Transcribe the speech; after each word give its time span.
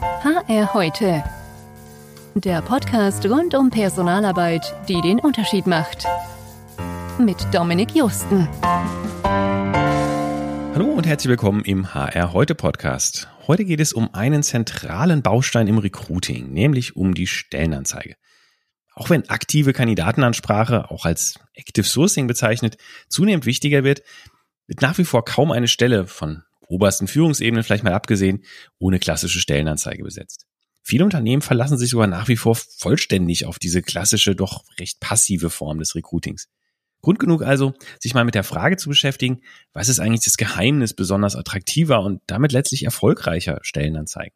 HR 0.00 0.72
heute. 0.72 1.22
Der 2.34 2.62
Podcast 2.62 3.26
rund 3.26 3.54
um 3.54 3.68
Personalarbeit, 3.68 4.74
die 4.88 4.98
den 5.02 5.18
Unterschied 5.18 5.66
macht. 5.66 6.06
Mit 7.18 7.36
Dominik 7.52 7.94
Justen. 7.94 8.48
Hallo 9.22 10.86
und 10.86 11.06
herzlich 11.06 11.28
willkommen 11.28 11.62
im 11.66 11.92
HR 11.92 12.32
heute 12.32 12.54
Podcast. 12.54 13.28
Heute 13.46 13.66
geht 13.66 13.80
es 13.80 13.92
um 13.92 14.14
einen 14.14 14.42
zentralen 14.42 15.20
Baustein 15.20 15.66
im 15.66 15.76
Recruiting, 15.76 16.50
nämlich 16.50 16.96
um 16.96 17.12
die 17.12 17.26
Stellenanzeige. 17.26 18.16
Auch 18.94 19.10
wenn 19.10 19.28
aktive 19.28 19.74
Kandidatenansprache, 19.74 20.90
auch 20.90 21.04
als 21.04 21.38
Active 21.52 21.86
Sourcing 21.86 22.26
bezeichnet, 22.26 22.78
zunehmend 23.08 23.44
wichtiger 23.44 23.84
wird, 23.84 24.00
wird 24.66 24.80
nach 24.80 24.96
wie 24.96 25.04
vor 25.04 25.26
kaum 25.26 25.52
eine 25.52 25.68
Stelle 25.68 26.06
von 26.06 26.42
obersten 26.70 27.08
Führungsebenen 27.08 27.64
vielleicht 27.64 27.84
mal 27.84 27.92
abgesehen, 27.92 28.44
ohne 28.78 28.98
klassische 28.98 29.40
Stellenanzeige 29.40 30.02
besetzt. 30.02 30.46
Viele 30.82 31.04
Unternehmen 31.04 31.42
verlassen 31.42 31.78
sich 31.78 31.90
sogar 31.90 32.06
nach 32.06 32.28
wie 32.28 32.36
vor 32.36 32.54
vollständig 32.54 33.44
auf 33.44 33.58
diese 33.58 33.82
klassische, 33.82 34.34
doch 34.34 34.64
recht 34.78 35.00
passive 35.00 35.50
Form 35.50 35.78
des 35.78 35.94
Recruitings. 35.94 36.48
Grund 37.02 37.18
genug 37.18 37.42
also, 37.42 37.74
sich 37.98 38.14
mal 38.14 38.24
mit 38.24 38.34
der 38.34 38.44
Frage 38.44 38.76
zu 38.76 38.88
beschäftigen, 38.88 39.40
was 39.72 39.88
ist 39.88 40.00
eigentlich 40.00 40.24
das 40.24 40.36
Geheimnis 40.36 40.94
besonders 40.94 41.36
attraktiver 41.36 42.02
und 42.02 42.20
damit 42.26 42.52
letztlich 42.52 42.84
erfolgreicher 42.84 43.58
Stellenanzeigen? 43.62 44.34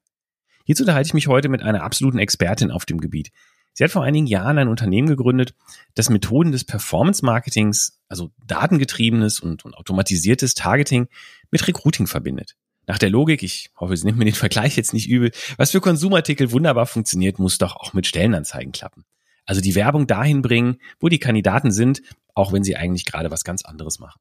Hierzu 0.64 0.84
unterhalte 0.84 1.08
ich 1.08 1.14
mich 1.14 1.28
heute 1.28 1.50
mit 1.50 1.62
einer 1.62 1.82
absoluten 1.82 2.18
Expertin 2.18 2.70
auf 2.70 2.86
dem 2.86 3.00
Gebiet. 3.00 3.30
Sie 3.74 3.82
hat 3.82 3.90
vor 3.90 4.04
einigen 4.04 4.26
Jahren 4.26 4.56
ein 4.58 4.68
Unternehmen 4.68 5.08
gegründet, 5.08 5.54
das 5.94 6.08
Methoden 6.08 6.52
des 6.52 6.64
Performance-Marketings, 6.64 8.00
also 8.08 8.30
datengetriebenes 8.46 9.40
und, 9.40 9.64
und 9.64 9.74
automatisiertes 9.74 10.54
Targeting, 10.54 11.08
mit 11.54 11.68
Recruiting 11.68 12.08
verbindet. 12.08 12.56
Nach 12.88 12.98
der 12.98 13.10
Logik, 13.10 13.44
ich 13.44 13.70
hoffe, 13.78 13.96
Sie 13.96 14.04
nehmen 14.04 14.18
mir 14.18 14.24
den 14.24 14.34
Vergleich 14.34 14.76
jetzt 14.76 14.92
nicht 14.92 15.08
übel, 15.08 15.30
was 15.56 15.70
für 15.70 15.80
Konsumartikel 15.80 16.50
wunderbar 16.50 16.84
funktioniert, 16.84 17.38
muss 17.38 17.58
doch 17.58 17.76
auch 17.76 17.92
mit 17.92 18.08
Stellenanzeigen 18.08 18.72
klappen. 18.72 19.04
Also 19.46 19.60
die 19.60 19.76
Werbung 19.76 20.08
dahin 20.08 20.42
bringen, 20.42 20.78
wo 20.98 21.08
die 21.08 21.20
Kandidaten 21.20 21.70
sind, 21.70 22.02
auch 22.34 22.52
wenn 22.52 22.64
sie 22.64 22.74
eigentlich 22.74 23.04
gerade 23.04 23.30
was 23.30 23.44
ganz 23.44 23.64
anderes 23.64 24.00
machen. 24.00 24.18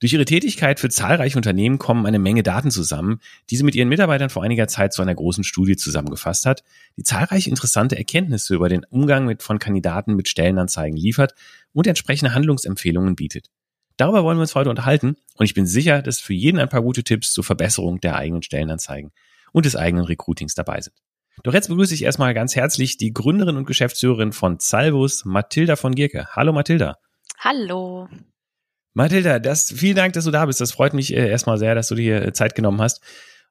Durch 0.00 0.12
ihre 0.12 0.24
Tätigkeit 0.24 0.80
für 0.80 0.88
zahlreiche 0.88 1.38
Unternehmen 1.38 1.78
kommen 1.78 2.04
eine 2.04 2.18
Menge 2.18 2.42
Daten 2.42 2.72
zusammen, 2.72 3.20
die 3.48 3.56
sie 3.56 3.62
mit 3.62 3.76
ihren 3.76 3.88
Mitarbeitern 3.88 4.30
vor 4.30 4.42
einiger 4.42 4.66
Zeit 4.66 4.92
zu 4.92 5.02
einer 5.02 5.14
großen 5.14 5.44
Studie 5.44 5.76
zusammengefasst 5.76 6.46
hat, 6.46 6.64
die 6.96 7.04
zahlreiche 7.04 7.48
interessante 7.48 7.96
Erkenntnisse 7.96 8.56
über 8.56 8.68
den 8.68 8.84
Umgang 8.90 9.24
mit, 9.24 9.44
von 9.44 9.60
Kandidaten 9.60 10.16
mit 10.16 10.28
Stellenanzeigen 10.28 10.96
liefert 10.96 11.34
und 11.72 11.86
entsprechende 11.86 12.34
Handlungsempfehlungen 12.34 13.14
bietet. 13.14 13.50
Darüber 14.00 14.24
wollen 14.24 14.38
wir 14.38 14.42
uns 14.42 14.54
heute 14.54 14.70
unterhalten 14.70 15.18
und 15.36 15.44
ich 15.44 15.52
bin 15.52 15.66
sicher, 15.66 16.00
dass 16.00 16.20
für 16.20 16.32
jeden 16.32 16.58
ein 16.58 16.70
paar 16.70 16.80
gute 16.80 17.04
Tipps 17.04 17.34
zur 17.34 17.44
Verbesserung 17.44 18.00
der 18.00 18.16
eigenen 18.16 18.42
Stellenanzeigen 18.42 19.12
und 19.52 19.66
des 19.66 19.76
eigenen 19.76 20.06
Recruitings 20.06 20.54
dabei 20.54 20.80
sind. 20.80 20.96
Doch 21.42 21.52
jetzt 21.52 21.68
begrüße 21.68 21.92
ich 21.92 22.02
erstmal 22.02 22.32
ganz 22.32 22.56
herzlich 22.56 22.96
die 22.96 23.12
Gründerin 23.12 23.58
und 23.58 23.66
Geschäftsführerin 23.66 24.32
von 24.32 24.58
Salvus, 24.58 25.26
Mathilda 25.26 25.76
von 25.76 25.94
Gierke. 25.94 26.28
Hallo 26.34 26.54
Mathilda. 26.54 26.96
Hallo. 27.40 28.08
Mathilda, 28.94 29.38
das, 29.38 29.70
vielen 29.70 29.96
Dank, 29.96 30.14
dass 30.14 30.24
du 30.24 30.30
da 30.30 30.46
bist. 30.46 30.62
Das 30.62 30.72
freut 30.72 30.94
mich 30.94 31.14
äh, 31.14 31.28
erstmal 31.28 31.58
sehr, 31.58 31.74
dass 31.74 31.88
du 31.88 31.94
dir 31.94 32.22
äh, 32.22 32.32
Zeit 32.32 32.54
genommen 32.54 32.80
hast. 32.80 33.02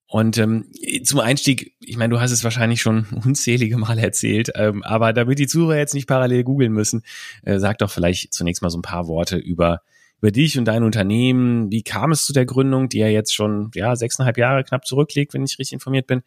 Und 0.07 0.39
ähm, 0.39 0.71
zum 1.03 1.19
Einstieg, 1.19 1.75
ich 1.79 1.97
meine, 1.97 2.11
du 2.11 2.19
hast 2.19 2.31
es 2.31 2.43
wahrscheinlich 2.43 2.81
schon 2.81 3.05
unzählige 3.23 3.77
Mal 3.77 3.99
erzählt, 3.99 4.51
ähm, 4.55 4.81
aber 4.81 5.13
damit 5.13 5.37
die 5.37 5.45
Zuhörer 5.45 5.77
jetzt 5.77 5.93
nicht 5.93 6.07
parallel 6.07 6.43
googeln 6.43 6.73
müssen, 6.73 7.03
äh, 7.43 7.59
sag 7.59 7.77
doch 7.77 7.91
vielleicht 7.91 8.33
zunächst 8.33 8.63
mal 8.63 8.71
so 8.71 8.79
ein 8.79 8.81
paar 8.81 9.05
Worte 9.05 9.37
über 9.37 9.83
über 10.19 10.31
dich 10.31 10.57
und 10.57 10.65
dein 10.65 10.83
Unternehmen. 10.83 11.71
Wie 11.71 11.83
kam 11.83 12.11
es 12.11 12.25
zu 12.25 12.33
der 12.33 12.45
Gründung, 12.45 12.89
die 12.89 12.99
ja 12.99 13.07
jetzt 13.07 13.33
schon 13.33 13.71
ja 13.73 13.95
sechseinhalb 13.95 14.37
Jahre 14.37 14.63
knapp 14.63 14.85
zurückliegt, 14.85 15.33
wenn 15.33 15.43
ich 15.43 15.59
richtig 15.59 15.73
informiert 15.73 16.07
bin? 16.07 16.21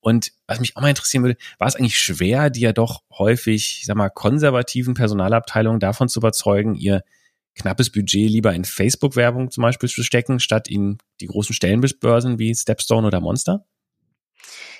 Und 0.00 0.32
was 0.48 0.58
mich 0.58 0.76
auch 0.76 0.82
mal 0.82 0.88
interessieren 0.88 1.22
würde, 1.22 1.38
war 1.58 1.68
es 1.68 1.76
eigentlich 1.76 1.98
schwer, 1.98 2.50
die 2.50 2.60
ja 2.60 2.72
doch 2.72 3.02
häufig, 3.16 3.78
ich 3.80 3.86
sag 3.86 3.96
mal, 3.96 4.10
konservativen 4.10 4.94
Personalabteilungen 4.94 5.78
davon 5.78 6.08
zu 6.08 6.18
überzeugen, 6.18 6.74
ihr 6.74 7.02
knappes 7.54 7.90
Budget 7.90 8.30
lieber 8.30 8.52
in 8.52 8.64
Facebook-Werbung 8.64 9.50
zum 9.50 9.62
Beispiel 9.62 9.88
zu 9.88 10.02
stecken, 10.02 10.40
statt 10.40 10.68
in 10.68 10.98
die 11.20 11.26
großen 11.26 11.54
Stellenbörsen 11.54 12.38
wie 12.38 12.54
Stepstone 12.54 13.06
oder 13.06 13.20
Monster? 13.20 13.64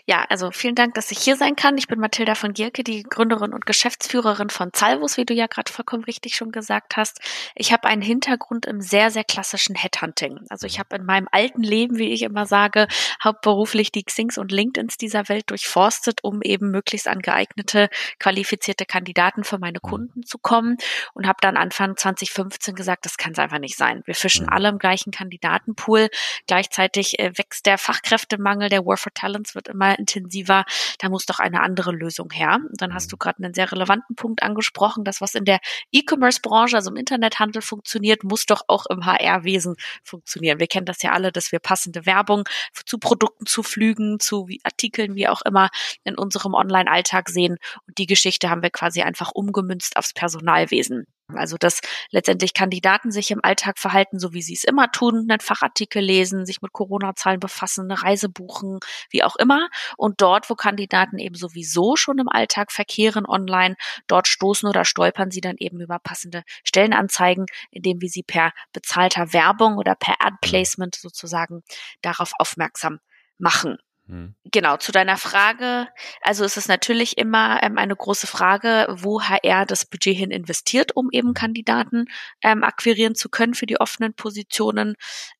Ja, 0.04 0.24
also 0.28 0.50
vielen 0.50 0.74
Dank, 0.74 0.94
dass 0.94 1.12
ich 1.12 1.18
hier 1.18 1.36
sein 1.36 1.54
kann. 1.54 1.78
Ich 1.78 1.86
bin 1.86 2.00
Mathilda 2.00 2.34
von 2.34 2.54
Gierke, 2.54 2.82
die 2.82 3.04
Gründerin 3.04 3.52
und 3.52 3.66
Geschäftsführerin 3.66 4.50
von 4.50 4.72
Zalvus, 4.72 5.16
wie 5.16 5.24
du 5.24 5.32
ja 5.32 5.46
gerade 5.46 5.70
vollkommen 5.72 6.02
richtig 6.02 6.34
schon 6.34 6.50
gesagt 6.50 6.96
hast. 6.96 7.20
Ich 7.54 7.72
habe 7.72 7.86
einen 7.86 8.02
Hintergrund 8.02 8.66
im 8.66 8.80
sehr, 8.80 9.12
sehr 9.12 9.22
klassischen 9.22 9.76
Headhunting. 9.76 10.40
Also 10.48 10.66
ich 10.66 10.80
habe 10.80 10.96
in 10.96 11.04
meinem 11.04 11.28
alten 11.30 11.62
Leben, 11.62 11.98
wie 11.98 12.12
ich 12.12 12.22
immer 12.22 12.46
sage, 12.46 12.88
hauptberuflich 13.22 13.92
die 13.92 14.02
Xings 14.02 14.38
und 14.38 14.50
LinkedIns 14.50 14.96
dieser 14.96 15.28
Welt 15.28 15.50
durchforstet, 15.50 16.24
um 16.24 16.42
eben 16.42 16.72
möglichst 16.72 17.06
an 17.06 17.20
geeignete, 17.20 17.88
qualifizierte 18.18 18.86
Kandidaten 18.86 19.44
für 19.44 19.58
meine 19.58 19.78
mhm. 19.80 19.88
Kunden 19.88 20.22
zu 20.24 20.38
kommen 20.38 20.78
und 21.14 21.28
habe 21.28 21.38
dann 21.42 21.56
Anfang 21.56 21.96
2015 21.96 22.74
gesagt, 22.74 23.06
das 23.06 23.18
kann 23.18 23.32
es 23.32 23.38
einfach 23.38 23.60
nicht 23.60 23.76
sein. 23.76 24.02
Wir 24.06 24.16
fischen 24.16 24.46
mhm. 24.46 24.52
alle 24.52 24.68
im 24.68 24.78
gleichen 24.78 25.12
Kandidatenpool. 25.12 26.08
Gleichzeitig 26.48 27.20
äh, 27.20 27.30
wächst 27.38 27.66
der 27.66 27.78
Fachkräftemangel, 27.78 28.68
der 28.68 28.84
War 28.84 28.96
for 28.96 29.14
Talents 29.14 29.54
wird 29.54 29.68
immer 29.68 29.91
intensiver, 29.98 30.64
da 30.98 31.08
muss 31.08 31.26
doch 31.26 31.38
eine 31.38 31.62
andere 31.62 31.92
Lösung 31.92 32.30
her. 32.32 32.58
Und 32.68 32.80
dann 32.80 32.94
hast 32.94 33.12
du 33.12 33.16
mhm. 33.16 33.18
gerade 33.18 33.44
einen 33.44 33.54
sehr 33.54 33.70
relevanten 33.70 34.16
Punkt 34.16 34.42
angesprochen, 34.42 35.04
das, 35.04 35.20
was 35.20 35.34
in 35.34 35.44
der 35.44 35.60
E-Commerce-Branche, 35.92 36.76
also 36.76 36.90
im 36.90 36.96
Internethandel 36.96 37.62
funktioniert, 37.62 38.24
muss 38.24 38.46
doch 38.46 38.62
auch 38.68 38.86
im 38.86 39.06
HR-Wesen 39.06 39.76
funktionieren. 40.02 40.60
Wir 40.60 40.66
kennen 40.66 40.86
das 40.86 41.02
ja 41.02 41.12
alle, 41.12 41.32
dass 41.32 41.52
wir 41.52 41.58
passende 41.58 42.06
Werbung 42.06 42.44
zu 42.86 42.98
Produkten, 42.98 43.46
zu 43.46 43.62
Flügen, 43.62 44.20
zu 44.20 44.48
Artikeln, 44.64 45.14
wie 45.14 45.28
auch 45.28 45.42
immer, 45.42 45.70
in 46.04 46.16
unserem 46.16 46.54
Online-Alltag 46.54 47.28
sehen. 47.28 47.58
Und 47.86 47.98
die 47.98 48.06
Geschichte 48.06 48.50
haben 48.50 48.62
wir 48.62 48.70
quasi 48.70 49.02
einfach 49.02 49.32
umgemünzt 49.32 49.96
aufs 49.96 50.12
Personalwesen. 50.12 51.06
Also 51.28 51.56
dass 51.56 51.80
letztendlich 52.10 52.54
Kandidaten 52.54 53.10
sich 53.10 53.30
im 53.30 53.40
Alltag 53.42 53.78
verhalten, 53.78 54.18
so 54.18 54.32
wie 54.32 54.42
sie 54.42 54.54
es 54.54 54.64
immer 54.64 54.90
tun, 54.90 55.26
einen 55.28 55.40
Fachartikel 55.40 56.02
lesen, 56.02 56.46
sich 56.46 56.62
mit 56.62 56.72
Corona-Zahlen 56.72 57.40
befassen, 57.40 57.90
eine 57.90 58.02
Reise 58.02 58.28
buchen, 58.28 58.80
wie 59.10 59.22
auch 59.22 59.36
immer. 59.36 59.68
Und 59.96 60.20
dort, 60.20 60.50
wo 60.50 60.54
Kandidaten 60.54 61.18
eben 61.18 61.34
sowieso 61.34 61.96
schon 61.96 62.18
im 62.18 62.28
Alltag 62.28 62.72
verkehren 62.72 63.26
online, 63.26 63.76
dort 64.06 64.28
stoßen 64.28 64.68
oder 64.68 64.84
stolpern 64.84 65.30
sie 65.30 65.40
dann 65.40 65.56
eben 65.58 65.80
über 65.80 65.98
passende 65.98 66.42
Stellenanzeigen, 66.64 67.46
indem 67.70 68.00
wir 68.00 68.08
sie 68.08 68.22
per 68.22 68.52
bezahlter 68.72 69.32
Werbung 69.32 69.76
oder 69.76 69.94
per 69.94 70.16
Ad-Placement 70.20 70.94
sozusagen 70.96 71.62
darauf 72.02 72.32
aufmerksam 72.38 73.00
machen. 73.38 73.78
Hm. 74.12 74.34
Genau, 74.44 74.76
zu 74.76 74.92
deiner 74.92 75.16
Frage. 75.16 75.88
Also 76.20 76.44
es 76.44 76.58
ist 76.58 76.68
natürlich 76.68 77.16
immer 77.16 77.62
ähm, 77.62 77.78
eine 77.78 77.96
große 77.96 78.26
Frage, 78.26 78.86
wo 78.90 79.22
HR 79.22 79.64
das 79.64 79.86
Budget 79.86 80.14
hin 80.14 80.30
investiert, 80.30 80.94
um 80.94 81.08
eben 81.10 81.32
Kandidaten 81.32 82.04
ähm, 82.42 82.62
akquirieren 82.62 83.14
zu 83.14 83.30
können 83.30 83.54
für 83.54 83.64
die 83.64 83.80
offenen 83.80 84.12
Positionen. 84.12 84.96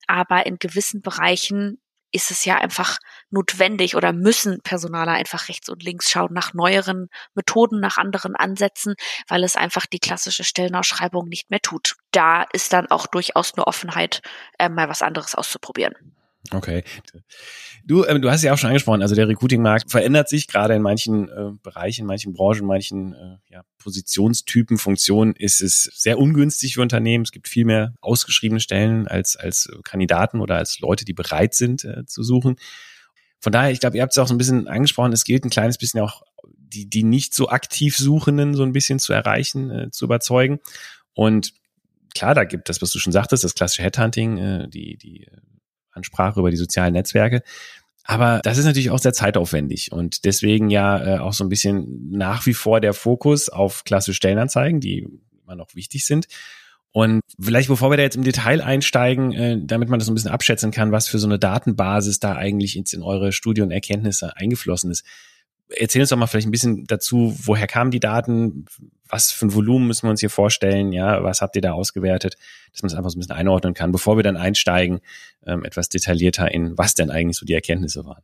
Aber 0.07 0.47
in 0.47 0.57
gewissen 0.59 1.03
Bereichen 1.03 1.83
ist 2.13 2.31
es 2.31 2.47
ja 2.47 2.57
einfach 2.57 2.97
notwendig 3.29 3.95
oder 3.95 4.15
müssen 4.15 4.63
Personaler 4.63 5.13
einfach 5.13 5.49
rechts 5.49 5.69
und 5.69 5.83
links 5.83 6.11
schauen 6.11 6.33
nach 6.33 6.55
neueren 6.55 7.09
Methoden, 7.35 7.79
nach 7.79 7.99
anderen 7.99 8.37
Ansätzen, 8.37 8.95
weil 9.29 9.45
es 9.45 9.55
einfach 9.55 9.85
die 9.85 9.99
klassische 9.99 10.45
Stellenausschreibung 10.45 11.29
nicht 11.29 11.51
mehr 11.51 11.61
tut. 11.61 11.97
Da 12.11 12.47
ist 12.55 12.73
dann 12.73 12.91
auch 12.91 13.07
durchaus 13.07 13.53
eine 13.53 13.67
Offenheit, 13.67 14.23
äh, 14.59 14.71
mal 14.71 14.89
was 14.89 15.03
anderes 15.03 15.35
auszuprobieren. 15.35 15.95
Okay. 16.51 16.83
Du, 17.85 18.05
ähm, 18.05 18.21
du 18.21 18.31
hast 18.31 18.43
ja 18.43 18.53
auch 18.53 18.59
schon 18.59 18.69
angesprochen, 18.69 19.01
also 19.01 19.15
der 19.15 19.29
Recruiting-Markt 19.29 19.91
verändert 19.91 20.29
sich 20.29 20.49
gerade 20.49 20.75
in 20.75 20.83
manchen 20.83 21.29
äh, 21.29 21.53
Bereichen, 21.63 22.03
in 22.03 22.07
manchen 22.07 22.33
Branchen, 22.33 22.63
in 22.63 22.67
manchen 22.67 23.13
äh, 23.15 23.37
ja, 23.49 23.63
Positionstypen, 23.79 24.77
Funktionen 24.77 25.35
ist 25.35 25.63
es 25.63 25.85
sehr 25.95 26.19
ungünstig 26.19 26.75
für 26.75 26.83
Unternehmen. 26.83 27.23
Es 27.23 27.33
gibt 27.33 27.49
viel 27.49 27.65
mehr 27.65 27.95
ausgeschriebene 28.01 28.61
Stellen 28.61 29.07
als, 29.07 29.37
als 29.37 29.71
Kandidaten 29.85 30.41
oder 30.41 30.57
als 30.57 30.81
Leute, 30.81 31.05
die 31.05 31.15
bereit 31.15 31.55
sind 31.55 31.85
äh, 31.85 32.05
zu 32.07 32.23
suchen. 32.23 32.57
Von 33.41 33.53
daher, 33.53 33.73
ich 33.73 33.81
glaube, 33.81 33.97
ihr 33.97 34.03
habt 34.03 34.13
es 34.13 34.19
auch 34.19 34.29
so 34.29 34.35
ein 34.35 34.39
bisschen 34.39 34.69
angesprochen, 34.69 35.13
es 35.13 35.25
gilt 35.25 35.45
ein 35.45 35.51
kleines 35.51 35.79
bisschen 35.79 36.01
auch 36.01 36.23
die, 36.45 36.89
die 36.89 37.05
nicht 37.05 37.35
so 37.35 37.49
aktiv 37.49 37.97
Suchenden 37.97 38.55
so 38.55 38.63
ein 38.63 38.73
bisschen 38.73 38.99
zu 38.99 39.13
erreichen, 39.13 39.71
äh, 39.71 39.91
zu 39.91 40.05
überzeugen. 40.05 40.61
Und 41.15 41.53
klar, 42.15 42.35
da 42.35 42.45
gibt 42.45 42.69
das, 42.69 42.83
was 42.83 42.91
du 42.91 42.99
schon 42.99 43.13
sagtest, 43.13 43.45
das 43.45 43.55
klassische 43.55 43.83
Headhunting, 43.83 44.39
äh, 44.39 44.69
die, 44.69 44.97
die 44.97 45.27
Ansprache 45.93 46.41
über 46.41 46.51
die 46.51 46.57
sozialen 46.57 46.93
Netzwerke. 46.95 47.43
Aber 48.05 48.41
das 48.43 48.59
ist 48.59 48.65
natürlich 48.65 48.91
auch 48.91 48.99
sehr 48.99 49.13
zeitaufwendig 49.13 49.93
und 49.93 50.25
deswegen 50.25 50.71
ja 50.71 51.17
äh, 51.17 51.19
auch 51.19 51.33
so 51.33 51.45
ein 51.45 51.49
bisschen 51.49 52.11
nach 52.11 52.47
wie 52.47 52.55
vor 52.55 52.81
der 52.81 52.95
Fokus 52.95 53.49
auf 53.49 53.85
klassische 53.85 54.17
Stellenanzeigen, 54.17 54.81
die 54.81 55.07
immer 55.45 55.55
noch 55.55 55.75
wichtig 55.75 56.05
sind. 56.05 56.27
Und 56.91 57.23
vielleicht, 57.41 57.69
bevor 57.69 57.91
wir 57.91 57.97
da 57.97 58.03
jetzt 58.03 58.17
im 58.17 58.25
Detail 58.25 58.61
einsteigen, 58.61 59.33
äh, 59.33 59.59
damit 59.63 59.89
man 59.89 59.99
das 59.99 60.07
so 60.07 60.13
ein 60.13 60.15
bisschen 60.15 60.31
abschätzen 60.31 60.73
kann, 60.73 60.93
was 60.93 61.09
für 61.09 61.19
so 61.19 61.27
eine 61.27 61.39
Datenbasis 61.39 62.19
da 62.19 62.35
eigentlich 62.35 62.77
in, 62.77 62.85
in 62.93 63.03
eure 63.03 63.33
Studie 63.33 63.63
und 63.63 63.71
Erkenntnisse 63.71 64.37
eingeflossen 64.37 64.91
ist, 64.91 65.05
erzähl 65.77 66.03
uns 66.03 66.11
doch 66.11 66.17
mal 66.17 66.27
vielleicht 66.27 66.49
ein 66.49 66.53
bisschen 66.53 66.87
dazu, 66.87 67.37
woher 67.45 67.67
kamen 67.67 67.91
die 67.91 68.01
Daten, 68.01 68.67
was 69.09 69.31
für 69.31 69.47
ein 69.47 69.55
Volumen 69.55 69.87
müssen 69.87 70.07
wir 70.07 70.11
uns 70.11 70.21
hier 70.21 70.31
vorstellen, 70.31 70.93
ja, 70.93 71.23
was 71.23 71.43
habt 71.43 71.57
ihr 71.57 71.63
da 71.63 71.73
ausgewertet, 71.73 72.37
dass 72.73 72.83
man 72.83 72.91
es 72.91 72.95
einfach 72.97 73.11
so 73.11 73.19
ein 73.19 73.21
bisschen 73.21 73.37
einordnen 73.37 73.75
kann, 73.75 73.93
bevor 73.93 74.17
wir 74.17 74.23
dann 74.23 74.37
einsteigen, 74.37 75.01
ähm, 75.47 75.65
etwas 75.65 75.89
detaillierter 75.89 76.51
in, 76.51 76.77
was 76.79 76.95
denn 76.95 77.11
eigentlich 77.11 77.37
so 77.37 77.45
die 77.45 77.55
Erkenntnisse 77.55 78.05
waren. 78.05 78.23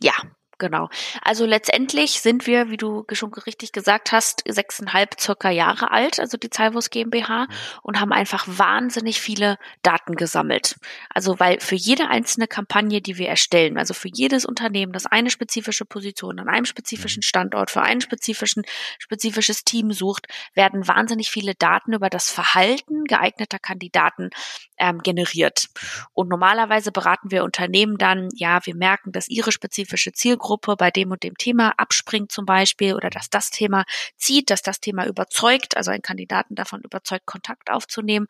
Ja, 0.00 0.12
Genau. 0.58 0.88
Also 1.20 1.44
letztendlich 1.44 2.22
sind 2.22 2.46
wir, 2.46 2.70
wie 2.70 2.78
du 2.78 3.04
schon 3.12 3.32
richtig 3.34 3.72
gesagt 3.72 4.12
hast, 4.12 4.42
sechseinhalb 4.48 5.20
circa 5.20 5.50
Jahre 5.50 5.90
alt, 5.90 6.18
also 6.18 6.38
die 6.38 6.48
Zahlwurst 6.48 6.90
GmbH, 6.90 7.44
mhm. 7.44 7.48
und 7.82 8.00
haben 8.00 8.12
einfach 8.12 8.46
wahnsinnig 8.48 9.20
viele 9.20 9.58
Daten 9.82 10.14
gesammelt. 10.14 10.76
Also 11.10 11.38
weil 11.38 11.60
für 11.60 11.74
jede 11.74 12.08
einzelne 12.08 12.48
Kampagne, 12.48 13.02
die 13.02 13.18
wir 13.18 13.28
erstellen, 13.28 13.76
also 13.76 13.92
für 13.92 14.08
jedes 14.08 14.46
Unternehmen, 14.46 14.94
das 14.94 15.04
eine 15.04 15.28
spezifische 15.28 15.84
Position 15.84 16.40
an 16.40 16.48
einem 16.48 16.64
spezifischen 16.64 17.20
mhm. 17.20 17.26
Standort 17.26 17.70
für 17.70 17.82
ein 17.82 18.00
spezifischen, 18.00 18.64
spezifisches 18.98 19.62
Team 19.62 19.92
sucht, 19.92 20.26
werden 20.54 20.88
wahnsinnig 20.88 21.30
viele 21.30 21.54
Daten 21.54 21.92
über 21.92 22.08
das 22.08 22.30
Verhalten 22.30 23.04
geeigneter 23.04 23.58
Kandidaten 23.58 24.30
ähm, 24.78 25.00
generiert. 25.02 25.68
Und 26.14 26.30
normalerweise 26.30 26.92
beraten 26.92 27.30
wir 27.30 27.44
Unternehmen 27.44 27.98
dann, 27.98 28.30
ja, 28.34 28.64
wir 28.64 28.74
merken, 28.74 29.12
dass 29.12 29.28
ihre 29.28 29.52
spezifische 29.52 30.12
Zielgruppe 30.12 30.45
Zielgruppe 30.46 30.76
bei 30.76 30.90
dem 30.90 31.10
und 31.10 31.22
dem 31.22 31.36
Thema 31.36 31.74
abspringt 31.76 32.30
zum 32.30 32.46
Beispiel 32.46 32.94
oder 32.94 33.10
dass 33.10 33.28
das 33.30 33.50
Thema 33.50 33.84
zieht, 34.16 34.50
dass 34.50 34.62
das 34.62 34.80
Thema 34.80 35.06
überzeugt, 35.06 35.76
also 35.76 35.90
einen 35.90 36.02
Kandidaten 36.02 36.54
davon 36.54 36.82
überzeugt, 36.82 37.26
Kontakt 37.26 37.70
aufzunehmen. 37.70 38.26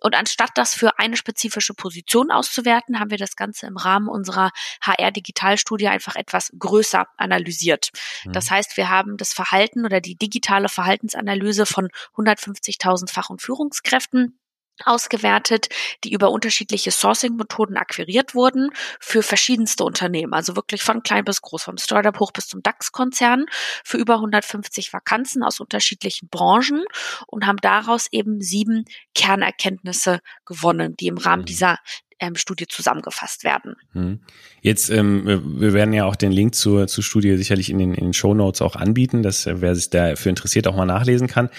Und 0.00 0.14
anstatt 0.14 0.50
das 0.54 0.74
für 0.74 0.98
eine 0.98 1.16
spezifische 1.16 1.74
Position 1.74 2.30
auszuwerten, 2.30 2.98
haben 2.98 3.10
wir 3.10 3.18
das 3.18 3.36
Ganze 3.36 3.66
im 3.66 3.76
Rahmen 3.76 4.08
unserer 4.08 4.50
HR-Digitalstudie 4.80 5.88
einfach 5.88 6.16
etwas 6.16 6.52
größer 6.58 7.06
analysiert. 7.16 7.90
Mhm. 8.24 8.32
Das 8.32 8.50
heißt, 8.50 8.76
wir 8.76 8.88
haben 8.88 9.16
das 9.16 9.34
Verhalten 9.34 9.84
oder 9.84 10.00
die 10.00 10.16
digitale 10.16 10.68
Verhaltensanalyse 10.68 11.66
von 11.66 11.88
150.000 12.16 13.10
Fach- 13.10 13.30
und 13.30 13.42
Führungskräften 13.42 14.38
ausgewertet, 14.84 15.68
die 16.04 16.12
über 16.12 16.30
unterschiedliche 16.30 16.90
Sourcing-Methoden 16.90 17.76
akquiriert 17.76 18.34
wurden 18.34 18.70
für 19.00 19.22
verschiedenste 19.22 19.84
Unternehmen, 19.84 20.34
also 20.34 20.56
wirklich 20.56 20.82
von 20.82 21.02
klein 21.02 21.24
bis 21.24 21.42
groß, 21.42 21.62
vom 21.62 21.78
Startup 21.78 22.18
hoch 22.18 22.32
bis 22.32 22.48
zum 22.48 22.62
DAX-Konzern, 22.62 23.46
für 23.84 23.98
über 23.98 24.14
150 24.14 24.92
Vakanzen 24.92 25.42
aus 25.42 25.60
unterschiedlichen 25.60 26.28
Branchen 26.28 26.84
und 27.26 27.46
haben 27.46 27.58
daraus 27.58 28.06
eben 28.10 28.40
sieben 28.40 28.84
Kernerkenntnisse 29.14 30.20
gewonnen, 30.44 30.96
die 30.96 31.08
im 31.08 31.18
Rahmen 31.18 31.42
mhm. 31.42 31.46
dieser 31.46 31.78
ähm, 32.20 32.36
Studie 32.36 32.66
zusammengefasst 32.66 33.44
werden. 33.44 33.76
Mhm. 33.92 34.20
Jetzt, 34.60 34.90
ähm, 34.90 35.60
wir 35.60 35.72
werden 35.72 35.94
ja 35.94 36.04
auch 36.04 36.16
den 36.16 36.32
Link 36.32 36.54
zur, 36.54 36.88
zur 36.88 37.04
Studie 37.04 37.36
sicherlich 37.36 37.70
in 37.70 37.78
den, 37.78 37.94
in 37.94 38.06
den 38.06 38.12
Show 38.12 38.34
Notes 38.34 38.62
auch 38.62 38.76
anbieten, 38.76 39.22
dass 39.22 39.46
äh, 39.46 39.60
wer 39.60 39.74
sich 39.74 39.90
dafür 39.90 40.30
interessiert 40.30 40.66
auch 40.66 40.76
mal 40.76 40.86
nachlesen 40.86 41.28
kann. 41.28 41.50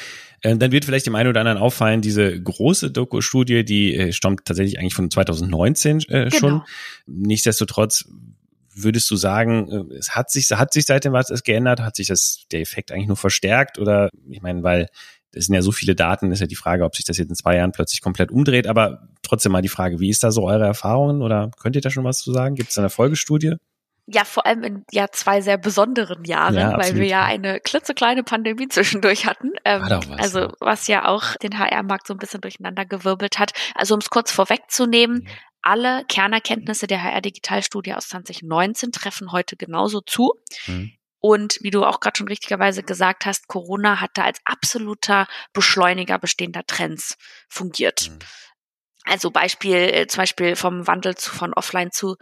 Äh, 0.42 0.58
dann 0.58 0.72
wird 0.72 0.86
vielleicht 0.86 1.06
dem 1.06 1.16
einen 1.16 1.30
oder 1.30 1.42
anderen 1.42 1.58
auffallen, 1.58 2.02
diese 2.02 2.42
große 2.42 2.92
Doku-Studie, 2.92 3.64
die 3.64 3.96
äh, 3.96 4.12
stammt 4.14 4.46
tatsächlich 4.46 4.80
eigentlich 4.80 4.96
von 4.96 5.10
2019 5.10 6.00
äh, 6.10 6.32
schon. 6.32 6.50
Genau. 6.50 6.66
Nichtsdestotrotz 7.08 8.06
würdest 8.76 9.10
du 9.12 9.16
sagen, 9.16 9.90
äh, 9.92 9.96
es 9.96 10.16
hat 10.16 10.32
sich, 10.32 10.50
hat 10.52 10.74
sich 10.74 10.86
seitdem 10.86 11.14
was 11.14 11.44
geändert? 11.44 11.82
Hat 11.82 11.96
sich 11.96 12.08
das, 12.08 12.46
der 12.52 12.62
Effekt 12.62 12.92
eigentlich 12.92 13.08
nur 13.08 13.18
verstärkt? 13.18 13.80
Oder, 13.80 14.10
ich 14.30 14.42
meine, 14.42 14.64
weil 14.64 14.88
es 15.32 15.46
sind 15.46 15.56
ja 15.56 15.62
so 15.62 15.72
viele 15.72 15.96
Daten, 15.96 16.32
ist 16.32 16.40
ja 16.40 16.48
die 16.48 16.56
Frage, 16.56 16.84
ob 16.84 16.96
sich 16.96 17.06
das 17.06 17.18
jetzt 17.18 17.30
in 17.30 17.36
zwei 17.36 17.56
Jahren 17.56 17.72
plötzlich 17.72 18.02
komplett 18.02 18.32
umdreht. 18.32 18.68
Aber 18.68 19.08
trotzdem 19.22 19.52
mal 19.52 19.62
die 19.62 19.70
Frage, 19.70 20.00
wie 20.00 20.10
ist 20.10 20.24
da 20.24 20.32
so 20.32 20.44
eure 20.44 20.66
Erfahrungen? 20.66 21.22
Oder 21.22 21.52
könnt 21.60 21.76
ihr 21.76 21.82
da 21.82 21.90
schon 21.90 22.04
was 22.04 22.20
zu 22.20 22.34
sagen? 22.34 22.56
Gibt 22.56 22.72
es 22.72 22.78
eine 22.78 22.90
Folgestudie? 22.90 23.56
Ja 24.12 24.24
vor 24.24 24.46
allem 24.46 24.64
in 24.64 24.86
ja 24.92 25.08
zwei 25.12 25.42
sehr 25.42 25.58
besonderen 25.58 26.24
Jahren, 26.26 26.56
ja, 26.56 26.78
weil 26.78 26.96
wir 26.96 27.06
ja 27.06 27.24
eine 27.24 27.60
klitzekleine 27.60 28.24
Pandemie 28.24 28.68
zwischendurch 28.68 29.26
hatten. 29.26 29.52
Ähm, 29.66 29.84
was, 29.84 30.10
also 30.20 30.40
ja. 30.40 30.52
was 30.60 30.88
ja 30.88 31.08
auch 31.08 31.36
den 31.36 31.58
HR-Markt 31.60 32.08
so 32.08 32.14
ein 32.14 32.18
bisschen 32.18 32.42
durcheinander 32.42 32.86
gewirbelt 32.86 33.38
hat. 33.38 33.52
Also 33.76 33.94
um 33.94 34.00
es 34.00 34.10
kurz 34.10 34.32
vorwegzunehmen, 34.32 35.24
mhm. 35.24 35.28
alle 35.62 36.06
Kernerkenntnisse 36.06 36.88
der 36.88 37.04
HR-Digitalstudie 37.04 37.94
aus 37.94 38.10
2019 38.10 38.92
treffen 38.92 39.32
heute 39.32 39.56
genauso 39.56 40.02
zu. 40.02 40.34
Mhm. 40.68 40.94
Und 41.22 41.60
wie 41.62 41.70
du 41.70 41.86
auch 41.86 42.00
gerade 42.00 42.18
schon 42.18 42.30
richtigerweise 42.30 42.82
gesagt 42.82 43.26
hast, 43.26 43.48
Corona 43.48 44.00
hat 44.00 44.12
da 44.14 44.24
als 44.24 44.40
absoluter 44.46 45.28
Beschleuniger 45.54 46.18
bestehender 46.18 46.66
Trends 46.66 47.18
fungiert. 47.50 48.10
Mhm. 48.10 48.20
Also 49.04 49.30
Beispiel, 49.32 49.76
äh, 49.76 50.08
zum 50.08 50.22
Beispiel 50.22 50.56
vom 50.56 50.88
Wandel 50.88 51.16
zu, 51.16 51.32
von 51.32 51.54
offline 51.54 51.92
zu 51.92 52.16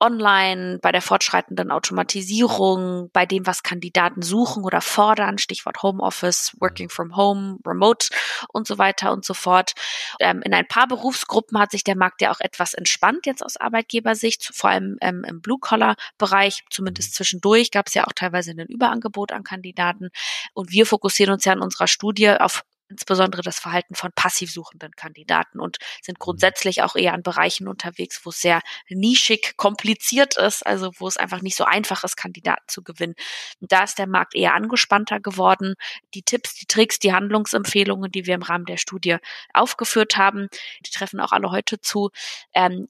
online, 0.00 0.78
bei 0.80 0.92
der 0.92 1.02
fortschreitenden 1.02 1.70
Automatisierung, 1.70 3.10
bei 3.12 3.26
dem, 3.26 3.46
was 3.46 3.62
Kandidaten 3.62 4.22
suchen 4.22 4.64
oder 4.64 4.80
fordern, 4.80 5.38
Stichwort 5.38 5.82
Homeoffice, 5.82 6.56
Working 6.58 6.88
from 6.88 7.16
Home, 7.16 7.58
Remote 7.66 8.08
und 8.48 8.66
so 8.66 8.78
weiter 8.78 9.12
und 9.12 9.24
so 9.24 9.34
fort. 9.34 9.72
Ähm, 10.18 10.42
in 10.42 10.54
ein 10.54 10.66
paar 10.66 10.88
Berufsgruppen 10.88 11.58
hat 11.58 11.70
sich 11.70 11.84
der 11.84 11.96
Markt 11.96 12.22
ja 12.22 12.32
auch 12.32 12.40
etwas 12.40 12.74
entspannt 12.74 13.26
jetzt 13.26 13.44
aus 13.44 13.56
Arbeitgebersicht, 13.56 14.50
vor 14.54 14.70
allem 14.70 14.96
ähm, 15.00 15.24
im 15.24 15.40
Blue-Collar-Bereich, 15.40 16.64
zumindest 16.70 17.14
zwischendurch 17.14 17.70
gab 17.70 17.88
es 17.88 17.94
ja 17.94 18.06
auch 18.06 18.12
teilweise 18.14 18.52
ein 18.52 18.66
Überangebot 18.66 19.32
an 19.32 19.44
Kandidaten. 19.44 20.10
Und 20.54 20.72
wir 20.72 20.86
fokussieren 20.86 21.34
uns 21.34 21.44
ja 21.44 21.52
in 21.52 21.60
unserer 21.60 21.86
Studie 21.86 22.30
auf 22.30 22.64
insbesondere 22.90 23.42
das 23.42 23.58
Verhalten 23.58 23.94
von 23.94 24.10
passiv 24.12 24.52
suchenden 24.52 24.92
Kandidaten 24.92 25.60
und 25.60 25.78
sind 26.02 26.18
mhm. 26.18 26.24
grundsätzlich 26.24 26.82
auch 26.82 26.96
eher 26.96 27.14
an 27.14 27.22
Bereichen 27.22 27.68
unterwegs, 27.68 28.20
wo 28.24 28.30
es 28.30 28.40
sehr 28.40 28.60
nischig 28.88 29.56
kompliziert 29.56 30.36
ist, 30.36 30.66
also 30.66 30.90
wo 30.98 31.08
es 31.08 31.16
einfach 31.16 31.40
nicht 31.40 31.56
so 31.56 31.64
einfach 31.64 32.04
ist, 32.04 32.16
Kandidaten 32.16 32.64
zu 32.66 32.82
gewinnen. 32.82 33.14
Und 33.60 33.72
da 33.72 33.84
ist 33.84 33.98
der 33.98 34.08
Markt 34.08 34.34
eher 34.34 34.54
angespannter 34.54 35.20
geworden. 35.20 35.74
Die 36.14 36.22
Tipps, 36.22 36.54
die 36.54 36.66
Tricks, 36.66 36.98
die 36.98 37.12
Handlungsempfehlungen, 37.12 38.10
die 38.10 38.26
wir 38.26 38.34
im 38.34 38.42
Rahmen 38.42 38.66
der 38.66 38.76
Studie 38.76 39.16
aufgeführt 39.54 40.16
haben, 40.16 40.48
die 40.84 40.90
treffen 40.90 41.20
auch 41.20 41.32
alle 41.32 41.50
heute 41.50 41.80
zu. 41.80 42.10
Ähm, 42.52 42.88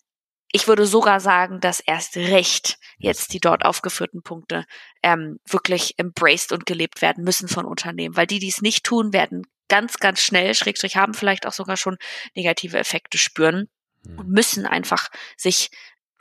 ich 0.52 0.66
würde 0.66 0.84
sogar 0.84 1.20
sagen, 1.20 1.60
dass 1.60 1.80
erst 1.80 2.16
recht 2.16 2.78
jetzt 2.98 3.32
die 3.32 3.40
dort 3.40 3.64
aufgeführten 3.64 4.22
Punkte 4.22 4.66
ähm, 5.02 5.38
wirklich 5.46 5.98
embraced 5.98 6.52
und 6.52 6.66
gelebt 6.66 7.02
werden 7.02 7.22
müssen 7.22 7.48
von 7.48 7.64
Unternehmen, 7.64 8.16
weil 8.16 8.26
die, 8.26 8.40
die 8.40 8.48
es 8.48 8.60
nicht 8.60 8.84
tun, 8.84 9.12
werden 9.12 9.46
ganz, 9.70 9.96
ganz 9.96 10.20
schnell, 10.20 10.54
Schrägstrich 10.54 10.96
haben 10.96 11.14
vielleicht 11.14 11.46
auch 11.46 11.54
sogar 11.54 11.78
schon 11.78 11.96
negative 12.34 12.78
Effekte 12.78 13.16
spüren 13.16 13.68
und 14.04 14.28
mhm. 14.28 14.34
müssen 14.34 14.66
einfach 14.66 15.08
sich 15.38 15.70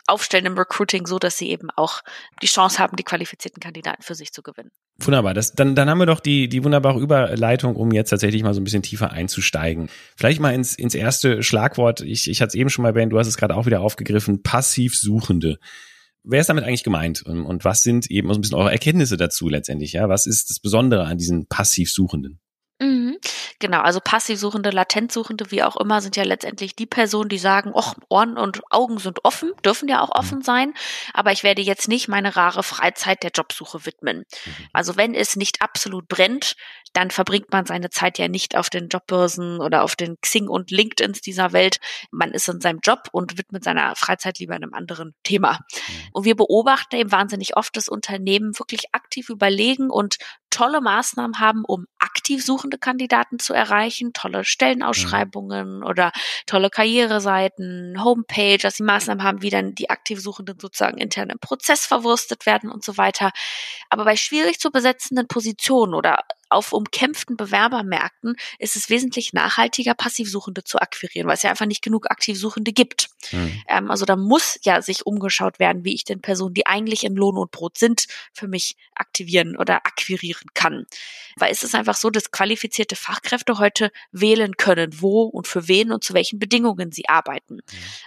aufstellen 0.07 0.45
im 0.45 0.57
Recruiting, 0.57 1.05
so 1.05 1.19
dass 1.19 1.37
sie 1.37 1.49
eben 1.49 1.69
auch 1.75 2.01
die 2.41 2.47
Chance 2.47 2.79
haben, 2.79 2.95
die 2.95 3.03
qualifizierten 3.03 3.61
Kandidaten 3.61 4.01
für 4.01 4.15
sich 4.15 4.31
zu 4.31 4.41
gewinnen. 4.41 4.71
Wunderbar. 4.97 5.33
Das, 5.33 5.53
dann, 5.53 5.75
dann 5.75 5.89
haben 5.89 5.99
wir 5.99 6.05
doch 6.05 6.19
die, 6.19 6.49
die 6.49 6.63
wunderbare 6.63 6.99
Überleitung, 6.99 7.75
um 7.75 7.91
jetzt 7.91 8.09
tatsächlich 8.09 8.43
mal 8.43 8.53
so 8.53 8.59
ein 8.59 8.63
bisschen 8.63 8.81
tiefer 8.81 9.11
einzusteigen. 9.11 9.89
Vielleicht 10.17 10.39
mal 10.39 10.53
ins, 10.53 10.75
ins 10.75 10.95
erste 10.95 11.43
Schlagwort. 11.43 12.01
Ich, 12.01 12.29
ich 12.29 12.41
hatte 12.41 12.49
es 12.49 12.55
eben 12.55 12.69
schon 12.69 12.83
mal 12.83 12.89
erwähnt, 12.89 13.13
du 13.13 13.19
hast 13.19 13.27
es 13.27 13.37
gerade 13.37 13.55
auch 13.55 13.65
wieder 13.65 13.81
aufgegriffen. 13.81 14.41
Passiv 14.41 14.97
Suchende. 14.97 15.59
Wer 16.23 16.41
ist 16.41 16.49
damit 16.49 16.65
eigentlich 16.65 16.83
gemeint? 16.83 17.21
Und, 17.21 17.45
und 17.45 17.63
was 17.63 17.83
sind 17.83 18.09
eben 18.11 18.27
so 18.29 18.39
ein 18.39 18.41
bisschen 18.41 18.57
eure 18.57 18.71
Erkenntnisse 18.71 19.15
dazu 19.15 19.47
letztendlich? 19.47 19.93
Ja, 19.93 20.09
was 20.09 20.25
ist 20.25 20.49
das 20.49 20.59
Besondere 20.59 21.05
an 21.05 21.17
diesen 21.17 21.47
passiv 21.47 21.91
Suchenden? 21.91 22.39
Genau, 23.59 23.81
also 23.81 23.99
Passivsuchende, 24.01 24.69
Latentsuchende, 24.69 25.51
wie 25.51 25.63
auch 25.63 25.75
immer, 25.75 25.99
sind 26.01 26.15
ja 26.15 26.23
letztendlich 26.23 26.77
die 26.77 26.85
Personen, 26.85 27.27
die 27.27 27.37
sagen, 27.37 27.73
och, 27.73 27.95
Ohren 28.07 28.37
und 28.37 28.61
Augen 28.71 28.99
sind 28.99 29.25
offen, 29.25 29.51
dürfen 29.65 29.89
ja 29.89 30.01
auch 30.01 30.11
offen 30.11 30.39
mhm. 30.39 30.43
sein, 30.43 30.73
aber 31.13 31.33
ich 31.33 31.43
werde 31.43 31.61
jetzt 31.61 31.89
nicht 31.89 32.07
meine 32.07 32.37
rare 32.37 32.63
Freizeit 32.63 33.21
der 33.21 33.31
Jobsuche 33.31 33.85
widmen. 33.85 34.19
Mhm. 34.19 34.51
Also 34.71 34.95
wenn 34.95 35.13
es 35.13 35.35
nicht 35.35 35.61
absolut 35.61 36.07
brennt, 36.07 36.55
dann 36.93 37.11
verbringt 37.11 37.51
man 37.51 37.65
seine 37.65 37.89
Zeit 37.89 38.17
ja 38.17 38.27
nicht 38.29 38.55
auf 38.55 38.69
den 38.69 38.87
Jobbörsen 38.87 39.59
oder 39.59 39.83
auf 39.83 39.95
den 39.95 40.19
Xing 40.21 40.47
und 40.47 40.71
LinkedIns 40.71 41.21
dieser 41.21 41.51
Welt. 41.51 41.79
Man 42.11 42.31
ist 42.31 42.47
in 42.47 42.61
seinem 42.61 42.79
Job 42.81 43.09
und 43.11 43.37
widmet 43.37 43.63
seiner 43.63 43.95
Freizeit 43.95 44.39
lieber 44.39 44.55
einem 44.55 44.73
anderen 44.73 45.13
Thema. 45.23 45.59
Mhm. 45.59 45.93
Und 46.13 46.25
wir 46.25 46.35
beobachten 46.35 46.95
eben 46.95 47.11
wahnsinnig 47.11 47.57
oft, 47.57 47.75
dass 47.75 47.89
Unternehmen 47.89 48.57
wirklich 48.57 48.93
aktiv 48.93 49.29
überlegen 49.29 49.89
und 49.89 50.17
tolle 50.49 50.81
Maßnahmen 50.81 51.39
haben, 51.39 51.63
um 51.65 51.85
aktiv 51.99 52.43
suchende 52.43 52.77
Kandidaten 52.77 53.39
zu 53.39 53.53
erreichen, 53.53 54.13
tolle 54.13 54.43
Stellenausschreibungen 54.43 55.77
mhm. 55.77 55.85
oder 55.85 56.11
tolle 56.45 56.69
Karriereseiten, 56.69 58.03
Homepage, 58.03 58.57
dass 58.57 58.75
sie 58.75 58.83
Maßnahmen 58.83 59.23
haben, 59.23 59.41
wie 59.41 59.49
dann 59.49 59.75
die 59.75 59.89
aktiv 59.89 60.21
Suchenden 60.21 60.59
sozusagen 60.59 60.97
intern 60.97 61.29
im 61.29 61.39
Prozess 61.39 61.85
verwurstet 61.85 62.45
werden 62.45 62.71
und 62.71 62.83
so 62.83 62.97
weiter. 62.97 63.31
Aber 63.89 64.05
bei 64.05 64.15
schwierig 64.15 64.59
zu 64.59 64.71
besetzenden 64.71 65.27
Positionen 65.27 65.93
oder 65.93 66.19
auf 66.49 66.73
umkämpften 66.73 67.37
Bewerbermärkten 67.37 68.35
ist 68.57 68.75
es 68.75 68.89
wesentlich 68.89 69.33
nachhaltiger, 69.33 69.93
Passivsuchende 69.93 70.63
zu 70.63 70.79
akquirieren, 70.79 71.27
weil 71.27 71.35
es 71.35 71.43
ja 71.43 71.51
einfach 71.51 71.65
nicht 71.65 71.83
genug 71.83 72.09
Aktivsuchende 72.09 72.73
gibt. 72.73 73.09
Mhm. 73.31 73.63
Ähm, 73.67 73.91
also 73.91 74.05
da 74.05 74.15
muss 74.15 74.59
ja 74.63 74.81
sich 74.81 75.05
umgeschaut 75.05 75.59
werden, 75.59 75.85
wie 75.85 75.93
ich 75.93 76.03
den 76.03 76.21
Personen, 76.21 76.53
die 76.53 76.65
eigentlich 76.65 77.03
in 77.03 77.15
Lohn 77.15 77.37
und 77.37 77.51
Brot 77.51 77.77
sind, 77.77 78.07
für 78.33 78.47
mich 78.47 78.75
aktivieren 78.95 79.55
oder 79.55 79.85
akquirieren 79.85 80.47
kann. 80.53 80.85
Weil 81.37 81.51
es 81.51 81.63
ist 81.63 81.75
einfach 81.75 81.95
so, 81.95 82.09
dass 82.09 82.31
qualifizierte 82.31 82.95
Fachkräfte 82.95 83.59
heute 83.59 83.91
wählen 84.11 84.57
können, 84.57 85.01
wo 85.01 85.23
und 85.23 85.47
für 85.47 85.67
wen 85.67 85.91
und 85.91 86.03
zu 86.03 86.13
welchen 86.13 86.39
Bedingungen 86.39 86.91
sie 86.91 87.07
arbeiten. 87.07 87.55
Mhm. 87.55 87.61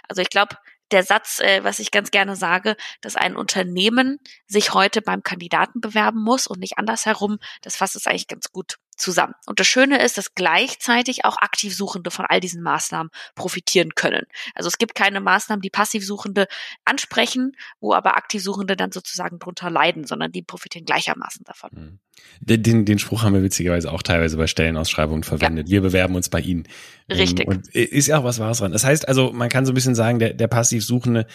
Also 0.07 0.21
ich 0.21 0.29
glaube, 0.29 0.57
der 0.93 1.03
Satz, 1.03 1.39
äh, 1.39 1.63
was 1.63 1.79
ich 1.79 1.91
ganz 1.91 2.11
gerne 2.11 2.35
sage, 2.35 2.77
dass 3.01 3.15
ein 3.15 3.35
Unternehmen 3.35 4.19
sich 4.47 4.73
heute 4.73 5.01
beim 5.01 5.23
Kandidaten 5.23 5.81
bewerben 5.81 6.23
muss 6.23 6.47
und 6.47 6.59
nicht 6.59 6.77
andersherum, 6.77 7.39
das 7.61 7.75
fasst 7.75 7.95
es 7.95 8.07
eigentlich 8.07 8.27
ganz 8.27 8.51
gut 8.51 8.77
zusammen. 8.95 9.33
Und 9.45 9.59
das 9.59 9.67
Schöne 9.67 10.01
ist, 10.03 10.17
dass 10.17 10.35
gleichzeitig 10.35 11.25
auch 11.25 11.37
Aktivsuchende 11.37 12.11
von 12.11 12.25
all 12.27 12.39
diesen 12.39 12.61
Maßnahmen 12.61 13.11
profitieren 13.35 13.95
können. 13.95 14.23
Also 14.55 14.67
es 14.67 14.77
gibt 14.77 14.95
keine 14.95 15.19
Maßnahmen, 15.19 15.61
die 15.61 15.69
Passivsuchende 15.69 16.47
ansprechen, 16.85 17.53
wo 17.79 17.93
aber 17.93 18.17
Aktivsuchende 18.17 18.75
dann 18.75 18.91
sozusagen 18.91 19.39
drunter 19.39 19.69
leiden, 19.69 20.05
sondern 20.05 20.31
die 20.31 20.41
profitieren 20.41 20.85
gleichermaßen 20.85 21.43
davon. 21.45 21.69
Mhm. 21.73 21.99
Den, 22.39 22.85
den 22.85 22.99
Spruch 22.99 23.23
haben 23.23 23.33
wir 23.33 23.43
witzigerweise 23.43 23.91
auch 23.91 24.03
teilweise 24.03 24.37
bei 24.37 24.47
Stellenausschreibungen 24.47 25.23
verwendet. 25.23 25.67
Ja. 25.67 25.73
Wir 25.73 25.81
bewerben 25.81 26.15
uns 26.15 26.29
bei 26.29 26.39
Ihnen. 26.39 26.67
Ähm, 27.09 27.17
Richtig. 27.17 27.47
Und 27.47 27.67
ist 27.69 28.07
ja 28.07 28.19
auch 28.19 28.23
was 28.23 28.39
Wahres 28.39 28.59
dran. 28.59 28.71
Das 28.71 28.83
heißt 28.83 29.07
also, 29.07 29.31
man 29.33 29.49
kann 29.49 29.65
so 29.65 29.71
ein 29.71 29.75
bisschen 29.75 29.95
sagen, 29.95 30.19
der, 30.19 30.33
der 30.33 30.47
Passivsuchende, 30.47 31.25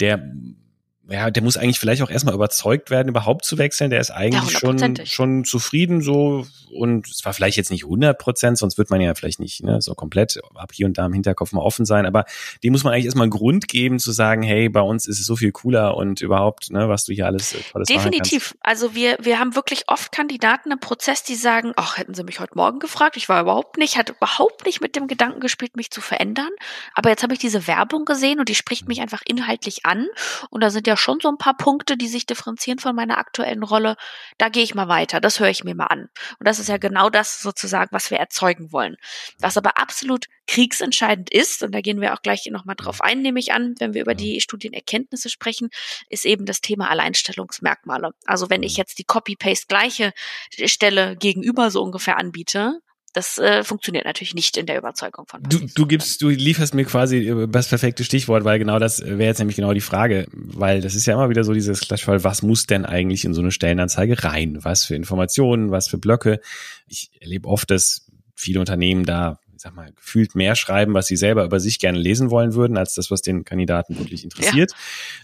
der 0.00 0.28
ja, 1.08 1.30
der 1.30 1.42
muss 1.42 1.56
eigentlich 1.56 1.78
vielleicht 1.78 2.02
auch 2.02 2.10
erstmal 2.10 2.34
überzeugt 2.34 2.90
werden, 2.90 3.08
überhaupt 3.08 3.44
zu 3.44 3.58
wechseln. 3.58 3.90
Der 3.90 4.00
ist 4.00 4.10
eigentlich 4.10 4.52
ja, 4.52 4.58
schon, 4.58 4.96
schon 5.04 5.44
zufrieden 5.44 6.00
so 6.00 6.46
und 6.74 7.08
es 7.08 7.24
war 7.24 7.32
vielleicht 7.34 7.56
jetzt 7.56 7.70
nicht 7.70 7.84
100 7.84 8.18
Prozent, 8.18 8.58
sonst 8.58 8.78
wird 8.78 8.90
man 8.90 9.00
ja 9.00 9.14
vielleicht 9.14 9.38
nicht 9.38 9.62
ne, 9.62 9.80
so 9.80 9.94
komplett 9.94 10.40
ab 10.54 10.72
hier 10.72 10.86
und 10.86 10.96
da 10.96 11.06
im 11.06 11.12
Hinterkopf 11.12 11.52
mal 11.52 11.60
offen 11.60 11.84
sein. 11.84 12.06
Aber 12.06 12.24
dem 12.62 12.72
muss 12.72 12.84
man 12.84 12.92
eigentlich 12.92 13.04
erstmal 13.04 13.24
einen 13.24 13.30
Grund 13.30 13.68
geben 13.68 13.98
zu 13.98 14.12
sagen, 14.12 14.42
hey, 14.42 14.68
bei 14.68 14.80
uns 14.80 15.06
ist 15.06 15.20
es 15.20 15.26
so 15.26 15.36
viel 15.36 15.52
cooler 15.52 15.96
und 15.96 16.20
überhaupt, 16.22 16.70
ne, 16.70 16.88
was 16.88 17.04
du 17.04 17.12
hier 17.12 17.26
alles 17.26 17.54
äh, 17.54 17.58
tolles 17.70 17.88
Definitiv. 17.88 18.56
Also 18.60 18.94
wir, 18.94 19.18
wir 19.20 19.38
haben 19.38 19.54
wirklich 19.54 19.84
oft 19.88 20.10
Kandidaten 20.10 20.72
im 20.72 20.80
Prozess, 20.80 21.22
die 21.22 21.34
sagen, 21.36 21.72
ach, 21.76 21.98
hätten 21.98 22.14
sie 22.14 22.24
mich 22.24 22.40
heute 22.40 22.56
Morgen 22.56 22.78
gefragt, 22.78 23.16
ich 23.16 23.28
war 23.28 23.42
überhaupt 23.42 23.76
nicht, 23.76 23.96
hatte 23.96 24.14
überhaupt 24.14 24.64
nicht 24.64 24.80
mit 24.80 24.96
dem 24.96 25.06
Gedanken 25.06 25.40
gespielt, 25.40 25.76
mich 25.76 25.90
zu 25.90 26.00
verändern. 26.00 26.50
Aber 26.94 27.10
jetzt 27.10 27.22
habe 27.22 27.34
ich 27.34 27.38
diese 27.38 27.66
Werbung 27.66 28.04
gesehen 28.04 28.40
und 28.40 28.48
die 28.48 28.54
spricht 28.54 28.88
mich 28.88 29.00
einfach 29.00 29.22
inhaltlich 29.26 29.84
an. 29.84 30.06
Und 30.50 30.62
da 30.62 30.70
sind 30.70 30.86
ja 30.86 30.93
schon 30.96 31.20
so 31.20 31.28
ein 31.28 31.38
paar 31.38 31.56
Punkte, 31.56 31.96
die 31.96 32.08
sich 32.08 32.26
differenzieren 32.26 32.78
von 32.78 32.94
meiner 32.94 33.18
aktuellen 33.18 33.62
Rolle. 33.62 33.96
Da 34.38 34.48
gehe 34.48 34.62
ich 34.62 34.74
mal 34.74 34.88
weiter. 34.88 35.20
Das 35.20 35.40
höre 35.40 35.50
ich 35.50 35.64
mir 35.64 35.74
mal 35.74 35.86
an. 35.86 36.08
Und 36.38 36.46
das 36.46 36.58
ist 36.58 36.68
ja 36.68 36.76
genau 36.76 37.10
das 37.10 37.40
sozusagen, 37.40 37.90
was 37.92 38.10
wir 38.10 38.18
erzeugen 38.18 38.72
wollen. 38.72 38.96
Was 39.38 39.56
aber 39.56 39.78
absolut 39.78 40.26
kriegsentscheidend 40.46 41.32
ist, 41.32 41.62
und 41.62 41.72
da 41.72 41.80
gehen 41.80 42.00
wir 42.00 42.14
auch 42.14 42.22
gleich 42.22 42.46
nochmal 42.50 42.76
drauf 42.76 43.00
ein, 43.00 43.22
nehme 43.22 43.40
ich 43.40 43.52
an, 43.52 43.74
wenn 43.78 43.94
wir 43.94 44.02
über 44.02 44.14
die 44.14 44.40
Studienerkenntnisse 44.40 45.30
sprechen, 45.30 45.70
ist 46.08 46.26
eben 46.26 46.46
das 46.46 46.60
Thema 46.60 46.90
Alleinstellungsmerkmale. 46.90 48.12
Also 48.26 48.50
wenn 48.50 48.62
ich 48.62 48.76
jetzt 48.76 48.98
die 48.98 49.04
Copy-Paste 49.04 49.66
gleiche 49.68 50.12
Stelle 50.50 51.16
gegenüber 51.16 51.70
so 51.70 51.82
ungefähr 51.82 52.18
anbiete, 52.18 52.80
das 53.14 53.38
äh, 53.38 53.62
funktioniert 53.62 54.04
natürlich 54.04 54.34
nicht 54.34 54.56
in 54.56 54.66
der 54.66 54.76
Überzeugung 54.76 55.26
von 55.26 55.42
Du, 55.44 55.60
du 55.72 55.86
gibst, 55.86 56.20
du 56.20 56.28
lieferst 56.28 56.74
mir 56.74 56.84
quasi 56.84 57.28
äh, 57.28 57.48
das 57.48 57.68
perfekte 57.68 58.02
Stichwort, 58.02 58.44
weil 58.44 58.58
genau 58.58 58.80
das 58.80 59.00
wäre 59.02 59.22
jetzt 59.22 59.38
nämlich 59.38 59.56
genau 59.56 59.72
die 59.72 59.80
Frage, 59.80 60.26
weil 60.32 60.80
das 60.80 60.96
ist 60.96 61.06
ja 61.06 61.14
immer 61.14 61.30
wieder 61.30 61.44
so 61.44 61.52
dieses 61.52 61.80
Clashfall, 61.80 62.24
was 62.24 62.42
muss 62.42 62.66
denn 62.66 62.84
eigentlich 62.84 63.24
in 63.24 63.32
so 63.32 63.40
eine 63.40 63.52
Stellenanzeige 63.52 64.24
rein? 64.24 64.58
Was 64.62 64.84
für 64.84 64.96
Informationen, 64.96 65.70
was 65.70 65.88
für 65.88 65.96
Blöcke? 65.96 66.40
Ich 66.88 67.10
erlebe 67.20 67.48
oft, 67.48 67.70
dass 67.70 68.08
viele 68.34 68.58
Unternehmen 68.58 69.04
da 69.04 69.38
ich 69.54 69.62
sag 69.62 69.76
mal, 69.76 69.92
gefühlt 69.92 70.34
mehr 70.34 70.56
schreiben, 70.56 70.92
was 70.92 71.06
sie 71.06 71.16
selber 71.16 71.44
über 71.44 71.60
sich 71.60 71.78
gerne 71.78 71.96
lesen 71.96 72.30
wollen 72.30 72.54
würden, 72.54 72.76
als 72.76 72.94
das, 72.94 73.12
was 73.12 73.22
den 73.22 73.44
Kandidaten 73.44 73.96
wirklich 73.96 74.24
interessiert. 74.24 74.72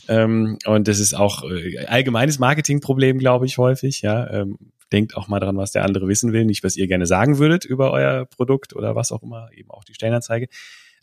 Ja. 0.07 0.23
Ähm, 0.23 0.57
und 0.65 0.87
das 0.87 1.01
ist 1.01 1.15
auch 1.15 1.43
äh, 1.43 1.85
allgemeines 1.87 2.39
Marketingproblem, 2.39 3.19
glaube 3.19 3.47
ich, 3.47 3.59
häufig. 3.59 4.01
Ja, 4.03 4.31
ähm, 4.31 4.57
denkt 4.93 5.17
auch 5.17 5.29
mal 5.29 5.41
dran, 5.41 5.57
was 5.57 5.73
der 5.73 5.85
andere 5.85 6.09
wissen 6.09 6.33
will, 6.33 6.45
nicht 6.45 6.65
was 6.65 6.77
ihr 6.77 6.87
gerne 6.87 7.07
sagen 7.07 7.39
würdet 7.39 7.65
über 7.65 7.93
euer 7.93 8.27
Produkt 8.27 8.75
oder 8.75 8.95
was 8.95 9.13
auch 9.13 9.23
immer, 9.23 9.49
eben 9.55 9.71
auch 9.71 9.85
die 9.85 9.95
Stellenanzeige. 9.95 10.49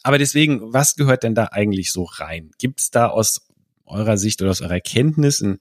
Aber 0.03 0.17
deswegen, 0.17 0.74
was 0.74 0.96
gehört 0.96 1.24
denn 1.24 1.36
da 1.36 1.46
eigentlich 1.46 1.91
so 1.91 2.03
rein? 2.03 2.51
Gibt 2.58 2.79
es 2.79 2.91
da 2.91 3.08
aus 3.08 3.48
eurer 3.86 4.17
Sicht 4.17 4.41
oder 4.41 4.51
aus 4.51 4.62
eurer 4.62 4.79
Kenntnis 4.79 5.41
ein, 5.41 5.60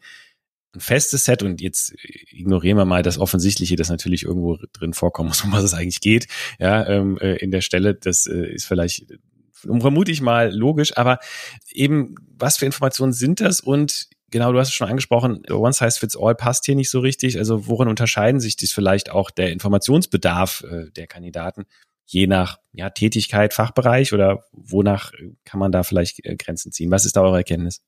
ein 0.75 0.81
festes 0.81 1.25
Set 1.25 1.43
und 1.43 1.61
jetzt 1.61 1.95
ignorieren 2.31 2.77
wir 2.77 2.85
mal 2.85 3.03
das 3.03 3.19
Offensichtliche, 3.19 3.77
das 3.77 3.89
natürlich 3.89 4.25
irgendwo 4.25 4.59
drin 4.73 4.93
vorkommen 4.93 5.29
muss, 5.29 5.41
um 5.45 5.53
was 5.53 5.65
es 5.65 5.75
eigentlich 5.75 6.01
geht, 6.01 6.27
ja, 6.59 6.87
ähm, 6.87 7.19
äh, 7.19 7.37
in 7.37 7.51
der 7.51 7.61
Stelle, 7.63 7.95
das 7.95 8.27
äh, 8.27 8.53
ist 8.53 8.67
vielleicht 8.67 9.07
vermute 9.53 10.13
ich 10.13 10.21
mal 10.21 10.55
logisch, 10.55 10.97
aber 10.97 11.19
eben, 11.73 12.15
was 12.39 12.59
für 12.59 12.67
Informationen 12.67 13.13
sind 13.13 13.41
das 13.41 13.61
und 13.61 14.09
Genau, 14.31 14.53
du 14.53 14.59
hast 14.59 14.69
es 14.69 14.75
schon 14.75 14.89
angesprochen, 14.89 15.43
One 15.51 15.73
Size 15.73 15.99
Fits 15.99 16.17
All 16.17 16.35
passt 16.35 16.65
hier 16.65 16.75
nicht 16.75 16.91
so 16.91 17.01
richtig. 17.01 17.39
Also 17.39 17.69
worin 17.69 17.89
unterscheiden 17.89 18.41
sich 18.41 18.57
dies 18.57 18.73
vielleicht 18.73 19.11
auch 19.11 19.31
der 19.31 19.53
Informationsbedarf 19.53 20.65
äh, 20.69 20.91
der 20.91 21.07
Kandidaten, 21.07 21.65
je 22.07 22.27
nach 22.27 22.59
ja, 22.73 22.91
Tätigkeit, 22.91 23.55
Fachbereich 23.55 24.13
oder 24.13 24.45
wonach 24.53 25.13
kann 25.45 25.61
man 25.61 25.71
da 25.71 25.85
vielleicht 25.85 26.25
äh, 26.25 26.37
Grenzen 26.37 26.73
ziehen? 26.73 26.91
Was 26.91 27.05
ist 27.05 27.17
da 27.17 27.23
eure 27.23 27.39
Erkenntnis? 27.39 27.83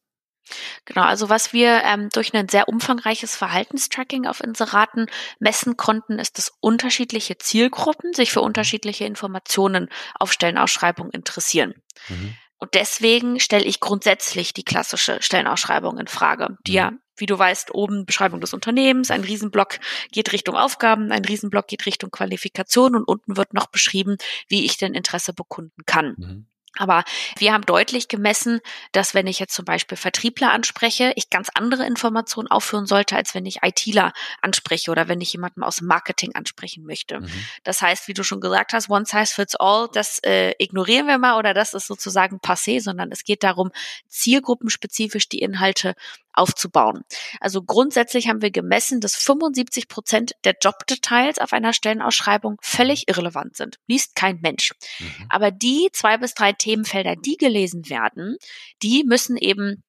Genau, 0.84 1.02
also 1.02 1.28
was 1.28 1.52
wir 1.52 1.82
ähm, 1.84 2.08
durch 2.10 2.34
ein 2.34 2.48
sehr 2.48 2.68
umfangreiches 2.68 3.36
Verhaltenstracking 3.36 4.26
auf 4.26 4.42
Inseraten 4.42 5.06
messen 5.38 5.76
konnten, 5.76 6.18
ist, 6.18 6.38
dass 6.38 6.52
unterschiedliche 6.60 7.38
Zielgruppen 7.38 8.14
sich 8.14 8.32
für 8.32 8.40
unterschiedliche 8.40 9.04
Informationen 9.04 9.88
auf 10.14 10.32
Stellenausschreibungen 10.32 11.12
interessieren. 11.12 11.74
Mhm. 12.08 12.34
Und 12.58 12.74
deswegen 12.74 13.38
stelle 13.40 13.64
ich 13.64 13.80
grundsätzlich 13.80 14.52
die 14.52 14.64
klassische 14.64 15.22
Stellenausschreibung 15.22 15.98
in 15.98 16.08
Frage, 16.08 16.56
die 16.66 16.72
ja, 16.72 16.92
wie 17.16 17.26
du 17.26 17.38
weißt, 17.38 17.74
oben 17.74 18.04
Beschreibung 18.04 18.40
des 18.40 18.52
Unternehmens, 18.52 19.10
ein 19.10 19.22
Riesenblock 19.22 19.78
geht 20.12 20.32
Richtung 20.32 20.56
Aufgaben, 20.56 21.12
ein 21.12 21.24
Riesenblock 21.24 21.68
geht 21.68 21.86
Richtung 21.86 22.10
Qualifikation 22.10 22.94
und 22.94 23.04
unten 23.04 23.36
wird 23.36 23.54
noch 23.54 23.66
beschrieben, 23.66 24.16
wie 24.48 24.64
ich 24.64 24.76
denn 24.76 24.94
Interesse 24.94 25.32
bekunden 25.32 25.82
kann. 25.86 26.14
Mhm. 26.16 26.46
Aber 26.76 27.04
wir 27.38 27.52
haben 27.52 27.64
deutlich 27.64 28.08
gemessen, 28.08 28.60
dass 28.92 29.14
wenn 29.14 29.26
ich 29.26 29.38
jetzt 29.38 29.54
zum 29.54 29.64
Beispiel 29.64 29.96
Vertriebler 29.96 30.52
anspreche, 30.52 31.12
ich 31.16 31.30
ganz 31.30 31.48
andere 31.54 31.86
Informationen 31.86 32.48
aufführen 32.48 32.86
sollte, 32.86 33.16
als 33.16 33.34
wenn 33.34 33.46
ich 33.46 33.62
ITler 33.62 34.12
anspreche 34.42 34.90
oder 34.90 35.08
wenn 35.08 35.20
ich 35.20 35.32
jemanden 35.32 35.62
aus 35.62 35.76
dem 35.76 35.88
Marketing 35.88 36.34
ansprechen 36.34 36.84
möchte. 36.84 37.20
Mhm. 37.20 37.30
Das 37.64 37.80
heißt, 37.80 38.08
wie 38.08 38.14
du 38.14 38.22
schon 38.22 38.40
gesagt 38.40 38.72
hast, 38.72 38.90
one 38.90 39.06
size 39.06 39.34
fits 39.34 39.56
all, 39.56 39.88
das 39.92 40.18
äh, 40.24 40.52
ignorieren 40.58 41.06
wir 41.06 41.18
mal 41.18 41.38
oder 41.38 41.54
das 41.54 41.74
ist 41.74 41.86
sozusagen 41.86 42.38
passé, 42.38 42.80
sondern 42.80 43.10
es 43.12 43.24
geht 43.24 43.42
darum, 43.42 43.70
zielgruppenspezifisch 44.08 45.28
die 45.28 45.40
Inhalte 45.40 45.94
aufzubauen. 46.38 47.02
Also 47.40 47.62
grundsätzlich 47.62 48.28
haben 48.28 48.42
wir 48.42 48.50
gemessen, 48.50 49.00
dass 49.00 49.16
75 49.16 49.88
Prozent 49.88 50.32
der 50.44 50.54
Jobdetails 50.60 51.38
auf 51.38 51.52
einer 51.52 51.72
Stellenausschreibung 51.72 52.56
völlig 52.62 53.08
irrelevant 53.08 53.56
sind. 53.56 53.78
Liest 53.86 54.14
kein 54.14 54.40
Mensch. 54.40 54.72
Mhm. 54.98 55.26
Aber 55.28 55.50
die 55.50 55.88
zwei 55.92 56.16
bis 56.16 56.34
drei 56.34 56.52
Themenfelder, 56.52 57.16
die 57.16 57.36
gelesen 57.36 57.88
werden, 57.88 58.36
die 58.82 59.04
müssen 59.04 59.36
eben 59.36 59.82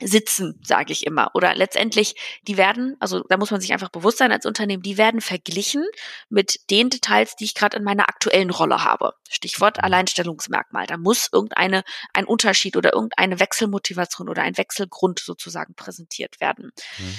sitzen, 0.00 0.60
sage 0.64 0.92
ich 0.92 1.06
immer. 1.06 1.30
Oder 1.34 1.54
letztendlich, 1.54 2.14
die 2.46 2.56
werden, 2.56 2.96
also 2.98 3.22
da 3.28 3.36
muss 3.36 3.50
man 3.50 3.60
sich 3.60 3.72
einfach 3.72 3.90
bewusst 3.90 4.18
sein 4.18 4.32
als 4.32 4.46
Unternehmen, 4.46 4.82
die 4.82 4.98
werden 4.98 5.20
verglichen 5.20 5.84
mit 6.28 6.68
den 6.70 6.90
Details, 6.90 7.36
die 7.36 7.44
ich 7.44 7.54
gerade 7.54 7.76
in 7.76 7.84
meiner 7.84 8.08
aktuellen 8.08 8.50
Rolle 8.50 8.82
habe. 8.82 9.14
Stichwort 9.28 9.78
mhm. 9.78 9.84
Alleinstellungsmerkmal. 9.84 10.86
Da 10.86 10.96
muss 10.96 11.28
irgendeine 11.32 11.84
ein 12.12 12.24
Unterschied 12.24 12.76
oder 12.76 12.92
irgendeine 12.92 13.38
Wechselmotivation 13.38 14.28
oder 14.28 14.42
ein 14.42 14.58
Wechselgrund 14.58 15.20
sozusagen 15.20 15.74
präsentiert 15.74 16.40
werden. 16.40 16.72
Mhm. 16.98 17.14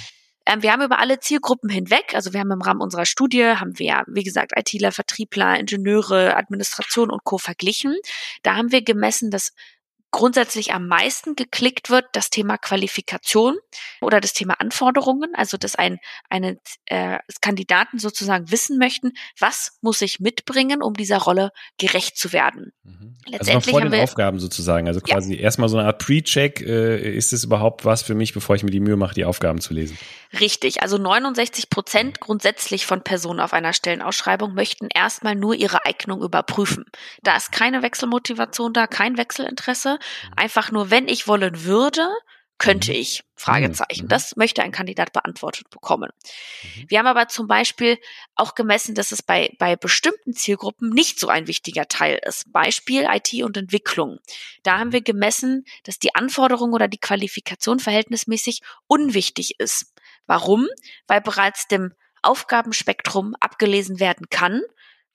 Ähm, 0.47 0.61
wir 0.61 0.71
haben 0.71 0.83
über 0.83 0.99
alle 0.99 1.19
Zielgruppen 1.19 1.69
hinweg, 1.69 2.13
also 2.13 2.33
wir 2.33 2.39
haben 2.39 2.51
im 2.51 2.61
Rahmen 2.61 2.81
unserer 2.81 3.05
Studie, 3.05 3.43
haben 3.43 3.79
wir, 3.79 4.03
wie 4.07 4.23
gesagt, 4.23 4.51
ITler, 4.55 4.91
Vertriebler, 4.91 5.59
Ingenieure, 5.59 6.35
Administration 6.37 7.09
und 7.09 7.23
Co. 7.23 7.37
verglichen. 7.37 7.95
Da 8.43 8.55
haben 8.55 8.71
wir 8.71 8.83
gemessen, 8.83 9.31
dass 9.31 9.53
grundsätzlich 10.15 10.71
am 10.71 10.87
meisten 10.87 11.35
geklickt 11.35 11.89
wird, 11.89 12.05
das 12.13 12.29
Thema 12.29 12.57
Qualifikation 12.57 13.57
oder 13.99 14.21
das 14.21 14.31
Thema 14.31 14.53
Anforderungen, 14.61 15.35
also 15.35 15.57
dass 15.57 15.75
ein 15.75 15.99
eine 16.29 16.57
äh, 16.85 17.17
Kandidaten 17.41 17.99
sozusagen 17.99 18.49
wissen 18.49 18.77
möchten, 18.77 19.11
was 19.37 19.77
muss 19.81 20.01
ich 20.01 20.21
mitbringen, 20.21 20.81
um 20.81 20.93
dieser 20.93 21.17
Rolle 21.17 21.51
gerecht 21.77 22.17
zu 22.17 22.31
werden. 22.31 22.71
Mhm. 22.83 23.17
Letztendlich 23.25 23.39
also 23.39 23.53
noch 23.53 23.65
vor 23.65 23.81
den 23.81 23.91
wir, 23.91 24.03
Aufgaben 24.03 24.39
sozusagen, 24.39 24.87
also 24.87 25.01
quasi 25.01 25.35
ja. 25.35 25.41
erstmal 25.41 25.67
so 25.67 25.77
eine 25.77 25.87
Art 25.87 25.99
Pre-Check, 25.99 26.61
äh, 26.61 27.17
ist 27.17 27.33
es 27.33 27.43
überhaupt 27.43 27.83
was 27.83 28.01
für 28.01 28.15
mich, 28.15 28.33
bevor 28.33 28.55
ich 28.55 28.63
mir 28.63 28.71
die 28.71 28.79
Mühe 28.79 28.95
mache, 28.95 29.15
die 29.15 29.25
Aufgaben 29.25 29.59
zu 29.59 29.73
lesen? 29.73 29.97
Richtig, 30.39 30.81
also 30.81 30.97
69 30.97 31.69
Prozent 31.69 32.21
grundsätzlich 32.21 32.85
von 32.85 33.01
Personen 33.01 33.41
auf 33.41 33.51
einer 33.51 33.73
Stellenausschreibung 33.73 34.53
möchten 34.53 34.87
erstmal 34.93 35.35
nur 35.35 35.55
ihre 35.55 35.85
Eignung 35.85 36.21
überprüfen. 36.21 36.85
Da 37.21 37.35
ist 37.35 37.51
keine 37.51 37.81
Wechselmotivation 37.81 38.71
da, 38.71 38.87
kein 38.87 39.17
Wechselinteresse. 39.17 39.99
Mhm. 40.23 40.33
Einfach 40.35 40.71
nur, 40.71 40.89
wenn 40.89 41.07
ich 41.07 41.27
wollen 41.27 41.63
würde, 41.63 42.07
könnte 42.57 42.91
mhm. 42.91 42.99
ich? 42.99 43.23
Fragezeichen. 43.35 44.05
Mhm. 44.05 44.09
Das 44.09 44.37
möchte 44.37 44.63
ein 44.63 44.71
Kandidat 44.71 45.11
beantwortet 45.11 45.69
bekommen. 45.69 46.09
Wir 46.87 46.99
haben 46.99 47.07
aber 47.07 47.27
zum 47.27 47.47
Beispiel 47.47 47.97
auch 48.35 48.55
gemessen, 48.55 48.95
dass 48.95 49.11
es 49.11 49.21
bei, 49.21 49.53
bei 49.59 49.75
bestimmten 49.75 50.33
Zielgruppen 50.33 50.89
nicht 50.89 51.19
so 51.19 51.27
ein 51.27 51.47
wichtiger 51.47 51.87
Teil 51.87 52.19
ist. 52.25 52.51
Beispiel 52.51 53.07
IT 53.11 53.33
und 53.43 53.57
Entwicklung. 53.57 54.19
Da 54.63 54.79
haben 54.79 54.93
wir 54.93 55.01
gemessen, 55.01 55.65
dass 55.83 55.99
die 55.99 56.15
Anforderung 56.15 56.71
oder 56.71 56.87
die 56.87 56.99
Qualifikation 56.99 57.79
verhältnismäßig 57.79 58.61
unwichtig 58.87 59.59
ist. 59.59 59.93
Warum? 60.25 60.67
Weil 61.07 61.21
bereits 61.21 61.67
dem 61.67 61.93
Aufgabenspektrum 62.21 63.35
abgelesen 63.39 63.99
werden 63.99 64.27
kann, 64.29 64.61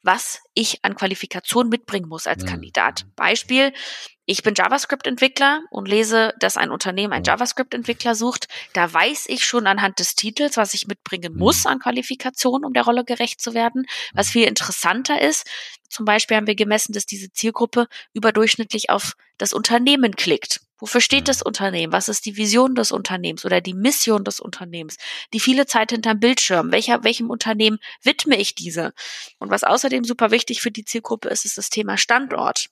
was 0.02 0.40
ich 0.54 0.84
an 0.84 0.94
Qualifikation 0.94 1.68
mitbringen 1.68 2.08
muss 2.08 2.26
als 2.26 2.46
Kandidat. 2.46 3.04
Beispiel, 3.16 3.72
ich 4.24 4.42
bin 4.42 4.54
JavaScript-Entwickler 4.54 5.62
und 5.70 5.88
lese, 5.88 6.34
dass 6.38 6.56
ein 6.56 6.70
Unternehmen 6.70 7.12
einen 7.12 7.24
JavaScript-Entwickler 7.24 8.14
sucht. 8.14 8.46
Da 8.74 8.92
weiß 8.92 9.24
ich 9.26 9.44
schon 9.44 9.66
anhand 9.66 9.98
des 9.98 10.14
Titels, 10.14 10.56
was 10.56 10.72
ich 10.72 10.86
mitbringen 10.86 11.36
muss 11.36 11.66
an 11.66 11.80
Qualifikation, 11.80 12.64
um 12.64 12.72
der 12.72 12.84
Rolle 12.84 13.04
gerecht 13.04 13.40
zu 13.40 13.54
werden. 13.54 13.86
Was 14.14 14.30
viel 14.30 14.46
interessanter 14.46 15.20
ist, 15.20 15.48
zum 15.90 16.04
Beispiel 16.04 16.36
haben 16.36 16.46
wir 16.46 16.54
gemessen, 16.54 16.92
dass 16.92 17.04
diese 17.04 17.32
Zielgruppe 17.32 17.88
überdurchschnittlich 18.14 18.90
auf 18.90 19.14
das 19.38 19.52
Unternehmen 19.52 20.16
klickt. 20.16 20.60
Wofür 20.78 21.02
steht 21.02 21.28
das 21.28 21.42
Unternehmen? 21.42 21.92
Was 21.92 22.08
ist 22.08 22.24
die 22.24 22.38
Vision 22.38 22.74
des 22.74 22.90
Unternehmens 22.90 23.44
oder 23.44 23.60
die 23.60 23.74
Mission 23.74 24.24
des 24.24 24.40
Unternehmens? 24.40 24.96
Die 25.34 25.40
viele 25.40 25.66
Zeit 25.66 25.90
hinterm 25.90 26.20
Bildschirm. 26.20 26.72
Welcher, 26.72 27.04
welchem 27.04 27.28
Unternehmen 27.28 27.78
widme 28.02 28.38
ich 28.38 28.54
diese? 28.54 28.94
Und 29.38 29.50
was 29.50 29.62
außerdem 29.62 30.04
super 30.04 30.30
wichtig 30.30 30.62
für 30.62 30.70
die 30.70 30.86
Zielgruppe 30.86 31.28
ist, 31.28 31.44
ist 31.44 31.58
das 31.58 31.68
Thema 31.68 31.98
Standort. 31.98 32.70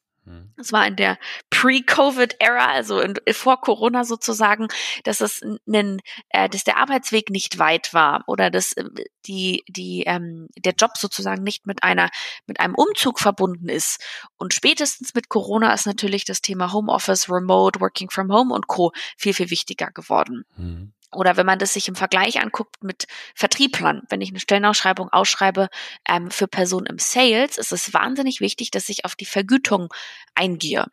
Es 0.57 0.73
war 0.73 0.87
in 0.87 0.97
der 0.97 1.19
Pre-Covid-Ära, 1.51 2.67
also 2.67 3.01
in, 3.01 3.15
vor 3.33 3.61
Corona 3.61 4.05
sozusagen, 4.05 4.69
dass 5.05 5.21
es 5.21 5.43
einen, 5.43 6.01
äh, 6.31 6.49
dass 6.49 6.65
der 6.65 6.79
Arbeitsweg 6.79 7.31
nicht 7.31 7.59
weit 7.59 7.95
war 7.95 8.25
oder 8.27 8.51
dass 8.51 8.73
äh, 8.75 8.85
die 9.27 9.65
die 9.69 10.05
ähm, 10.07 10.49
der 10.57 10.73
Job 10.73 10.93
sozusagen 10.97 11.43
nicht 11.43 11.67
mit 11.67 11.83
einer 11.83 12.11
mit 12.47 12.61
einem 12.61 12.75
Umzug 12.75 13.21
verbunden 13.21 13.69
ist. 13.69 14.05
Und 14.37 14.55
spätestens 14.55 15.15
mit 15.15 15.29
Corona 15.29 15.73
ist 15.73 15.87
natürlich 15.87 16.25
das 16.25 16.43
Thema 16.43 16.73
Homeoffice, 16.73 17.31
Remote, 17.31 17.81
Working 17.81 18.11
from 18.11 18.33
Home 18.33 18.55
und 18.55 18.67
Co. 18.67 18.93
viel 19.17 19.35
viel 19.35 19.51
wichtiger 19.51 19.91
geworden. 19.91 20.45
Mhm. 20.57 20.93
Oder 21.13 21.37
wenn 21.37 21.47
man 21.47 21.59
das 21.59 21.73
sich 21.73 21.89
im 21.89 21.95
Vergleich 21.95 22.41
anguckt 22.41 22.83
mit 22.83 23.07
Vertrieblern, 23.35 24.03
wenn 24.11 24.21
ich 24.21 24.31
eine 24.31 24.41
Stellenausschreibung 24.41 25.09
ausschreibe 25.09 25.69
ähm, 26.07 26.31
für 26.31 26.49
Personen 26.49 26.87
im 26.87 26.99
Sales, 26.99 27.57
ist 27.57 27.73
es 27.73 27.95
wahnsinnig 27.95 28.41
wichtig, 28.41 28.71
dass 28.71 28.89
ich 28.89 29.05
auf 29.05 29.17
die 29.17 29.25
Vergütung 29.25 29.89
eingehe. 30.35 30.87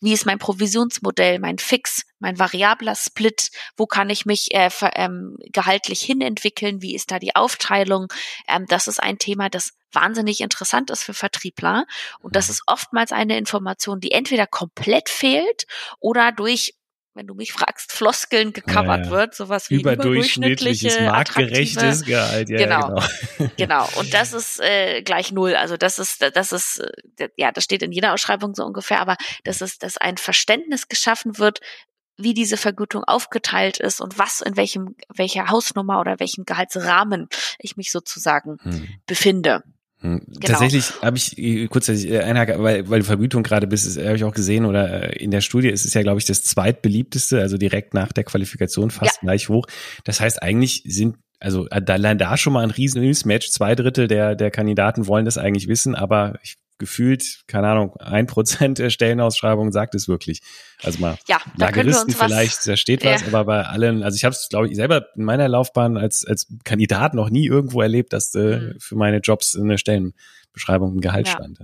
Wie 0.00 0.12
ist 0.12 0.26
mein 0.26 0.38
Provisionsmodell, 0.38 1.40
mein 1.40 1.58
Fix, 1.58 2.04
mein 2.20 2.38
variabler 2.38 2.94
Split? 2.94 3.50
Wo 3.76 3.86
kann 3.86 4.10
ich 4.10 4.26
mich 4.26 4.54
äh, 4.54 4.70
ähm, 4.94 5.36
gehaltlich 5.52 6.00
hinentwickeln? 6.00 6.82
Wie 6.82 6.94
ist 6.94 7.10
da 7.10 7.18
die 7.18 7.34
Aufteilung? 7.34 8.06
Ähm, 8.46 8.66
das 8.68 8.86
ist 8.86 9.02
ein 9.02 9.18
Thema, 9.18 9.50
das 9.50 9.74
wahnsinnig 9.92 10.40
interessant 10.40 10.90
ist 10.90 11.02
für 11.02 11.14
Vertriebler. 11.14 11.84
Und 12.20 12.36
das 12.36 12.46
mhm. 12.48 12.52
ist 12.52 12.62
oftmals 12.66 13.10
eine 13.10 13.36
Information, 13.38 14.00
die 14.00 14.12
entweder 14.12 14.46
komplett 14.46 15.08
fehlt 15.08 15.66
oder 15.98 16.30
durch 16.30 16.74
wenn 17.18 17.26
du 17.26 17.34
mich 17.34 17.52
fragst, 17.52 17.90
Floskeln 17.90 18.52
gecovert 18.52 19.00
ja, 19.00 19.04
ja. 19.06 19.10
wird, 19.10 19.34
sowas 19.34 19.70
wie 19.70 19.80
überdurchschnittliches, 19.80 21.00
marktgerechtes 21.00 22.04
Gehalt. 22.04 22.48
Ja, 22.48 22.58
genau, 22.58 23.00
genau. 23.36 23.50
genau. 23.56 23.88
Und 23.96 24.14
das 24.14 24.32
ist 24.32 24.60
äh, 24.60 25.02
gleich 25.02 25.32
null. 25.32 25.56
Also 25.56 25.76
das 25.76 25.98
ist, 25.98 26.22
das 26.22 26.52
ist, 26.52 26.80
äh, 27.18 27.28
ja, 27.36 27.50
das 27.50 27.64
steht 27.64 27.82
in 27.82 27.90
jeder 27.90 28.14
Ausschreibung 28.14 28.54
so 28.54 28.64
ungefähr. 28.64 29.00
Aber 29.00 29.16
das 29.42 29.60
ist, 29.62 29.82
dass 29.82 29.96
ein 29.98 30.16
Verständnis 30.16 30.86
geschaffen 30.86 31.38
wird, 31.38 31.58
wie 32.16 32.34
diese 32.34 32.56
Vergütung 32.56 33.02
aufgeteilt 33.02 33.78
ist 33.78 34.00
und 34.00 34.16
was 34.16 34.40
in 34.40 34.56
welchem 34.56 34.94
welcher 35.12 35.48
Hausnummer 35.48 35.98
oder 35.98 36.20
welchem 36.20 36.44
Gehaltsrahmen 36.44 37.28
ich 37.58 37.76
mich 37.76 37.90
sozusagen 37.90 38.58
hm. 38.62 38.88
befinde. 39.06 39.64
Hm, 40.00 40.22
genau. 40.26 40.38
Tatsächlich 40.40 40.92
habe 41.02 41.16
ich 41.16 41.36
äh, 41.38 41.66
kurzzeitig 41.66 42.08
äh, 42.08 42.20
einhaken, 42.20 42.62
weil, 42.62 42.88
weil 42.88 43.02
Vergütung 43.02 43.42
gerade 43.42 43.66
bist, 43.66 43.98
habe 43.98 44.16
ich 44.16 44.24
auch 44.24 44.34
gesehen 44.34 44.64
oder 44.64 45.10
äh, 45.10 45.22
in 45.22 45.30
der 45.32 45.40
Studie 45.40 45.68
ist 45.68 45.84
es 45.84 45.94
ja, 45.94 46.02
glaube 46.02 46.20
ich, 46.20 46.26
das 46.26 46.44
zweitbeliebteste, 46.44 47.40
also 47.40 47.58
direkt 47.58 47.94
nach 47.94 48.12
der 48.12 48.24
Qualifikation 48.24 48.90
fast 48.90 49.16
ja. 49.16 49.20
gleich 49.22 49.48
hoch. 49.48 49.66
Das 50.04 50.20
heißt, 50.20 50.42
eigentlich 50.42 50.84
sind 50.86 51.16
also 51.40 51.66
allein 51.70 52.18
da 52.18 52.36
schon 52.36 52.52
mal 52.52 52.62
ein 52.62 52.70
riesen 52.70 53.00
Mismatch. 53.00 53.50
Zwei 53.50 53.74
Drittel 53.74 54.08
der, 54.08 54.34
der 54.34 54.50
Kandidaten 54.50 55.06
wollen 55.06 55.24
das 55.24 55.38
eigentlich 55.38 55.68
wissen, 55.68 55.94
aber 55.94 56.38
ich 56.42 56.56
gefühlt, 56.78 57.42
keine 57.46 57.68
Ahnung, 57.68 57.96
ein 57.96 58.26
Prozent 58.26 58.78
der 58.78 58.90
Stellenausschreibungen 58.90 59.72
sagt 59.72 59.94
es 59.94 60.08
wirklich. 60.08 60.40
Also 60.82 61.00
mal 61.00 61.18
ja, 61.28 61.38
Lageristen 61.56 62.14
vielleicht, 62.14 62.66
da 62.66 62.76
steht 62.76 63.04
was, 63.04 63.22
ja. 63.22 63.26
aber 63.28 63.44
bei 63.44 63.64
allen, 63.64 64.02
also 64.02 64.16
ich 64.16 64.24
habe 64.24 64.34
es, 64.34 64.48
glaube 64.48 64.68
ich, 64.68 64.76
selber 64.76 65.06
in 65.16 65.24
meiner 65.24 65.48
Laufbahn 65.48 65.96
als, 65.96 66.24
als 66.24 66.46
Kandidat 66.64 67.14
noch 67.14 67.30
nie 67.30 67.46
irgendwo 67.46 67.82
erlebt, 67.82 68.12
dass 68.12 68.34
äh, 68.34 68.58
mhm. 68.58 68.74
für 68.78 68.96
meine 68.96 69.18
Jobs 69.18 69.56
eine 69.56 69.78
Stellenbeschreibung 69.78 70.96
ein 70.96 71.00
Gehalt 71.00 71.26
ja. 71.26 71.34
stand. 71.34 71.58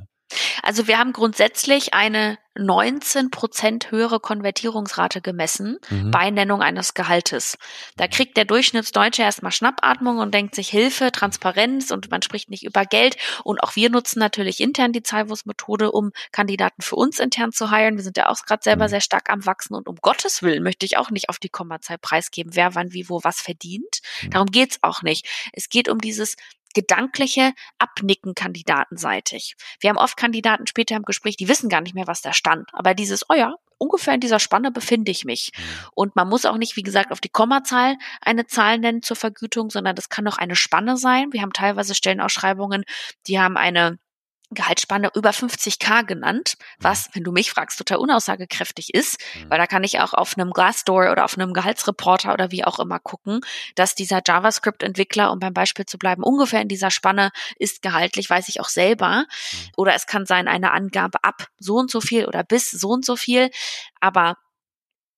Also 0.62 0.86
wir 0.86 0.98
haben 0.98 1.12
grundsätzlich 1.12 1.94
eine 1.94 2.38
19 2.56 3.30
Prozent 3.30 3.90
höhere 3.90 4.20
Konvertierungsrate 4.20 5.20
gemessen 5.20 5.78
mhm. 5.90 6.10
bei 6.10 6.30
Nennung 6.30 6.62
eines 6.62 6.94
Gehaltes. 6.94 7.58
Da 7.96 8.06
kriegt 8.06 8.36
der 8.36 8.44
Durchschnittsdeutsche 8.44 9.22
erstmal 9.22 9.52
Schnappatmung 9.52 10.18
und 10.18 10.32
denkt 10.32 10.54
sich 10.54 10.68
Hilfe, 10.68 11.10
Transparenz 11.10 11.90
und 11.90 12.10
man 12.10 12.22
spricht 12.22 12.50
nicht 12.50 12.64
über 12.64 12.84
Geld. 12.84 13.16
Und 13.42 13.62
auch 13.62 13.74
wir 13.74 13.90
nutzen 13.90 14.20
natürlich 14.20 14.60
intern 14.60 14.92
die 14.92 15.02
Zahlwurst-Methode, 15.02 15.90
um 15.90 16.12
Kandidaten 16.30 16.82
für 16.82 16.96
uns 16.96 17.18
intern 17.18 17.52
zu 17.52 17.70
heilen. 17.70 17.96
Wir 17.96 18.04
sind 18.04 18.16
ja 18.16 18.28
auch 18.28 18.38
gerade 18.46 18.62
selber 18.62 18.84
mhm. 18.84 18.90
sehr 18.90 19.00
stark 19.00 19.30
am 19.30 19.44
Wachsen 19.46 19.74
und 19.74 19.88
um 19.88 19.96
Gottes 19.96 20.42
Willen 20.42 20.62
möchte 20.62 20.86
ich 20.86 20.96
auch 20.96 21.10
nicht 21.10 21.28
auf 21.28 21.38
die 21.38 21.48
Kommazahl 21.48 21.98
preisgeben, 21.98 22.54
wer 22.54 22.74
wann 22.74 22.92
wie 22.92 23.08
wo 23.08 23.20
was 23.24 23.40
verdient. 23.40 24.00
Mhm. 24.22 24.30
Darum 24.30 24.50
geht's 24.50 24.78
auch 24.82 25.02
nicht. 25.02 25.26
Es 25.52 25.68
geht 25.68 25.88
um 25.88 25.98
dieses 25.98 26.36
gedankliche 26.74 27.52
Abnicken 27.78 28.34
kandidatenseitig. 28.34 29.56
Wir 29.80 29.90
haben 29.90 29.96
oft 29.96 30.16
Kandidaten 30.16 30.66
später 30.66 30.96
im 30.96 31.04
Gespräch, 31.04 31.36
die 31.36 31.48
wissen 31.48 31.68
gar 31.68 31.80
nicht 31.80 31.94
mehr, 31.94 32.06
was 32.06 32.20
da 32.20 32.32
stand. 32.32 32.68
Aber 32.72 32.94
dieses, 32.94 33.28
oh 33.28 33.34
ja, 33.34 33.54
ungefähr 33.78 34.14
in 34.14 34.20
dieser 34.20 34.40
Spanne 34.40 34.70
befinde 34.70 35.10
ich 35.10 35.24
mich. 35.24 35.52
Mhm. 35.56 35.62
Und 35.94 36.16
man 36.16 36.28
muss 36.28 36.44
auch 36.44 36.56
nicht, 36.56 36.76
wie 36.76 36.82
gesagt, 36.82 37.12
auf 37.12 37.20
die 37.20 37.28
Kommazahl 37.28 37.96
eine 38.20 38.46
Zahl 38.46 38.78
nennen 38.78 39.02
zur 39.02 39.16
Vergütung, 39.16 39.70
sondern 39.70 39.96
das 39.96 40.08
kann 40.08 40.26
auch 40.26 40.38
eine 40.38 40.56
Spanne 40.56 40.96
sein. 40.96 41.32
Wir 41.32 41.42
haben 41.42 41.52
teilweise 41.52 41.94
Stellenausschreibungen, 41.94 42.84
die 43.26 43.38
haben 43.40 43.56
eine 43.56 43.98
Gehaltsspanne 44.54 45.10
über 45.14 45.30
50k 45.30 46.04
genannt, 46.04 46.56
was, 46.78 47.10
wenn 47.12 47.24
du 47.24 47.32
mich 47.32 47.50
fragst, 47.50 47.78
total 47.78 47.98
unaussagekräftig 47.98 48.94
ist, 48.94 49.18
mhm. 49.34 49.50
weil 49.50 49.58
da 49.58 49.66
kann 49.66 49.84
ich 49.84 50.00
auch 50.00 50.14
auf 50.14 50.36
einem 50.36 50.52
Glassdoor 50.52 51.10
oder 51.10 51.24
auf 51.24 51.36
einem 51.36 51.52
Gehaltsreporter 51.52 52.32
oder 52.32 52.50
wie 52.50 52.64
auch 52.64 52.78
immer 52.78 52.98
gucken, 52.98 53.40
dass 53.74 53.94
dieser 53.94 54.22
JavaScript-Entwickler, 54.26 55.30
um 55.30 55.38
beim 55.38 55.54
Beispiel 55.54 55.86
zu 55.86 55.98
bleiben, 55.98 56.22
ungefähr 56.22 56.62
in 56.62 56.68
dieser 56.68 56.90
Spanne 56.90 57.30
ist 57.58 57.82
gehaltlich, 57.82 58.30
weiß 58.30 58.48
ich 58.48 58.60
auch 58.60 58.68
selber. 58.68 59.20
Mhm. 59.20 59.70
Oder 59.76 59.94
es 59.94 60.06
kann 60.06 60.26
sein 60.26 60.48
eine 60.48 60.72
Angabe 60.72 61.18
ab 61.22 61.48
so 61.58 61.76
und 61.76 61.90
so 61.90 62.00
viel 62.00 62.26
oder 62.26 62.44
bis 62.44 62.70
so 62.70 62.90
und 62.90 63.04
so 63.04 63.16
viel. 63.16 63.50
Aber 64.00 64.36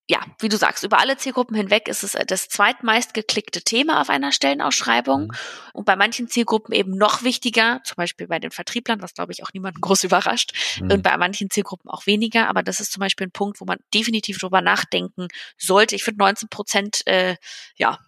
ja, 0.08 0.20
wie 0.38 0.48
du 0.48 0.56
sagst, 0.56 0.84
über 0.84 1.00
alle 1.00 1.16
Zielgruppen 1.16 1.56
hinweg 1.56 1.88
ist 1.88 2.04
es 2.04 2.14
äh, 2.14 2.24
das 2.24 2.48
zweitmeist 2.48 3.12
geklickte 3.12 3.62
Thema 3.62 4.00
auf 4.00 4.08
einer 4.08 4.30
Stellenausschreibung. 4.30 5.22
Mhm. 5.22 5.30
Und 5.72 5.84
bei 5.84 5.96
manchen 5.96 6.28
Zielgruppen 6.28 6.72
eben 6.72 6.92
noch 6.92 7.24
wichtiger, 7.24 7.80
zum 7.84 7.96
Beispiel 7.96 8.28
bei 8.28 8.38
den 8.38 8.52
Vertrieblern, 8.52 9.02
was 9.02 9.14
glaube 9.14 9.32
ich 9.32 9.42
auch 9.42 9.52
niemanden 9.52 9.80
groß 9.80 10.04
überrascht, 10.04 10.52
mhm. 10.80 10.92
und 10.92 11.02
bei 11.02 11.16
manchen 11.16 11.50
Zielgruppen 11.50 11.90
auch 11.90 12.06
weniger. 12.06 12.48
Aber 12.48 12.62
das 12.62 12.78
ist 12.78 12.92
zum 12.92 13.00
Beispiel 13.00 13.26
ein 13.26 13.32
Punkt, 13.32 13.60
wo 13.60 13.64
man 13.64 13.78
definitiv 13.92 14.38
drüber 14.38 14.60
nachdenken 14.60 15.26
sollte. 15.58 15.96
Ich 15.96 16.04
finde 16.04 16.18
19 16.20 16.48
Prozent, 16.50 17.06
äh, 17.06 17.36
ja, 17.76 17.98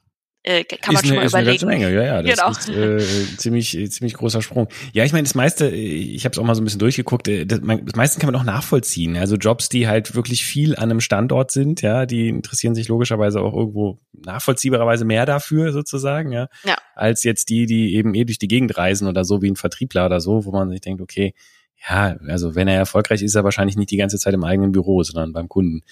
äh, 0.49 0.65
kann 0.65 0.95
man 0.95 1.03
ist 1.03 1.09
schon 1.09 1.19
eine, 1.19 1.19
mal 1.19 1.27
ist 1.27 1.33
überlegen. 1.33 1.69
Eine 1.69 1.85
Menge, 1.85 1.95
ja, 1.95 2.23
ja, 2.23 2.23
das 2.23 2.65
genau. 2.65 2.99
ist 2.99 3.35
äh, 3.35 3.37
ziemlich 3.37 3.91
ziemlich 3.91 4.15
großer 4.15 4.41
Sprung. 4.41 4.69
Ja, 4.95 5.05
ich 5.05 5.13
meine, 5.13 5.25
das 5.25 5.35
meiste, 5.35 5.69
ich 5.69 6.25
habe 6.25 6.33
es 6.33 6.39
auch 6.39 6.45
mal 6.45 6.55
so 6.55 6.63
ein 6.63 6.65
bisschen 6.65 6.79
durchgeguckt, 6.79 7.29
äh, 7.29 7.45
das, 7.45 7.61
das 7.61 7.97
meiste 7.97 8.19
kann 8.19 8.33
man 8.33 8.41
auch 8.41 8.45
nachvollziehen. 8.45 9.17
Also 9.19 9.37
Jobs, 9.37 9.69
die 9.69 9.89
halt 9.89 10.15
wirklich 10.15 10.45
viel 10.45 10.75
an 10.75 10.85
einem 10.85 11.01
Standort 11.01 11.51
sind, 11.51 11.83
ja, 11.83 12.07
die 12.07 12.29
interessieren 12.29 12.75
sich 12.75 12.89
logischerweise 12.89 13.43
auch 13.43 13.55
irgendwo 13.55 14.01
nachvollziehbarerweise 14.13 15.05
mehr 15.05 15.27
dafür 15.27 15.73
sozusagen, 15.73 16.33
ja, 16.33 16.49
ja. 16.65 16.77
als 16.95 17.25
jetzt 17.25 17.51
die, 17.51 17.67
die 17.67 17.95
eben 17.95 18.15
eh 18.15 18.25
durch 18.25 18.39
die 18.39 18.49
Gegend 18.49 18.77
reisen 18.79 19.07
oder 19.07 19.25
so 19.25 19.43
wie 19.43 19.51
ein 19.51 19.57
Vertriebler 19.57 20.07
oder 20.07 20.21
so, 20.21 20.47
wo 20.47 20.51
man 20.51 20.71
sich 20.71 20.81
denkt, 20.81 21.03
okay, 21.03 21.35
ja, 21.89 22.17
also 22.27 22.55
wenn 22.55 22.69
er 22.69 22.77
erfolgreich 22.77 23.21
ist, 23.21 23.33
ist 23.33 23.35
er 23.35 23.45
wahrscheinlich 23.45 23.77
nicht 23.77 23.91
die 23.91 23.99
ganze 23.99 24.19
Zeit 24.19 24.35
im 24.35 24.45
eigenen 24.45 24.73
Büro, 24.73 25.03
sondern 25.03 25.33
beim 25.33 25.49
Kunden. 25.49 25.83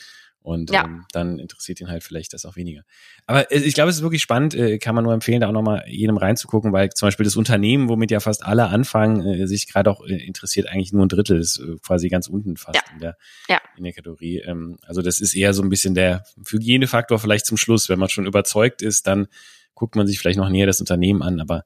Und 0.46 0.70
ja. 0.70 0.84
ähm, 0.84 1.04
dann 1.10 1.40
interessiert 1.40 1.80
ihn 1.80 1.88
halt 1.88 2.04
vielleicht 2.04 2.32
das 2.32 2.44
auch 2.44 2.54
weniger. 2.54 2.82
Aber 3.26 3.50
äh, 3.50 3.58
ich 3.58 3.74
glaube, 3.74 3.90
es 3.90 3.96
ist 3.96 4.02
wirklich 4.02 4.22
spannend, 4.22 4.54
äh, 4.54 4.78
kann 4.78 4.94
man 4.94 5.02
nur 5.02 5.12
empfehlen, 5.12 5.40
da 5.40 5.48
auch 5.48 5.52
nochmal 5.52 5.82
jedem 5.88 6.16
reinzugucken, 6.16 6.72
weil 6.72 6.90
zum 6.90 7.08
Beispiel 7.08 7.24
das 7.24 7.34
Unternehmen, 7.34 7.88
womit 7.88 8.12
ja 8.12 8.20
fast 8.20 8.46
alle 8.46 8.68
anfangen, 8.68 9.26
äh, 9.26 9.48
sich 9.48 9.66
gerade 9.66 9.90
auch 9.90 10.06
äh, 10.06 10.14
interessiert, 10.14 10.68
eigentlich 10.68 10.92
nur 10.92 11.04
ein 11.04 11.08
Drittel, 11.08 11.40
ist 11.40 11.58
äh, 11.58 11.78
quasi 11.84 12.08
ganz 12.10 12.28
unten 12.28 12.56
fast 12.56 12.76
ja. 12.76 12.92
in, 12.94 13.00
der, 13.00 13.16
ja. 13.48 13.60
in 13.76 13.82
der 13.82 13.92
Kategorie. 13.92 14.38
Ähm, 14.38 14.78
also 14.86 15.02
das 15.02 15.18
ist 15.18 15.34
eher 15.34 15.52
so 15.52 15.64
ein 15.64 15.68
bisschen 15.68 15.96
der 15.96 16.22
Hygienefaktor 16.48 17.18
vielleicht 17.18 17.46
zum 17.46 17.56
Schluss. 17.56 17.88
Wenn 17.88 17.98
man 17.98 18.08
schon 18.08 18.24
überzeugt 18.24 18.82
ist, 18.82 19.08
dann 19.08 19.26
guckt 19.74 19.96
man 19.96 20.06
sich 20.06 20.20
vielleicht 20.20 20.38
noch 20.38 20.48
näher 20.48 20.68
das 20.68 20.78
Unternehmen 20.78 21.22
an, 21.22 21.40
aber 21.40 21.64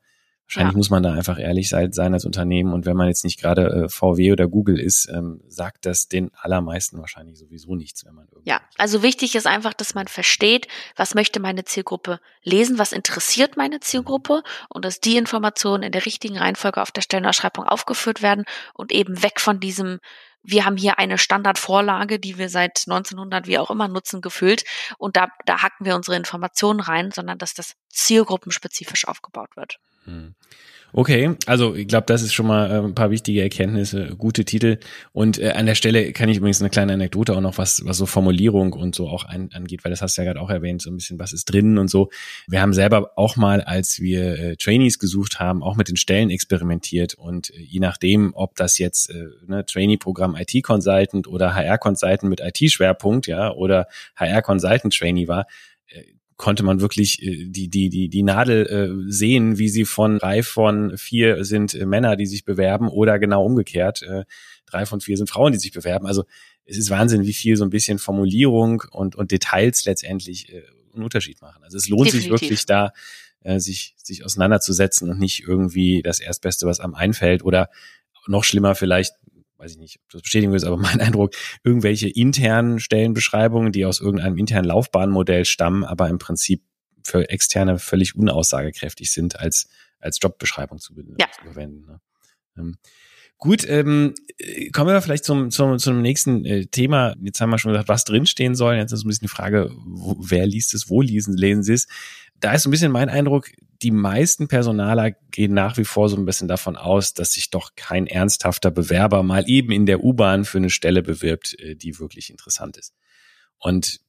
Wahrscheinlich 0.51 0.73
ja. 0.73 0.79
muss 0.79 0.91
man 0.91 1.05
da 1.05 1.13
einfach 1.13 1.39
ehrlich 1.39 1.69
sein, 1.69 1.93
sein 1.93 2.13
als 2.13 2.25
Unternehmen. 2.25 2.73
Und 2.73 2.85
wenn 2.85 2.97
man 2.97 3.07
jetzt 3.07 3.23
nicht 3.23 3.41
gerade 3.41 3.85
äh, 3.85 3.89
VW 3.89 4.33
oder 4.33 4.49
Google 4.49 4.81
ist, 4.81 5.09
ähm, 5.09 5.41
sagt 5.47 5.87
das 5.87 6.09
den 6.09 6.33
allermeisten 6.35 6.99
wahrscheinlich 6.99 7.39
sowieso 7.39 7.77
nichts, 7.77 8.05
wenn 8.05 8.17
man 8.17 8.27
irgendwie. 8.33 8.51
Ja, 8.51 8.61
also 8.77 9.05
wichtig 9.05 9.37
ist 9.37 9.47
einfach, 9.47 9.75
dass 9.75 9.95
man 9.95 10.09
versteht, 10.09 10.67
was 10.97 11.15
möchte 11.15 11.39
meine 11.39 11.65
Zielgruppe 11.65 12.19
lesen, 12.43 12.81
was 12.81 12.91
interessiert 12.91 13.57
meine 13.57 13.79
Zielgruppe 13.79 14.43
und 14.69 14.85
dass 14.85 14.99
die 14.99 15.17
Informationen 15.17 15.85
in 15.85 15.93
der 15.93 16.05
richtigen 16.05 16.37
Reihenfolge 16.37 16.83
auf 16.83 16.91
der 16.91 17.03
Stellenausschreibung 17.03 17.65
aufgeführt 17.65 18.21
werden 18.21 18.45
und 18.75 18.91
eben 18.91 19.23
weg 19.23 19.41
von 19.41 19.61
diesem 19.61 20.01
wir 20.43 20.65
haben 20.65 20.79
hier 20.79 20.99
eine 20.99 21.19
Standardvorlage, 21.19 22.19
die 22.19 22.39
wir 22.39 22.49
seit 22.49 22.85
1900 22.87 23.47
wie 23.47 23.59
auch 23.59 23.71
immer 23.71 23.89
nutzen, 23.89 24.23
gefüllt 24.23 24.65
und 24.97 25.17
da, 25.17 25.29
da 25.45 25.63
hacken 25.63 25.85
wir 25.85 25.95
unsere 25.95 26.17
Informationen 26.17 26.81
rein, 26.81 27.11
sondern 27.11 27.37
dass 27.37 27.53
das 27.53 27.75
zielgruppenspezifisch 27.91 29.07
aufgebaut 29.07 29.55
wird. 29.55 29.79
Okay, 30.93 31.37
also 31.47 31.75
ich 31.77 31.87
glaube, 31.87 32.07
das 32.07 32.23
ist 32.23 32.35
schon 32.35 32.47
mal 32.47 32.69
äh, 32.69 32.85
ein 32.85 32.95
paar 32.95 33.11
wichtige 33.11 33.43
Erkenntnisse, 33.43 34.17
gute 34.19 34.45
Titel. 34.45 34.79
Und 35.13 35.39
äh, 35.39 35.53
an 35.53 35.67
der 35.67 35.77
Stelle 35.77 36.13
kann 36.13 36.29
ich 36.29 36.39
übrigens 36.39 36.61
eine 36.61 36.71
kleine 36.71 36.95
Anekdote 36.95 37.37
auch 37.37 37.41
noch, 37.41 37.59
was, 37.59 37.83
was 37.85 37.97
so 37.97 38.07
Formulierung 38.07 38.73
und 38.73 38.95
so 38.97 39.09
auch 39.09 39.25
ein, 39.25 39.51
angeht, 39.53 39.85
weil 39.85 39.91
das 39.91 40.03
hast 40.03 40.17
du 40.17 40.23
ja 40.23 40.27
gerade 40.27 40.41
auch 40.41 40.51
erwähnt, 40.51 40.83
so 40.83 40.91
ein 40.91 40.97
bisschen, 40.97 41.19
was 41.19 41.33
ist 41.33 41.45
drin 41.45 41.79
und 41.79 41.89
so. 41.89 42.11
Wir 42.49 42.61
haben 42.61 42.75
selber 42.75 43.13
auch 43.17 43.37
mal, 43.37 43.61
als 43.61 44.01
wir 44.01 44.39
äh, 44.39 44.57
Trainees 44.57 44.99
gesucht 44.99 45.39
haben, 45.39 45.63
auch 45.63 45.77
mit 45.77 45.89
den 45.89 45.97
Stellen 45.97 46.31
experimentiert 46.31 47.15
und 47.15 47.51
äh, 47.51 47.61
je 47.61 47.81
nachdem, 47.81 48.33
ob 48.35 48.57
das 48.57 48.79
jetzt 48.79 49.11
äh, 49.11 49.27
ne, 49.47 49.65
Trainee-Programm 49.65 50.35
IT-Consultant 50.37 51.29
oder 51.29 51.55
HR-Consultant 51.55 52.25
mit 52.25 52.41
IT-Schwerpunkt, 52.41 53.29
ja, 53.29 53.53
oder 53.53 53.87
HR-Consultant-Trainee 54.17 55.29
war, 55.29 55.47
konnte 56.41 56.63
man 56.63 56.81
wirklich 56.81 57.23
äh, 57.23 57.45
die, 57.47 57.69
die, 57.69 57.91
die, 57.91 58.09
die 58.09 58.23
Nadel 58.23 58.67
äh, 58.67 59.13
sehen, 59.13 59.59
wie 59.59 59.69
sie 59.69 59.85
von 59.85 60.19
drei 60.19 60.43
von 60.43 60.97
vier 60.97 61.45
sind 61.45 61.75
äh, 61.75 61.85
Männer, 61.85 62.17
die 62.17 62.25
sich 62.25 62.47
bewerben 62.47 62.89
oder 62.89 63.19
genau 63.19 63.45
umgekehrt. 63.45 64.03
Drei 64.67 64.87
von 64.87 65.01
vier 65.01 65.17
sind 65.17 65.29
Frauen, 65.29 65.53
die 65.53 65.59
sich 65.59 65.73
bewerben. 65.73 66.07
Also 66.07 66.25
es 66.65 66.79
ist 66.79 66.91
Wahnsinn, 66.91 67.27
wie 67.27 67.35
viel 67.35 67.57
so 67.57 67.65
ein 67.65 67.71
bisschen 67.71 67.99
Formulierung 67.99 68.83
und, 68.91 69.17
und 69.17 69.33
Details 69.33 69.85
letztendlich 69.85 70.51
einen 70.95 71.03
Unterschied 71.03 71.43
machen. 71.43 71.63
Also 71.63 71.77
es 71.77 71.89
lohnt 71.89 72.07
Definitiv. 72.07 72.23
sich 72.23 72.31
wirklich 72.31 72.67
da, 72.67 72.93
sich, 73.57 73.95
sich 73.97 74.25
auseinanderzusetzen 74.25 75.11
und 75.11 75.19
nicht 75.19 75.43
irgendwie 75.47 76.03
das 76.03 76.21
Erstbeste, 76.21 76.67
was 76.67 76.79
einem 76.79 76.95
einfällt 76.95 77.45
oder 77.45 77.69
noch 78.29 78.45
schlimmer 78.45 78.77
vielleicht 78.77 79.15
weiß 79.61 79.73
ich 79.73 79.79
nicht, 79.79 80.01
ob 80.03 80.11
das 80.11 80.23
Bestätigung 80.23 80.55
ist, 80.55 80.65
aber 80.65 80.77
mein 80.79 81.01
Eindruck, 81.01 81.33
irgendwelche 81.63 82.09
internen 82.09 82.81
Stellenbeschreibungen, 82.81 83.73
die 83.73 83.85
aus 83.85 84.01
irgendeinem 84.01 84.39
internen 84.39 84.67
Laufbahnmodell 84.67 85.45
stammen, 85.45 85.85
aber 85.85 86.09
im 86.09 86.19
Prinzip 86.19 86.63
für 87.05 87.29
Externe 87.31 87.79
völlig 87.79 88.17
unaussagekräftig 88.17 89.11
sind, 89.11 89.39
als, 89.39 89.69
als 89.99 90.19
Jobbeschreibung 90.21 90.79
zu, 90.79 90.95
ja. 91.19 91.31
zu 91.31 91.45
verwenden. 91.45 91.87
Ne? 91.87 92.01
Ähm, 92.59 92.79
gut, 93.39 93.65
ähm, 93.67 94.15
kommen 94.73 94.93
wir 94.93 95.01
vielleicht 95.01 95.25
zum, 95.25 95.51
zum, 95.51 95.79
zum 95.79 96.03
nächsten 96.03 96.45
äh, 96.45 96.67
Thema. 96.67 97.15
Jetzt 97.23 97.41
haben 97.41 97.51
wir 97.51 97.59
schon 97.59 97.73
gesagt, 97.73 97.89
was 97.89 98.05
drinstehen 98.05 98.55
soll. 98.55 98.75
Jetzt 98.75 98.93
ist 98.93 99.05
ein 99.05 99.09
bisschen 99.09 99.27
die 99.27 99.29
Frage, 99.29 99.71
wo, 99.87 100.17
wer 100.19 100.47
liest 100.47 100.75
es, 100.75 100.91
wo 100.91 101.01
lesen, 101.01 101.37
lesen 101.37 101.63
sie 101.63 101.75
es. 101.75 101.87
Da 102.39 102.53
ist 102.53 102.63
so 102.63 102.69
ein 102.69 102.73
bisschen 102.73 102.93
mein 102.93 103.09
Eindruck, 103.09 103.51
die 103.83 103.91
meisten 103.91 104.49
Personaler 104.49 105.13
gehen 105.31 105.55
nach 105.55 105.77
wie 105.77 105.85
vor 105.85 106.09
so 106.09 106.17
ein 106.17 106.25
bisschen 106.25 106.49
davon 106.49 106.77
aus, 106.77 107.15
dass 107.15 107.33
sich 107.33 107.51
doch 107.51 107.75
kein 107.77 108.07
ernsthafter 108.07 108.71
Bewerber 108.71 109.23
mal 109.23 109.45
eben 109.49 109.73
in 109.73 109.87
der 109.87 110.05
U-Bahn 110.05 110.45
für 110.45 110.59
eine 110.59 110.71
Stelle 110.71 111.03
bewirbt, 111.03 111.59
äh, 111.59 111.77
die 111.77 111.99
wirklich 111.99 112.31
interessant 112.31 112.77
ist. 112.77 112.95
Und 113.59 114.01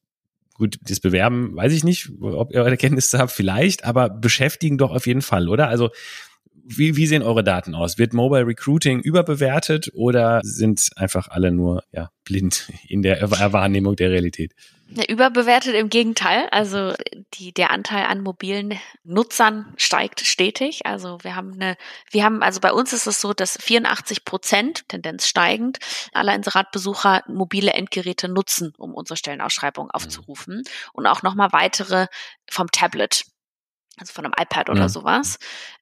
gut, 0.53 0.77
das 0.81 0.99
Bewerben, 0.99 1.55
weiß 1.55 1.73
ich 1.73 1.83
nicht, 1.83 2.11
ob 2.21 2.53
ihr 2.53 2.63
eure 2.63 2.77
Kenntnisse 2.77 3.17
habt, 3.17 3.31
vielleicht, 3.31 3.85
aber 3.85 4.09
beschäftigen 4.09 4.77
doch 4.77 4.91
auf 4.91 5.07
jeden 5.07 5.21
Fall, 5.21 5.49
oder? 5.49 5.67
Also 5.67 5.89
wie, 6.65 6.95
wie 6.95 7.07
sehen 7.07 7.23
eure 7.23 7.43
Daten 7.43 7.75
aus? 7.75 7.97
Wird 7.97 8.13
Mobile 8.13 8.45
Recruiting 8.45 8.99
überbewertet 8.99 9.91
oder 9.93 10.41
sind 10.43 10.89
einfach 10.95 11.27
alle 11.29 11.51
nur 11.51 11.83
ja, 11.91 12.09
blind 12.23 12.71
in 12.87 13.01
der 13.01 13.29
Wahrnehmung 13.31 13.95
der 13.95 14.11
Realität? 14.11 14.53
Überbewertet 15.07 15.73
im 15.75 15.89
Gegenteil. 15.89 16.49
Also 16.51 16.93
die, 17.35 17.53
der 17.53 17.71
Anteil 17.71 18.05
an 18.05 18.21
mobilen 18.21 18.77
Nutzern 19.05 19.73
steigt 19.77 20.19
stetig. 20.19 20.85
Also 20.85 21.17
wir 21.21 21.35
haben 21.35 21.53
eine, 21.53 21.77
wir 22.11 22.25
haben, 22.25 22.43
also 22.43 22.59
bei 22.59 22.73
uns 22.73 22.91
ist 22.91 23.07
es 23.07 23.21
so, 23.21 23.33
dass 23.33 23.57
84 23.61 24.25
Prozent, 24.25 24.89
Tendenz 24.89 25.27
steigend, 25.27 25.79
aller 26.11 26.35
Inseratbesucher 26.35 27.23
mobile 27.27 27.71
Endgeräte 27.71 28.27
nutzen, 28.27 28.73
um 28.77 28.93
unsere 28.93 29.15
Stellenausschreibung 29.15 29.85
mhm. 29.85 29.91
aufzurufen. 29.91 30.63
Und 30.91 31.07
auch 31.07 31.23
nochmal 31.23 31.53
weitere 31.53 32.07
vom 32.49 32.69
Tablet 32.69 33.23
also 34.01 34.13
von 34.13 34.25
einem 34.25 34.33
iPad 34.37 34.69
oder 34.69 34.81
ja. 34.81 34.89
sowas, 34.89 35.37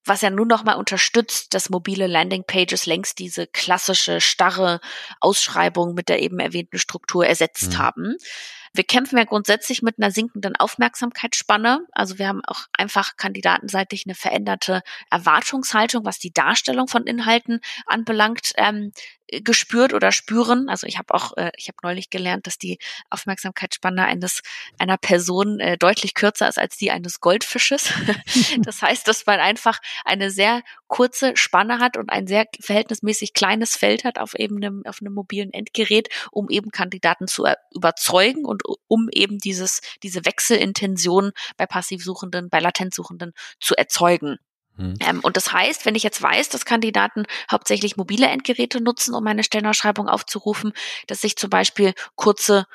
was 0.05 0.21
ja 0.21 0.29
nur 0.29 0.45
noch 0.45 0.63
mal 0.63 0.73
unterstützt, 0.73 1.53
dass 1.53 1.69
mobile 1.69 2.05
Landingpages 2.05 2.85
längst 2.85 3.17
diese 3.19 3.47
klassische 3.47 4.21
starre 4.21 4.81
Ausschreibung 5.21 5.93
mit 5.93 6.09
der 6.09 6.21
eben 6.21 6.39
erwähnten 6.39 6.77
Struktur 6.77 7.25
ersetzt 7.25 7.73
ja. 7.73 7.79
haben. 7.79 8.17
Wir 8.73 8.83
kämpfen 8.83 9.17
ja 9.17 9.23
grundsätzlich 9.23 9.81
mit 9.81 9.95
einer 9.97 10.11
sinkenden 10.11 10.55
Aufmerksamkeitsspanne. 10.55 11.87
Also 11.91 12.19
wir 12.19 12.27
haben 12.27 12.41
auch 12.45 12.65
einfach 12.73 13.15
kandidatenseitig 13.17 14.03
eine 14.05 14.15
veränderte 14.15 14.83
Erwartungshaltung, 15.09 16.05
was 16.05 16.19
die 16.19 16.31
Darstellung 16.31 16.87
von 16.87 17.07
Inhalten 17.07 17.61
anbelangt. 17.87 18.51
Ähm, 18.57 18.91
gespürt 19.43 19.93
oder 19.93 20.11
spüren. 20.11 20.69
Also 20.69 20.87
ich 20.87 20.97
habe 20.97 21.13
auch, 21.13 21.35
äh, 21.37 21.51
ich 21.55 21.67
habe 21.67 21.77
neulich 21.83 22.09
gelernt, 22.09 22.47
dass 22.47 22.57
die 22.57 22.79
Aufmerksamkeitsspanne 23.09 24.05
eines 24.05 24.41
einer 24.77 24.97
Person 24.97 25.59
äh, 25.59 25.77
deutlich 25.77 26.13
kürzer 26.13 26.47
ist 26.47 26.57
als 26.57 26.77
die 26.77 26.91
eines 26.91 27.19
Goldfisches. 27.19 27.93
das 28.59 28.81
heißt, 28.81 29.07
dass 29.07 29.25
man 29.25 29.39
einfach 29.39 29.79
eine 30.05 30.31
sehr 30.31 30.61
kurze 30.87 31.37
Spanne 31.37 31.79
hat 31.79 31.97
und 31.97 32.09
ein 32.09 32.27
sehr 32.27 32.47
verhältnismäßig 32.59 33.33
kleines 33.33 33.75
Feld 33.75 34.03
hat 34.03 34.17
auf 34.17 34.37
eben 34.37 34.57
einem, 34.57 34.83
auf 34.85 34.97
einem 35.01 35.13
mobilen 35.13 35.53
Endgerät, 35.53 36.09
um 36.31 36.49
eben 36.49 36.71
Kandidaten 36.71 37.27
zu 37.27 37.45
überzeugen 37.73 38.45
und 38.45 38.63
um 38.87 39.07
eben 39.11 39.37
dieses, 39.37 39.81
diese 40.03 40.25
Wechselintention 40.25 41.31
bei 41.57 41.65
Passivsuchenden, 41.65 42.49
bei 42.49 42.59
Latenzsuchenden 42.59 43.33
zu 43.59 43.75
erzeugen. 43.75 44.39
Mhm. 44.79 44.95
Ähm, 45.01 45.19
und 45.21 45.35
das 45.35 45.51
heißt, 45.51 45.85
wenn 45.85 45.95
ich 45.95 46.03
jetzt 46.03 46.21
weiß, 46.21 46.49
dass 46.49 46.65
Kandidaten 46.65 47.25
hauptsächlich 47.51 47.97
mobile 47.97 48.27
Endgeräte 48.27 48.81
nutzen, 48.81 49.13
um 49.13 49.27
eine 49.27 49.43
Stellenausschreibung 49.43 50.07
aufzurufen, 50.07 50.71
dass 51.07 51.23
ich 51.23 51.35
zum 51.35 51.49
Beispiel 51.49 51.93
kurze 52.15 52.65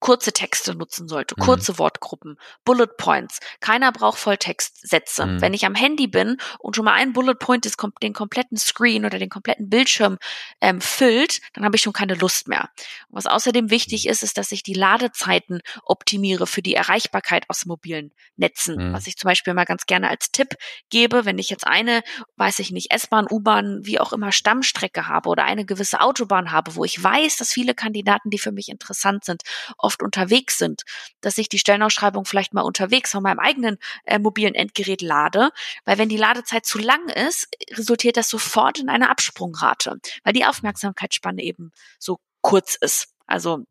kurze 0.00 0.32
Texte 0.32 0.74
nutzen 0.74 1.08
sollte, 1.08 1.34
mhm. 1.36 1.42
kurze 1.42 1.72
mhm. 1.72 1.78
Wortgruppen, 1.78 2.38
Bullet 2.64 2.88
Points. 2.96 3.40
Keiner 3.60 3.92
braucht 3.92 4.18
Volltextsätze. 4.18 5.26
Mhm. 5.26 5.40
Wenn 5.40 5.54
ich 5.54 5.66
am 5.66 5.74
Handy 5.74 6.06
bin 6.06 6.36
und 6.58 6.76
schon 6.76 6.84
mal 6.84 6.94
ein 6.94 7.12
Bullet 7.12 7.34
Point 7.34 7.66
ist, 7.66 7.78
den 8.02 8.12
kompletten 8.12 8.56
Screen 8.56 9.04
oder 9.04 9.18
den 9.18 9.28
kompletten 9.28 9.68
Bildschirm 9.68 10.18
ähm, 10.60 10.80
füllt, 10.80 11.40
dann 11.54 11.64
habe 11.64 11.76
ich 11.76 11.82
schon 11.82 11.92
keine 11.92 12.14
Lust 12.14 12.48
mehr. 12.48 12.68
Und 13.08 13.16
was 13.16 13.26
außerdem 13.26 13.70
wichtig 13.70 14.06
ist, 14.06 14.22
ist, 14.22 14.38
dass 14.38 14.52
ich 14.52 14.62
die 14.62 14.74
Ladezeiten 14.74 15.60
optimiere 15.82 16.46
für 16.46 16.62
die 16.62 16.74
Erreichbarkeit 16.74 17.44
aus 17.48 17.66
mobilen 17.66 18.12
Netzen. 18.36 18.90
Mhm. 18.90 18.92
Was 18.92 19.06
ich 19.06 19.16
zum 19.16 19.28
Beispiel 19.28 19.54
mal 19.54 19.64
ganz 19.64 19.86
gerne 19.86 20.08
als 20.08 20.30
Tipp 20.30 20.54
gebe, 20.90 21.24
wenn 21.24 21.38
ich 21.38 21.50
jetzt 21.50 21.66
eine, 21.66 22.02
weiß 22.36 22.60
ich 22.60 22.70
nicht, 22.70 22.92
S-Bahn, 22.92 23.26
U-Bahn, 23.30 23.80
wie 23.82 23.98
auch 23.98 24.12
immer 24.12 24.32
Stammstrecke 24.32 25.08
habe 25.08 25.28
oder 25.28 25.44
eine 25.44 25.64
gewisse 25.64 26.00
Autobahn 26.00 26.52
habe, 26.52 26.76
wo 26.76 26.84
ich 26.84 27.02
weiß, 27.02 27.36
dass 27.36 27.52
viele 27.52 27.74
Kandidaten, 27.74 28.30
die 28.30 28.38
für 28.38 28.52
mich 28.52 28.68
interessant 28.68 29.24
sind, 29.24 29.42
oft 29.88 30.02
unterwegs 30.02 30.58
sind, 30.58 30.82
dass 31.22 31.38
ich 31.38 31.48
die 31.48 31.58
Stellenausschreibung 31.58 32.26
vielleicht 32.26 32.52
mal 32.52 32.60
unterwegs 32.60 33.12
von 33.12 33.22
meinem 33.22 33.38
eigenen 33.38 33.78
äh, 34.04 34.18
mobilen 34.18 34.54
Endgerät 34.54 35.00
lade, 35.00 35.48
weil 35.86 35.96
wenn 35.96 36.10
die 36.10 36.18
Ladezeit 36.18 36.66
zu 36.66 36.78
lang 36.78 37.08
ist, 37.08 37.48
resultiert 37.72 38.18
das 38.18 38.28
sofort 38.28 38.78
in 38.78 38.90
eine 38.90 39.08
Absprungrate, 39.08 39.96
weil 40.24 40.34
die 40.34 40.44
Aufmerksamkeitsspanne 40.44 41.42
eben 41.42 41.72
so 41.98 42.18
kurz 42.42 42.74
ist. 42.74 43.08
Also 43.26 43.64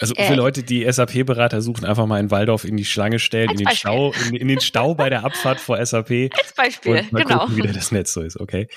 also 0.00 0.14
für 0.16 0.22
äh, 0.22 0.34
Leute, 0.34 0.64
die 0.64 0.90
SAP-Berater 0.90 1.62
suchen, 1.62 1.86
einfach 1.86 2.04
mal 2.04 2.20
in 2.20 2.30
Waldorf 2.30 2.64
in 2.64 2.76
die 2.76 2.84
Schlange 2.84 3.18
stellen, 3.20 3.50
in 3.50 3.56
den 3.58 3.64
Beispiel. 3.64 3.78
Stau, 3.78 4.12
in, 4.28 4.34
in, 4.34 4.48
den 4.48 4.60
Stau 4.60 4.94
bei 4.94 5.08
der 5.08 5.24
Abfahrt 5.24 5.60
vor 5.60 5.84
SAP. 5.84 6.10
Als 6.36 6.52
Beispiel, 6.54 6.98
und 6.98 7.12
mal 7.12 7.22
genau. 7.22 7.46
Gucken, 7.46 7.56
wie 7.56 7.72
das 7.72 7.90
Netz 7.92 8.12
so 8.12 8.20
ist, 8.20 8.38
okay. 8.38 8.68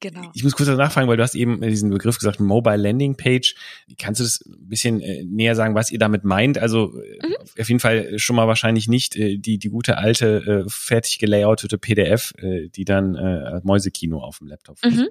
Genau. 0.00 0.30
Ich 0.34 0.44
muss 0.44 0.54
kurz 0.54 0.68
nachfragen, 0.68 1.08
weil 1.08 1.16
du 1.16 1.22
hast 1.22 1.34
eben 1.34 1.60
diesen 1.60 1.90
Begriff 1.90 2.18
gesagt, 2.18 2.38
Mobile 2.38 2.76
Landing 2.76 3.16
Page. 3.16 3.54
Kannst 3.98 4.20
du 4.20 4.24
das 4.24 4.40
ein 4.46 4.68
bisschen 4.68 5.00
äh, 5.00 5.24
näher 5.24 5.56
sagen, 5.56 5.74
was 5.74 5.90
ihr 5.90 5.98
damit 5.98 6.24
meint? 6.24 6.56
Also 6.58 6.92
äh, 7.00 7.26
mhm. 7.26 7.34
auf 7.58 7.68
jeden 7.68 7.80
Fall 7.80 8.18
schon 8.18 8.36
mal 8.36 8.46
wahrscheinlich 8.46 8.86
nicht 8.86 9.16
äh, 9.16 9.38
die, 9.38 9.58
die 9.58 9.68
gute 9.68 9.98
alte, 9.98 10.64
fertig 10.68 11.18
gelayoutete 11.18 11.78
PDF, 11.78 12.32
die 12.40 12.84
dann 12.84 13.14
äh, 13.14 13.60
Mäusekino 13.62 14.20
auf 14.20 14.38
dem 14.38 14.48
Laptop 14.48 14.78
mhm. 14.84 15.08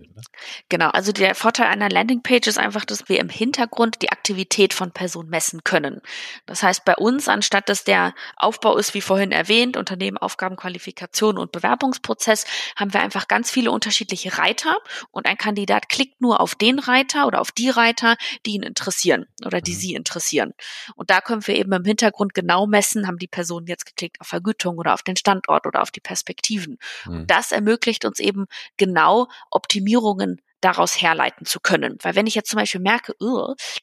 Genau, 0.69 0.89
also 0.89 1.11
der 1.11 1.35
Vorteil 1.35 1.67
einer 1.67 1.89
Landing 1.89 2.21
Page 2.21 2.47
ist 2.47 2.57
einfach, 2.57 2.85
dass 2.85 3.09
wir 3.09 3.19
im 3.19 3.29
Hintergrund 3.29 4.01
die 4.01 4.11
Aktivität 4.11 4.73
von 4.73 4.91
Personen 4.91 5.29
messen 5.29 5.63
können. 5.63 6.01
Das 6.45 6.63
heißt, 6.63 6.85
bei 6.85 6.95
uns, 6.95 7.27
anstatt 7.27 7.69
dass 7.69 7.83
der 7.83 8.13
Aufbau 8.35 8.77
ist, 8.77 8.93
wie 8.93 9.01
vorhin 9.01 9.31
erwähnt, 9.31 9.77
Unternehmen, 9.77 10.17
Aufgaben, 10.17 10.55
Qualifikation 10.55 11.37
und 11.37 11.51
Bewerbungsprozess, 11.51 12.45
haben 12.75 12.93
wir 12.93 13.01
einfach 13.01 13.27
ganz 13.27 13.51
viele 13.51 13.71
unterschiedliche 13.71 14.37
Reiter 14.37 14.76
und 15.11 15.25
ein 15.25 15.37
Kandidat 15.37 15.89
klickt 15.89 16.21
nur 16.21 16.41
auf 16.41 16.55
den 16.55 16.79
Reiter 16.79 17.27
oder 17.27 17.41
auf 17.41 17.51
die 17.51 17.69
Reiter, 17.69 18.15
die 18.45 18.51
ihn 18.51 18.63
interessieren 18.63 19.25
oder 19.45 19.61
die 19.61 19.73
mhm. 19.73 19.77
sie 19.77 19.93
interessieren. 19.93 20.53
Und 20.95 21.09
da 21.09 21.21
können 21.21 21.45
wir 21.45 21.55
eben 21.55 21.71
im 21.71 21.85
Hintergrund 21.85 22.33
genau 22.33 22.67
messen, 22.67 23.07
haben 23.07 23.17
die 23.17 23.27
Personen 23.27 23.67
jetzt 23.67 23.85
geklickt 23.85 24.19
auf 24.21 24.27
Vergütung 24.27 24.77
oder 24.77 24.93
auf 24.93 25.03
den 25.03 25.17
Standort 25.17 25.65
oder 25.65 25.81
auf 25.81 25.91
die 25.91 26.01
Perspektiven. 26.01 26.77
Mhm. 27.05 27.13
Und 27.13 27.31
das 27.31 27.51
ermöglicht 27.51 28.05
uns 28.05 28.19
eben 28.19 28.45
genau 28.77 29.27
Optimierungen 29.51 30.41
daraus 30.61 30.99
herleiten 30.99 31.45
zu 31.45 31.59
können. 31.59 31.97
Weil 32.01 32.15
wenn 32.15 32.27
ich 32.27 32.35
jetzt 32.35 32.49
zum 32.49 32.59
Beispiel 32.59 32.81
merke, 32.81 33.13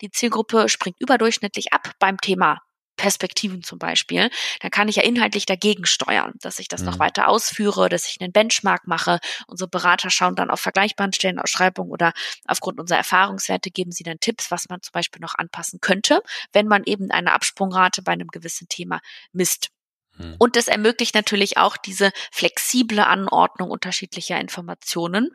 die 0.01 0.11
Zielgruppe 0.11 0.69
springt 0.69 1.01
überdurchschnittlich 1.01 1.73
ab 1.73 1.93
beim 1.99 2.19
Thema 2.19 2.61
Perspektiven 2.97 3.63
zum 3.63 3.79
Beispiel, 3.79 4.31
dann 4.61 4.71
kann 4.71 4.89
ich 4.89 4.97
ja 4.97 5.03
inhaltlich 5.03 5.47
dagegen 5.47 5.87
steuern, 5.87 6.35
dass 6.41 6.59
ich 6.59 6.69
das 6.69 6.81
mhm. 6.81 6.87
noch 6.87 6.99
weiter 6.99 7.29
ausführe, 7.29 7.89
dass 7.89 8.09
ich 8.09 8.21
einen 8.21 8.33
Benchmark 8.33 8.87
mache. 8.87 9.21
Unsere 9.47 9.69
Berater 9.69 10.11
schauen 10.11 10.37
dann 10.37 10.51
auf 10.51 10.61
vergleichbaren 10.61 11.13
Stellenausschreibungen 11.13 11.93
oder 11.93 12.13
aufgrund 12.47 12.81
unserer 12.81 12.99
Erfahrungswerte 12.99 13.71
geben 13.71 13.93
sie 13.93 14.05
dann 14.05 14.21
Tipps, 14.21 14.51
was 14.51 14.69
man 14.69 14.83
zum 14.83 14.93
Beispiel 14.93 15.21
noch 15.21 15.35
anpassen 15.35 15.81
könnte, 15.81 16.23
wenn 16.53 16.67
man 16.67 16.85
eben 16.85 17.11
eine 17.11 17.33
Absprungrate 17.33 18.03
bei 18.03 18.13
einem 18.13 18.29
gewissen 18.29 18.69
Thema 18.69 19.01
misst. 19.33 19.71
Hm. 20.17 20.37
Und 20.39 20.57
es 20.57 20.69
ermöglicht 20.69 21.15
natürlich 21.15 21.57
auch 21.57 21.77
diese 21.77 22.13
flexible 22.31 23.01
Anordnung 23.01 23.71
unterschiedlicher 23.71 24.39
Informationen. 24.39 25.31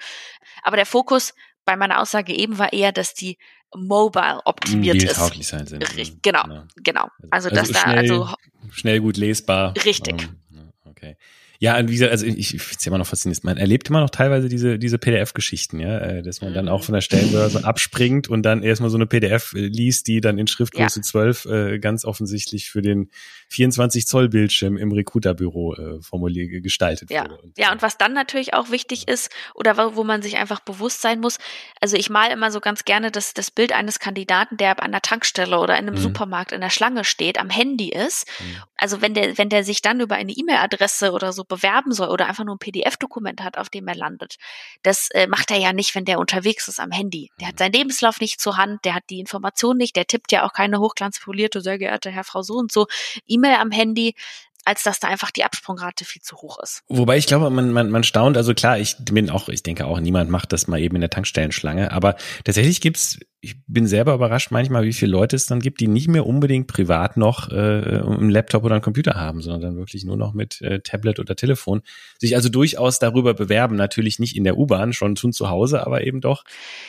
Aber 0.63 0.77
der 0.77 0.85
Fokus 0.85 1.33
bei 1.69 1.75
meiner 1.75 2.01
Aussage 2.01 2.33
eben 2.33 2.57
war 2.57 2.73
eher, 2.73 2.91
dass 2.91 3.13
die 3.13 3.37
mobile 3.75 4.41
optimiert 4.45 5.03
ist. 5.03 5.19
sein 5.43 5.67
sind. 5.67 5.85
Genau, 6.23 6.41
genau, 6.41 6.63
genau. 6.77 7.07
Also, 7.29 7.49
also 7.49 7.49
dass 7.49 7.67
schnell, 7.67 8.07
da 8.07 8.15
also 8.15 8.33
schnell 8.71 8.99
gut 9.01 9.17
lesbar. 9.17 9.75
Richtig. 9.85 10.15
Um, 10.15 10.73
okay. 10.85 11.15
Ja, 11.61 11.77
wie 11.85 11.91
gesagt, 11.91 12.11
also 12.11 12.25
ich, 12.25 12.37
ich 12.37 12.61
finde 12.61 12.77
es 12.79 12.87
immer 12.87 12.97
noch 12.97 13.05
faszinierend. 13.05 13.43
Man 13.43 13.57
erlebt 13.57 13.89
immer 13.89 13.99
noch 13.99 14.09
teilweise 14.09 14.47
diese, 14.47 14.79
diese 14.79 14.97
PDF-Geschichten, 14.97 15.81
ja, 15.81 15.97
äh, 15.97 16.23
dass 16.23 16.39
man 16.39 16.53
dann 16.53 16.69
auch 16.69 16.79
mhm. 16.79 16.85
von 16.85 16.93
der 16.93 17.01
Stellenbörse 17.01 17.63
abspringt 17.65 18.29
und 18.29 18.43
dann 18.43 18.63
erstmal 18.63 18.89
so 18.89 18.97
eine 18.97 19.05
PDF 19.05 19.53
äh, 19.53 19.67
liest, 19.67 20.07
die 20.07 20.21
dann 20.21 20.37
in 20.37 20.47
Schriftgröße 20.47 20.99
ja. 20.99 21.03
12 21.03 21.45
äh, 21.45 21.79
ganz 21.79 22.05
offensichtlich 22.05 22.69
für 22.69 22.81
den 22.81 23.11
24 23.49 24.07
Zoll 24.07 24.29
Bildschirm 24.29 24.77
im 24.77 24.93
Recruiterbüro 24.93 25.75
äh, 25.75 26.01
formuliert 26.01 26.63
gestaltet 26.63 27.11
ja. 27.11 27.23
wurde. 27.23 27.37
Und, 27.39 27.57
ja, 27.57 27.73
und 27.73 27.81
was 27.81 27.97
dann 27.97 28.13
natürlich 28.13 28.53
auch 28.53 28.71
wichtig 28.71 29.09
ist 29.09 29.29
oder 29.53 29.75
wo, 29.75 29.97
wo 29.97 30.03
man 30.05 30.21
sich 30.21 30.37
einfach 30.37 30.61
bewusst 30.61 31.01
sein 31.01 31.19
muss, 31.19 31.39
also 31.81 31.97
ich 31.97 32.09
mal 32.09 32.31
immer 32.31 32.51
so 32.51 32.61
ganz 32.61 32.85
gerne 32.85 33.11
das, 33.11 33.33
das 33.33 33.51
Bild 33.51 33.73
eines 33.73 33.99
Kandidaten, 33.99 34.55
der 34.55 34.81
an 34.81 34.93
der 34.93 35.01
Tankstelle 35.01 35.59
oder 35.59 35.77
in 35.77 35.87
einem 35.87 35.95
mhm. 35.95 36.03
Supermarkt 36.03 36.53
in 36.53 36.61
der 36.61 36.69
Schlange 36.69 37.03
steht, 37.03 37.37
am 37.37 37.49
Handy 37.49 37.89
ist. 37.89 38.27
Mhm. 38.39 38.55
Also 38.77 39.01
wenn 39.01 39.13
der, 39.13 39.37
wenn 39.37 39.49
der 39.49 39.65
sich 39.65 39.81
dann 39.81 39.99
über 39.99 40.15
eine 40.15 40.31
E-Mail-Adresse 40.31 41.11
oder 41.11 41.33
so 41.33 41.43
bewerben 41.49 41.91
soll 41.91 42.07
oder 42.07 42.27
einfach 42.27 42.45
nur 42.45 42.55
ein 42.55 42.59
PDF-Dokument 42.59 43.43
hat, 43.43 43.57
auf 43.57 43.69
dem 43.69 43.87
er 43.89 43.95
landet. 43.95 44.37
Das 44.83 45.09
äh, 45.11 45.27
macht 45.27 45.51
er 45.51 45.57
ja 45.57 45.73
nicht, 45.73 45.93
wenn 45.95 46.05
der 46.05 46.19
unterwegs 46.19 46.69
ist 46.69 46.79
am 46.79 46.91
Handy. 46.91 47.31
Der 47.41 47.49
hat 47.49 47.55
mhm. 47.55 47.57
seinen 47.57 47.73
Lebenslauf 47.73 48.21
nicht 48.21 48.39
zur 48.39 48.55
Hand, 48.55 48.85
der 48.85 48.95
hat 48.95 49.03
die 49.09 49.19
Information 49.19 49.75
nicht, 49.75 49.97
der 49.97 50.07
tippt 50.07 50.31
ja 50.31 50.45
auch 50.45 50.53
keine 50.53 50.79
hochglanzpolierte, 50.79 51.59
sehr 51.59 51.77
geehrte 51.77 52.09
Herr, 52.09 52.23
Frau 52.23 52.41
so 52.41 52.53
und 52.53 52.71
so, 52.71 52.87
E-Mail 53.27 53.55
am 53.55 53.71
Handy 53.71 54.15
als 54.65 54.83
dass 54.83 54.99
da 54.99 55.07
einfach 55.07 55.31
die 55.31 55.43
Absprungrate 55.43 56.05
viel 56.05 56.21
zu 56.21 56.37
hoch 56.37 56.59
ist. 56.61 56.83
Wobei 56.87 57.17
ich 57.17 57.27
glaube, 57.27 57.49
man, 57.49 57.71
man, 57.71 57.89
man 57.89 58.03
staunt, 58.03 58.37
also 58.37 58.53
klar, 58.53 58.77
ich 58.77 58.95
bin 58.99 59.29
auch, 59.29 59.49
ich 59.49 59.63
denke 59.63 59.85
auch, 59.85 59.99
niemand 59.99 60.29
macht 60.29 60.53
das 60.53 60.67
mal 60.67 60.79
eben 60.79 60.95
in 60.95 61.01
der 61.01 61.09
Tankstellenschlange, 61.09 61.91
aber 61.91 62.15
tatsächlich 62.43 62.81
gibt's 62.81 63.19
ich 63.41 63.55
bin 63.67 63.87
selber 63.87 64.13
überrascht 64.13 64.51
manchmal, 64.51 64.83
wie 64.83 64.91
viele 64.91 65.11
Leute 65.11 65.35
es 65.35 65.45
dann 65.45 65.61
gibt, 65.61 65.79
die 65.79 65.87
nicht 65.87 66.09
mehr 66.09 66.25
unbedingt 66.25 66.67
privat 66.67 67.15
noch 67.15 67.49
äh, 67.49 67.55
einen 67.55 68.29
Laptop 68.29 68.65
oder 68.65 68.75
einen 68.75 68.81
Computer 68.81 69.13
haben, 69.13 69.41
sondern 69.41 69.61
dann 69.61 69.77
wirklich 69.77 70.03
nur 70.03 70.17
noch 70.17 70.33
mit 70.33 70.61
äh, 70.61 70.81
Tablet 70.81 71.19
oder 71.19 71.37
Telefon 71.37 71.81
sich 72.17 72.35
also 72.35 72.49
durchaus 72.49 72.99
darüber 72.99 73.33
bewerben. 73.33 73.77
Natürlich 73.77 74.19
nicht 74.19 74.35
in 74.35 74.43
der 74.43 74.57
U-Bahn, 74.57 74.91
schon 74.91 75.15
schon 75.15 75.31
zu 75.31 75.49
Hause, 75.49 75.85
aber 75.85 76.03
eben 76.03 76.19
doch 76.19 76.43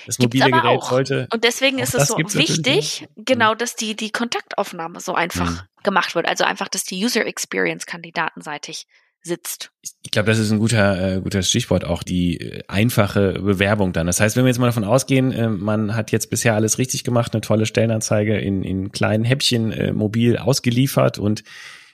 das 0.07 0.19
mobile 0.19 0.47
Gibt's 0.47 0.63
Gerät 0.63 0.79
auch. 0.79 0.91
sollte. 0.91 1.29
Und 1.33 1.45
deswegen 1.45 1.79
ist 1.79 1.95
es 1.95 2.09
so 2.09 2.17
wichtig, 2.17 3.07
genau, 3.17 3.55
dass 3.55 3.77
die 3.77 3.95
die 3.95 4.11
Kontaktaufnahme 4.11 4.99
so 4.99 5.15
einfach 5.15 5.51
mhm. 5.51 5.61
Gemacht 5.83 6.15
wird. 6.15 6.29
Also 6.29 6.45
einfach, 6.45 6.69
dass 6.69 6.85
die 6.85 7.03
User 7.05 7.27
Experience 7.27 7.87
kandidatenseitig 7.87 8.87
sitzt. 9.23 9.71
Ich 10.03 10.11
glaube, 10.11 10.29
das 10.29 10.39
ist 10.39 10.51
ein 10.51 10.59
guter, 10.59 11.17
äh, 11.17 11.21
guter 11.21 11.43
Stichwort, 11.43 11.85
auch 11.85 12.03
die 12.03 12.41
äh, 12.41 12.63
einfache 12.69 13.35
Bewerbung 13.35 13.93
dann. 13.93 14.07
Das 14.07 14.21
heißt, 14.21 14.37
wenn 14.37 14.45
wir 14.45 14.49
jetzt 14.49 14.59
mal 14.59 14.67
davon 14.67 14.85
ausgehen, 14.85 15.33
äh, 15.33 15.49
man 15.49 15.95
hat 15.95 16.11
jetzt 16.11 16.31
bisher 16.31 16.55
alles 16.55 16.79
richtig 16.79 17.05
gemacht, 17.05 17.35
eine 17.35 17.43
tolle 17.43 17.67
Stellenanzeige 17.67 18.39
in, 18.39 18.63
in 18.63 18.93
kleinen 18.93 19.25
Häppchen 19.25 19.73
äh, 19.73 19.93
mobil 19.93 20.39
ausgeliefert 20.39 21.19
und 21.19 21.45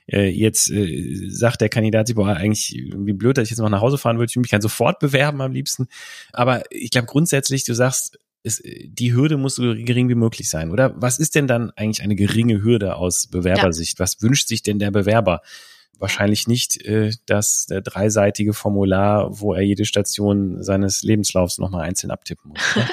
äh, 0.07 0.29
jetzt 0.29 0.71
äh, 0.71 1.29
sagt 1.29 1.61
der 1.61 1.69
Kandidat 1.69 2.07
sich, 2.07 2.15
boah, 2.15 2.29
eigentlich, 2.29 2.81
wie 2.95 3.13
blöd, 3.13 3.37
dass 3.37 3.45
ich 3.45 3.51
jetzt 3.51 3.59
noch 3.59 3.69
nach 3.69 3.81
Hause 3.81 3.99
fahren 3.99 4.19
würde, 4.19 4.31
ich 4.31 4.37
mich 4.37 4.51
kann 4.51 4.63
sofort 4.63 5.01
bewerben 5.01 5.41
am 5.41 5.53
liebsten. 5.53 5.89
Aber 6.33 6.63
ich 6.71 6.91
glaube 6.91 7.09
grundsätzlich, 7.09 7.65
du 7.65 7.75
sagst, 7.75 8.19
ist, 8.47 8.63
die 8.65 9.13
Hürde 9.13 9.37
muss 9.37 9.57
so 9.57 9.63
gering 9.63 10.09
wie 10.09 10.15
möglich 10.15 10.49
sein, 10.49 10.71
oder? 10.71 10.95
Was 10.97 11.19
ist 11.19 11.35
denn 11.35 11.47
dann 11.47 11.71
eigentlich 11.73 12.03
eine 12.03 12.15
geringe 12.15 12.63
Hürde 12.63 12.97
aus 12.97 13.27
Bewerbersicht? 13.27 13.99
Ja. 13.99 14.03
Was 14.05 14.23
wünscht 14.23 14.49
sich 14.49 14.63
denn 14.63 14.79
der 14.79 14.91
Bewerber? 14.91 15.43
wahrscheinlich 15.99 16.47
nicht 16.47 16.85
äh, 16.85 17.13
das 17.27 17.69
äh, 17.71 17.83
dreiseitige 17.83 18.53
Formular, 18.53 19.41
wo 19.41 19.55
er 19.55 19.63
jede 19.63 19.85
Station 19.85 20.63
seines 20.63 21.03
Lebenslaufs 21.03 21.59
nochmal 21.59 21.83
einzeln 21.83 22.11
abtippen 22.11 22.51
muss. 22.51 22.61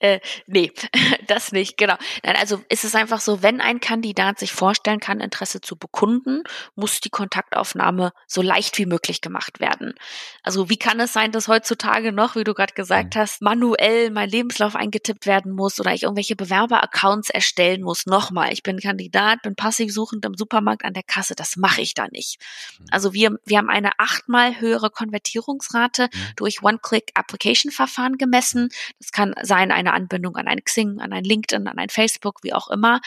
Äh, 0.00 0.20
nee, 0.46 0.72
das 1.28 1.52
nicht, 1.52 1.78
genau. 1.78 1.94
Nein, 2.22 2.36
also 2.36 2.62
ist 2.68 2.84
es 2.84 2.94
einfach 2.94 3.20
so, 3.20 3.42
wenn 3.42 3.60
ein 3.60 3.80
Kandidat 3.80 4.38
sich 4.38 4.52
vorstellen 4.52 5.00
kann, 5.00 5.20
Interesse 5.20 5.60
zu 5.60 5.76
bekunden, 5.76 6.42
muss 6.74 7.00
die 7.00 7.10
Kontaktaufnahme 7.10 8.12
so 8.26 8.42
leicht 8.42 8.76
wie 8.78 8.86
möglich 8.86 9.20
gemacht 9.20 9.60
werden. 9.60 9.94
Also 10.42 10.68
wie 10.68 10.76
kann 10.76 11.00
es 11.00 11.12
sein, 11.12 11.32
dass 11.32 11.48
heutzutage 11.48 12.12
noch, 12.12 12.36
wie 12.36 12.44
du 12.44 12.54
gerade 12.54 12.74
gesagt 12.74 13.14
mhm. 13.14 13.20
hast, 13.20 13.40
manuell 13.40 14.10
mein 14.10 14.28
Lebenslauf 14.28 14.74
eingetippt 14.74 15.26
werden 15.26 15.52
muss 15.52 15.80
oder 15.80 15.94
ich 15.94 16.02
irgendwelche 16.02 16.36
Bewerberaccounts 16.36 17.30
erstellen 17.30 17.82
muss? 17.82 18.04
Nochmal, 18.04 18.52
ich 18.52 18.62
bin 18.62 18.80
Kandidat, 18.80 19.42
bin 19.42 19.54
passiv 19.54 19.92
suchend 19.92 20.26
im 20.26 20.34
Supermarkt 20.34 20.84
an 20.84 20.92
der 20.92 21.04
Kasse, 21.04 21.34
das 21.34 21.56
mache 21.56 21.80
ich 21.80 21.94
da 21.94 22.08
nicht. 22.08 22.40
Mhm. 22.78 22.86
Also 22.90 23.14
wir, 23.14 23.38
wir 23.46 23.56
haben 23.56 23.70
eine 23.70 23.92
achtmal 23.98 24.60
höhere 24.60 24.90
Konvertierungsrate 24.90 26.10
mhm. 26.12 26.18
durch 26.36 26.62
One-Click-Application-Verfahren 26.62 28.18
gemessen. 28.18 28.68
Das 28.98 29.12
kann 29.12 29.34
sein 29.40 29.72
eine 29.72 29.93
Anbindung 29.94 30.36
an 30.36 30.48
ein 30.48 30.62
Xing, 30.62 31.00
an 31.00 31.12
ein 31.12 31.24
LinkedIn, 31.24 31.66
an 31.66 31.78
ein 31.78 31.88
Facebook, 31.88 32.40
wie 32.42 32.52
auch 32.52 32.68
immer. 32.68 33.00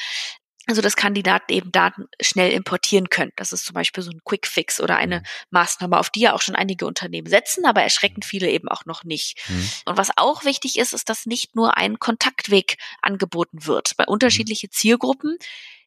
Also 0.69 0.81
dass 0.81 0.97
Kandidaten 0.97 1.53
eben 1.53 1.71
Daten 1.71 2.07
schnell 2.21 2.51
importieren 2.51 3.09
können. 3.09 3.31
Das 3.37 3.53
ist 3.53 3.65
zum 3.65 3.73
Beispiel 3.73 4.03
so 4.03 4.11
ein 4.11 4.19
Quick 4.25 4.45
Fix 4.45 4.81
oder 4.81 4.97
eine 4.97 5.19
mhm. 5.19 5.25
Maßnahme, 5.51 5.97
auf 5.97 6.09
die 6.09 6.19
ja 6.19 6.33
auch 6.33 6.41
schon 6.41 6.55
einige 6.55 6.85
Unternehmen 6.85 7.27
setzen, 7.27 7.65
aber 7.65 7.83
erschreckend 7.83 8.25
mhm. 8.25 8.27
viele 8.27 8.49
eben 8.49 8.67
auch 8.67 8.85
noch 8.85 9.05
nicht. 9.05 9.39
Mhm. 9.47 9.69
Und 9.85 9.97
was 9.97 10.09
auch 10.17 10.43
wichtig 10.43 10.77
ist, 10.77 10.93
ist, 10.93 11.07
dass 11.07 11.25
nicht 11.25 11.55
nur 11.55 11.77
ein 11.77 11.99
Kontaktweg 11.99 12.77
angeboten 13.01 13.65
wird. 13.65 13.95
Bei 13.95 14.03
unterschiedliche 14.05 14.69
Zielgruppen 14.69 15.37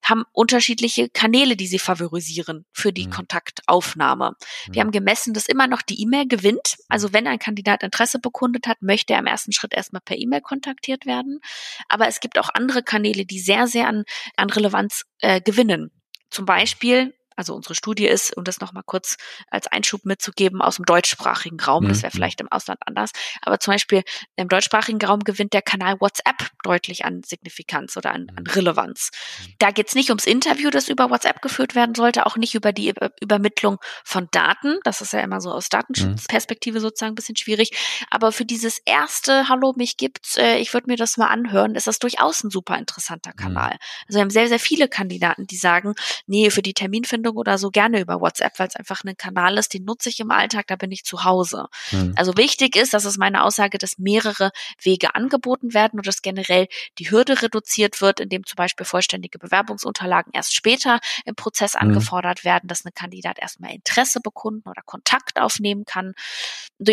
haben 0.03 0.25
unterschiedliche 0.33 1.09
Kanäle, 1.09 1.57
die 1.57 1.67
sie 1.67 1.79
favorisieren 1.79 2.65
für 2.73 2.93
die 2.93 3.07
mhm. 3.07 3.11
Kontaktaufnahme. 3.11 4.31
Mhm. 4.67 4.75
Wir 4.75 4.81
haben 4.81 4.91
gemessen, 4.91 5.35
dass 5.35 5.47
immer 5.47 5.67
noch 5.67 5.83
die 5.83 6.01
E-Mail 6.03 6.27
gewinnt. 6.27 6.77
Also 6.89 7.13
wenn 7.13 7.27
ein 7.27 7.39
Kandidat 7.39 7.83
Interesse 7.83 8.19
bekundet 8.19 8.67
hat, 8.67 8.83
möchte 8.83 9.13
er 9.13 9.21
im 9.21 9.27
ersten 9.27 9.53
Schritt 9.53 9.75
erstmal 9.75 10.03
per 10.03 10.19
E-Mail 10.19 10.41
kontaktiert 10.41 11.07
werden. 11.07 11.41
Aber 11.89 12.09
es 12.09 12.21
gibt 12.21 12.39
auch 12.39 12.51
andere 12.55 12.83
Kanäle, 12.83 13.25
die 13.25 13.41
sehr, 13.41 13.67
sehr 13.67 13.89
an, 13.89 14.05
an 14.37 14.51
Relevanz 14.51 15.05
äh, 15.21 15.41
gewinnen. 15.41 15.91
Zum 16.31 16.47
Beispiel 16.47 17.15
also 17.41 17.55
unsere 17.55 17.75
Studie 17.75 18.07
ist, 18.07 18.37
um 18.37 18.45
das 18.45 18.61
nochmal 18.61 18.83
kurz 18.85 19.17
als 19.51 19.67
Einschub 19.67 20.05
mitzugeben, 20.05 20.61
aus 20.61 20.77
dem 20.77 20.85
deutschsprachigen 20.85 21.59
Raum. 21.59 21.89
Das 21.89 22.03
wäre 22.03 22.11
mhm. 22.13 22.17
vielleicht 22.17 22.41
im 22.43 22.53
Ausland 22.53 22.81
anders. 22.85 23.13
Aber 23.41 23.59
zum 23.59 23.73
Beispiel 23.73 24.03
im 24.37 24.49
deutschsprachigen 24.49 25.01
Raum 25.03 25.21
gewinnt 25.21 25.55
der 25.55 25.63
Kanal 25.63 25.97
WhatsApp 26.01 26.51
deutlich 26.63 27.07
an 27.07 27.23
Signifikanz 27.25 27.97
oder 27.97 28.13
an, 28.13 28.27
an 28.37 28.45
mhm. 28.45 28.51
Relevanz. 28.51 29.11
Mhm. 29.41 29.55
Da 29.59 29.71
geht 29.71 29.89
es 29.89 29.95
nicht 29.95 30.11
ums 30.11 30.27
Interview, 30.27 30.69
das 30.69 30.91
über 30.91 31.09
WhatsApp 31.09 31.41
geführt 31.41 31.75
werden 31.75 31.95
sollte, 31.95 32.27
auch 32.27 32.37
nicht 32.37 32.55
über 32.55 32.75
die 32.75 32.93
Übermittlung 33.23 33.79
von 34.05 34.29
Daten. 34.33 34.79
Das 34.85 35.01
ist 35.01 35.15
ja 35.15 35.21
immer 35.21 35.41
so 35.41 35.51
aus 35.51 35.71
Datenschutzperspektive 35.71 36.79
sozusagen 36.79 37.13
ein 37.13 37.15
bisschen 37.15 37.37
schwierig. 37.37 37.71
Aber 38.11 38.33
für 38.33 38.45
dieses 38.45 38.83
erste 38.85 39.49
Hallo, 39.49 39.73
mich 39.79 39.97
gibt's, 39.97 40.37
äh, 40.37 40.59
ich 40.59 40.75
würde 40.75 40.89
mir 40.89 40.97
das 40.97 41.17
mal 41.17 41.29
anhören, 41.29 41.75
ist 41.75 41.87
das 41.87 41.99
durchaus 41.99 42.45
ein 42.45 42.51
super 42.51 42.77
interessanter 42.77 43.33
Kanal. 43.33 43.79
Also 44.07 44.19
wir 44.19 44.21
haben 44.21 44.31
sehr, 44.31 44.49
sehr 44.49 44.59
viele 44.59 44.89
Kandidaten, 44.89 45.47
die 45.47 45.57
sagen, 45.57 45.95
nee, 46.27 46.51
für 46.51 46.61
die 46.61 46.75
Terminfindung 46.75 47.30
Sendung 47.31 47.37
oder 47.37 47.59
so 47.59 47.71
gerne 47.71 48.01
über 48.01 48.21
WhatsApp, 48.21 48.59
weil 48.59 48.69
es 48.69 48.77
einfach 48.77 49.03
ein 49.05 49.17
Kanal 49.17 49.59
ist, 49.59 49.75
den 49.75 49.85
nutze 49.85 50.09
ich 50.09 50.21
im 50.21 50.31
Alltag, 50.31 50.67
da 50.69 50.77
bin 50.77 50.91
ich 50.93 51.05
zu 51.05 51.25
Hause. 51.25 51.67
Mhm. 51.91 52.15
Also 52.17 52.37
wichtig 52.37 52.77
ist, 52.77 52.93
das 52.95 53.05
ist 53.05 53.19
meine 53.19 53.45
Aussage, 53.45 53.79
dass 53.79 53.99
mehrere 53.99 54.51
Wege 54.83 55.15
angeboten 55.15 55.75
werden 55.75 55.99
und 55.99 56.07
dass 56.07 56.23
generell 56.23 56.67
die 56.99 57.11
Hürde 57.11 57.43
reduziert 57.43 58.01
wird, 58.01 58.21
indem 58.21 58.45
zum 58.45 58.57
Beispiel 58.57 58.87
vollständige 58.87 59.39
Bewerbungsunterlagen 59.39 60.33
erst 60.35 60.55
später 60.55 61.01
im 61.25 61.35
Prozess 61.35 61.75
mhm. 61.75 61.81
angefordert 61.81 62.45
werden, 62.45 62.69
dass 62.69 62.85
ein 62.85 62.93
Kandidat 62.95 63.39
erstmal 63.39 63.73
Interesse 63.73 64.21
bekunden 64.21 64.69
oder 64.69 64.83
Kontakt 64.85 65.41
aufnehmen 65.41 65.85
kann. 65.85 66.15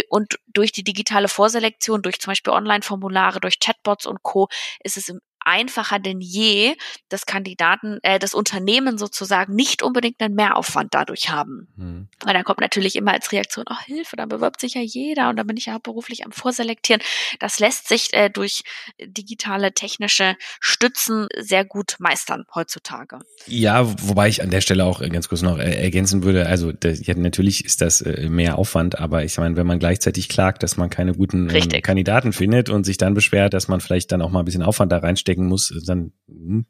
Und 0.09 0.39
durch 0.47 0.71
die 0.71 0.83
digitale 0.83 1.27
Vorselektion, 1.27 2.01
durch 2.01 2.19
zum 2.19 2.31
Beispiel 2.31 2.53
Online-Formulare, 2.53 3.39
durch 3.39 3.59
Chatbots 3.59 4.05
und 4.05 4.21
Co. 4.23 4.49
ist 4.83 4.97
es 4.97 5.09
im 5.09 5.19
einfacher 5.47 5.97
denn 5.99 6.19
je, 6.21 6.75
dass 7.09 7.25
Kandidaten, 7.25 7.99
äh, 8.03 8.19
das 8.19 8.33
Unternehmen 8.35 8.97
sozusagen 8.97 9.55
nicht 9.55 9.81
unbedingt 9.81 10.21
einen 10.21 10.35
Mehraufwand 10.35 10.93
dadurch 10.93 11.29
haben. 11.29 11.67
Mhm. 12.07 12.27
Weil 12.27 12.33
dann 12.33 12.43
kommt 12.43 12.61
natürlich 12.61 12.95
immer 12.95 13.13
als 13.13 13.31
Reaktion, 13.31 13.65
oh 13.69 13.79
Hilfe, 13.85 14.15
dann 14.15 14.29
bewirbt 14.29 14.59
sich 14.59 14.73
ja 14.73 14.81
jeder 14.81 15.29
und 15.29 15.37
dann 15.37 15.47
bin 15.47 15.57
ich 15.57 15.67
ja 15.67 15.77
beruflich 15.77 16.25
am 16.25 16.31
Vorselektieren. 16.31 17.01
Das 17.39 17.59
lässt 17.59 17.87
sich 17.87 18.13
äh, 18.13 18.29
durch 18.29 18.63
digitale 18.99 19.73
technische 19.73 20.35
Stützen 20.59 21.27
sehr 21.37 21.63
gut 21.63 21.95
meistern 21.99 22.45
heutzutage. 22.53 23.19
Ja, 23.45 23.85
wobei 24.07 24.27
ich 24.27 24.41
an 24.41 24.49
der 24.49 24.61
Stelle 24.61 24.85
auch 24.85 24.99
ganz 24.99 25.29
kurz 25.29 25.41
noch 25.41 25.59
äh, 25.59 25.83
ergänzen 25.83 26.23
würde, 26.23 26.47
also 26.47 26.71
das, 26.71 27.05
ja, 27.05 27.13
natürlich 27.15 27.63
ist 27.63 27.81
das 27.81 28.01
äh, 28.01 28.27
mehr 28.27 28.57
Aufwand, 28.57 28.97
aber 28.99 29.23
ich 29.23 29.37
meine, 29.37 29.55
wenn 29.55 29.67
man 29.67 29.79
gleichzeitig 29.79 30.29
klagt, 30.29 30.63
dass 30.63 30.77
man 30.77 30.89
keine 30.89 31.13
guten 31.13 31.49
ähm, 31.49 31.81
Kandidaten 31.81 32.33
findet 32.33 32.69
und 32.69 32.85
sich 32.85 32.97
dann 32.97 33.13
beschwert, 33.13 33.53
dass 33.53 33.67
man 33.67 33.81
vielleicht 33.81 34.11
dann 34.11 34.21
auch 34.21 34.31
mal 34.31 34.39
ein 34.39 34.45
bisschen 34.45 34.63
Aufwand 34.63 34.91
da 34.91 34.97
reinsteckt, 34.97 35.27
stecken 35.27 35.47
muss, 35.47 35.73
dann 35.85 36.13
hm, 36.27 36.65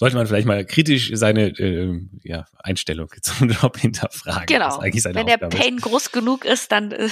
sollte 0.00 0.16
man 0.16 0.26
vielleicht 0.26 0.46
mal 0.46 0.64
kritisch 0.64 1.10
seine 1.12 1.48
äh, 1.58 2.00
ja, 2.22 2.46
Einstellung 2.58 3.10
zum 3.20 3.50
Job 3.50 3.76
hinterfragen. 3.76 4.46
Genau. 4.46 4.80
Wenn 4.80 5.26
der 5.26 5.36
Pain 5.36 5.76
ist. 5.76 5.82
groß 5.82 6.10
genug 6.10 6.46
ist, 6.46 6.72
dann 6.72 6.92
äh, 6.92 7.08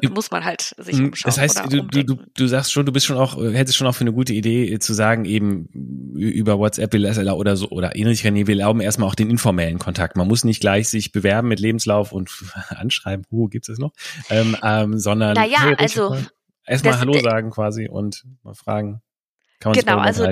muss 0.10 0.32
man 0.32 0.44
halt 0.44 0.74
sich 0.78 0.98
hm, 0.98 1.06
umschauen. 1.06 1.28
Das 1.28 1.38
heißt, 1.38 1.62
du, 1.70 1.82
du, 1.84 2.02
du, 2.02 2.16
du 2.36 2.46
sagst 2.48 2.72
schon, 2.72 2.86
du 2.86 2.90
bist 2.90 3.06
schon 3.06 3.16
auch, 3.16 3.36
hättest 3.36 3.76
schon 3.76 3.86
auch 3.86 3.94
für 3.94 4.00
eine 4.00 4.12
gute 4.12 4.32
Idee 4.32 4.80
zu 4.80 4.94
sagen, 4.94 5.26
eben 5.26 5.66
über 6.16 6.58
WhatsApp 6.58 6.92
oder 6.92 7.56
so 7.56 7.68
oder 7.68 7.94
ähnlich, 7.94 8.24
wir 8.24 8.48
erlauben 8.48 8.80
erstmal 8.80 9.08
auch 9.08 9.14
den 9.14 9.30
informellen 9.30 9.78
Kontakt. 9.78 10.16
Man 10.16 10.26
muss 10.26 10.42
nicht 10.42 10.60
gleich 10.60 10.88
sich 10.88 11.12
bewerben 11.12 11.46
mit 11.46 11.60
Lebenslauf 11.60 12.10
und 12.10 12.32
anschreiben, 12.70 13.24
uh, 13.30 13.46
gibt 13.46 13.68
es 13.68 13.78
noch, 13.78 13.92
ähm, 14.28 14.56
ähm, 14.64 14.98
sondern 14.98 15.34
naja, 15.34 15.72
also 15.78 16.16
erstmal 16.66 16.98
Hallo 16.98 17.20
sagen 17.20 17.50
quasi 17.50 17.88
und 17.88 18.24
mal 18.42 18.54
fragen. 18.54 19.02
Kann 19.62 19.72
genau, 19.74 19.98
also 19.98 20.28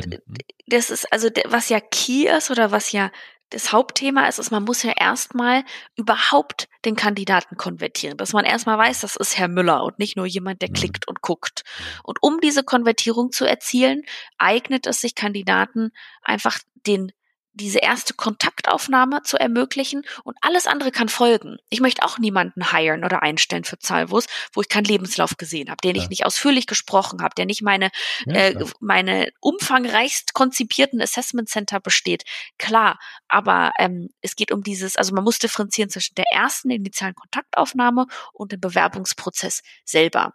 das 0.66 0.90
ist 0.90 1.12
also 1.12 1.28
was 1.46 1.68
ja 1.68 1.80
key 1.80 2.26
ist 2.26 2.50
oder 2.50 2.72
was 2.72 2.90
ja 2.90 3.10
das 3.50 3.72
Hauptthema 3.72 4.26
ist, 4.28 4.38
ist, 4.38 4.52
man 4.52 4.62
muss 4.62 4.82
ja 4.84 4.92
erstmal 4.96 5.64
überhaupt 5.96 6.68
den 6.84 6.94
Kandidaten 6.94 7.56
konvertieren, 7.56 8.16
dass 8.16 8.32
man 8.32 8.44
erstmal 8.44 8.78
weiß, 8.78 9.00
das 9.00 9.16
ist 9.16 9.36
Herr 9.36 9.48
Müller 9.48 9.82
und 9.82 9.98
nicht 9.98 10.16
nur 10.16 10.26
jemand, 10.26 10.62
der 10.62 10.70
mhm. 10.70 10.74
klickt 10.74 11.08
und 11.08 11.20
guckt. 11.20 11.64
Und 12.04 12.18
um 12.22 12.40
diese 12.40 12.62
Konvertierung 12.62 13.32
zu 13.32 13.44
erzielen, 13.44 14.02
eignet 14.38 14.86
es 14.86 15.00
sich 15.00 15.16
Kandidaten 15.16 15.90
einfach 16.22 16.58
den 16.86 17.12
diese 17.52 17.80
erste 17.80 18.14
Kontaktaufnahme 18.60 19.22
zu 19.22 19.38
ermöglichen 19.38 20.02
und 20.24 20.36
alles 20.40 20.66
andere 20.66 20.90
kann 20.90 21.08
folgen. 21.08 21.58
Ich 21.70 21.80
möchte 21.80 22.02
auch 22.02 22.18
niemanden 22.18 22.70
hiren 22.70 23.04
oder 23.04 23.22
einstellen 23.22 23.64
für 23.64 23.78
Zahlwus, 23.78 24.26
wo 24.52 24.60
ich 24.60 24.68
keinen 24.68 24.84
Lebenslauf 24.84 25.36
gesehen 25.36 25.70
habe, 25.70 25.78
den 25.82 25.96
ja. 25.96 26.02
ich 26.02 26.08
nicht 26.10 26.26
ausführlich 26.26 26.66
gesprochen 26.66 27.22
habe, 27.22 27.34
der 27.34 27.46
nicht 27.46 27.62
meine 27.62 27.90
ja, 28.26 28.34
äh, 28.34 28.64
meine 28.80 29.30
umfangreichst 29.40 30.34
konzipierten 30.34 31.00
Assessment 31.00 31.48
Center 31.48 31.80
besteht. 31.80 32.24
Klar, 32.58 32.98
aber 33.28 33.72
ähm, 33.78 34.10
es 34.20 34.36
geht 34.36 34.52
um 34.52 34.62
dieses, 34.62 34.96
also 34.96 35.14
man 35.14 35.24
muss 35.24 35.38
differenzieren 35.38 35.90
zwischen 35.90 36.14
der 36.14 36.26
ersten 36.32 36.70
initialen 36.70 37.14
Kontaktaufnahme 37.14 38.06
und 38.32 38.52
dem 38.52 38.60
Bewerbungsprozess 38.60 39.62
selber 39.84 40.34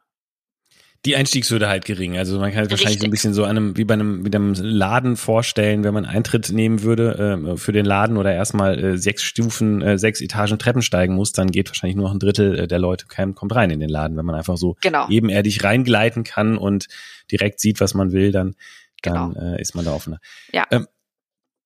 die 1.05 1.15
Einstiegshürde 1.15 1.67
halt 1.67 1.85
gering. 1.85 2.17
Also 2.17 2.39
man 2.39 2.51
kann 2.51 2.65
es 2.65 2.71
wahrscheinlich 2.71 2.99
so 2.99 3.05
ein 3.05 3.11
bisschen 3.11 3.33
so 3.33 3.43
an 3.43 3.51
einem, 3.51 3.77
wie 3.77 3.85
bei 3.85 3.93
einem, 3.93 4.23
mit 4.23 4.35
einem 4.35 4.53
Laden 4.53 5.15
vorstellen, 5.15 5.83
wenn 5.83 5.93
man 5.93 6.05
Eintritt 6.05 6.51
nehmen 6.51 6.81
würde 6.81 7.39
äh, 7.53 7.57
für 7.57 7.71
den 7.71 7.85
Laden 7.85 8.17
oder 8.17 8.33
erstmal 8.33 8.83
äh, 8.83 8.97
sechs 8.97 9.23
Stufen, 9.23 9.81
äh, 9.81 9.97
sechs 9.99 10.21
Etagen 10.21 10.57
Treppen 10.57 10.81
steigen 10.81 11.15
muss, 11.15 11.31
dann 11.31 11.51
geht 11.51 11.69
wahrscheinlich 11.69 11.95
nur 11.95 12.07
noch 12.07 12.15
ein 12.15 12.19
Drittel 12.19 12.59
äh, 12.59 12.67
der 12.67 12.79
Leute 12.79 13.05
kommt 13.07 13.55
rein 13.55 13.69
in 13.69 13.79
den 13.79 13.89
Laden. 13.89 14.17
Wenn 14.17 14.25
man 14.25 14.35
einfach 14.35 14.57
so 14.57 14.75
genau. 14.81 15.07
ebenerdig 15.09 15.63
reingleiten 15.63 16.23
kann 16.23 16.57
und 16.57 16.87
direkt 17.31 17.59
sieht, 17.59 17.79
was 17.79 17.93
man 17.93 18.11
will, 18.11 18.31
dann, 18.31 18.55
dann 19.03 19.33
genau. 19.33 19.53
äh, 19.53 19.61
ist 19.61 19.75
man 19.75 19.85
da 19.85 19.93
offener. 19.93 20.19
Ja. 20.51 20.65
Ähm, 20.71 20.87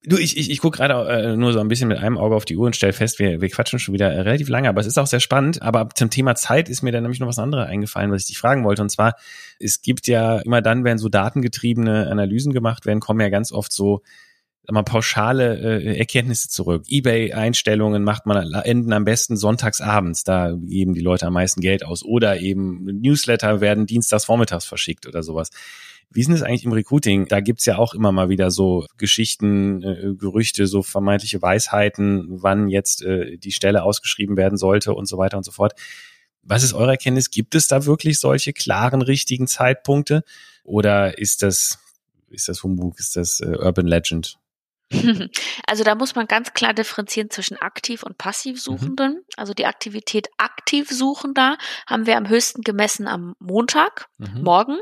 Du, 0.06 0.18
ich, 0.18 0.38
ich, 0.38 0.50
ich 0.50 0.60
gucke 0.60 0.78
gerade 0.78 0.94
äh, 1.10 1.36
nur 1.36 1.52
so 1.52 1.60
ein 1.60 1.68
bisschen 1.68 1.90
mit 1.90 1.98
einem 1.98 2.18
Auge 2.18 2.34
auf 2.34 2.46
die 2.46 2.56
Uhr 2.56 2.66
und 2.66 2.76
stell 2.76 2.94
fest, 2.94 3.20
wir, 3.20 3.42
wir 3.42 3.50
quatschen 3.50 3.80
schon 3.80 3.94
wieder 3.94 4.10
äh, 4.10 4.22
relativ 4.22 4.48
lange, 4.48 4.70
aber 4.70 4.80
es 4.80 4.88
ist 4.88 4.98
auch 4.98 5.08
sehr 5.08 5.20
spannend. 5.20 5.62
Aber 5.62 5.90
zum 5.94 6.10
Thema 6.10 6.36
Zeit 6.36 6.70
ist 6.70 6.84
mir 6.84 6.94
dann 6.94 7.04
nämlich 7.04 7.20
noch 7.20 7.28
was 7.28 7.38
anderes 7.38 7.68
eingefallen, 7.68 8.10
was 8.10 8.22
ich 8.22 8.28
dich 8.28 8.38
fragen 8.38 8.64
wollte. 8.64 8.82
Und 8.82 8.90
zwar, 8.90 9.16
es 9.60 9.82
gibt 9.82 10.08
ja 10.08 10.40
immer 10.40 10.62
dann, 10.62 10.86
wenn 10.86 10.98
so 11.00 11.10
datengetriebene 11.10 12.08
Analysen 12.10 12.54
gemacht 12.54 12.86
werden, 12.86 13.02
kommen 13.02 13.20
ja 13.20 13.28
ganz 13.28 13.52
oft 13.52 13.74
so 13.74 14.02
mal 14.72 14.84
pauschale 14.84 15.58
äh, 15.58 15.98
Erkenntnisse 15.98 16.48
zurück. 16.48 16.86
Ebay-Einstellungen 16.88 18.04
macht 18.04 18.26
man 18.26 18.54
enden 18.54 18.94
am 18.94 19.04
besten 19.04 19.36
sonntagsabends, 19.36 20.24
da 20.24 20.54
geben 20.56 20.94
die 20.94 21.02
Leute 21.02 21.26
am 21.26 21.34
meisten 21.34 21.60
Geld 21.60 21.84
aus. 21.84 22.04
Oder 22.04 22.40
eben 22.40 22.86
Newsletter 22.86 23.62
werden 23.62 23.86
dienstags 23.86 24.26
vormittags 24.26 24.66
verschickt 24.66 25.08
oder 25.08 25.24
sowas. 25.24 25.50
Wie 26.12 26.22
ist 26.22 26.28
denn 26.28 26.36
das 26.36 26.43
eigentlich 26.43 26.65
im 26.65 26.72
Recruiting? 26.72 27.28
Da 27.28 27.39
gibt's 27.39 27.65
ja 27.65 27.78
auch 27.78 27.93
immer 27.93 28.12
mal 28.12 28.30
wieder 28.30 28.50
so 28.50 28.86
Geschichten, 28.98 29.84
äh, 29.84 30.15
Gerüchte, 30.15 30.65
so 30.65 30.82
vermeintliche 30.82 31.41
Weisheiten, 31.41 32.26
wann 32.30 32.67
jetzt 32.67 33.04
äh, 33.04 33.38
die 33.38 33.52
Stelle 33.52 33.84
ausgeschrieben 33.84 34.36
werden 34.36 34.58
sollte 34.58 34.93
und 34.93 35.06
so 35.06 35.17
weiter 35.17 35.38
und 35.38 35.43
so 35.43 35.52
fort. 35.52 35.74
Was 36.41 36.63
ist 36.63 36.74
eure 36.74 36.91
Erkenntnis? 36.91 37.30
Gibt 37.30 37.54
es 37.54 37.67
da 37.67 37.86
wirklich 37.86 38.19
solche 38.19 38.54
klaren, 38.54 39.04
richtigen 39.04 39.45
Zeitpunkte? 39.45 40.24
Oder 40.63 41.19
ist 41.19 41.43
das, 41.43 41.80
ist 42.30 42.48
das 42.48 42.63
Humbug, 42.63 43.00
ist 43.00 43.15
das 43.15 43.39
äh, 43.41 43.58
Urban 43.58 43.88
Legend? 43.88 44.39
Also 45.67 45.84
da 45.84 45.93
muss 45.93 46.15
man 46.15 46.26
ganz 46.26 46.54
klar 46.54 46.74
differenzieren 46.74 47.30
zwischen 47.30 47.58
aktiv 47.58 48.02
und 48.02 48.17
passiv 48.17 48.60
Suchenden. 48.60 49.13
Mhm. 49.13 49.24
Also 49.38 49.54
die 49.54 49.67
Aktivität 49.67 50.30
aktiv 50.38 50.89
Suchender 50.89 51.60
haben 51.86 52.08
wir 52.08 52.17
am 52.17 52.28
höchsten 52.28 52.63
gemessen 52.63 53.08
am 53.08 53.36
Montag, 53.38 54.08
mhm. 54.17 54.41
morgen, 54.41 54.80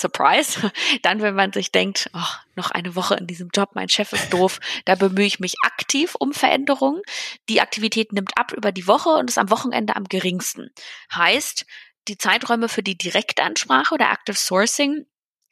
Surprise. 0.00 0.72
Dann, 1.02 1.20
wenn 1.22 1.34
man 1.34 1.52
sich 1.52 1.72
denkt, 1.72 2.10
oh, 2.14 2.34
noch 2.54 2.70
eine 2.70 2.94
Woche 2.94 3.14
in 3.14 3.26
diesem 3.26 3.50
Job, 3.54 3.70
mein 3.74 3.88
Chef 3.88 4.12
ist 4.12 4.32
doof, 4.32 4.60
da 4.84 4.94
bemühe 4.94 5.26
ich 5.26 5.40
mich 5.40 5.54
aktiv 5.62 6.14
um 6.18 6.32
Veränderungen. 6.32 7.02
Die 7.48 7.60
Aktivität 7.60 8.12
nimmt 8.12 8.36
ab 8.36 8.52
über 8.52 8.72
die 8.72 8.86
Woche 8.86 9.10
und 9.10 9.30
ist 9.30 9.38
am 9.38 9.50
Wochenende 9.50 9.96
am 9.96 10.04
geringsten. 10.04 10.70
Heißt, 11.14 11.66
die 12.08 12.18
Zeiträume 12.18 12.68
für 12.68 12.82
die 12.82 12.96
Direktansprache 12.96 13.94
oder 13.94 14.10
Active 14.10 14.36
Sourcing 14.36 15.06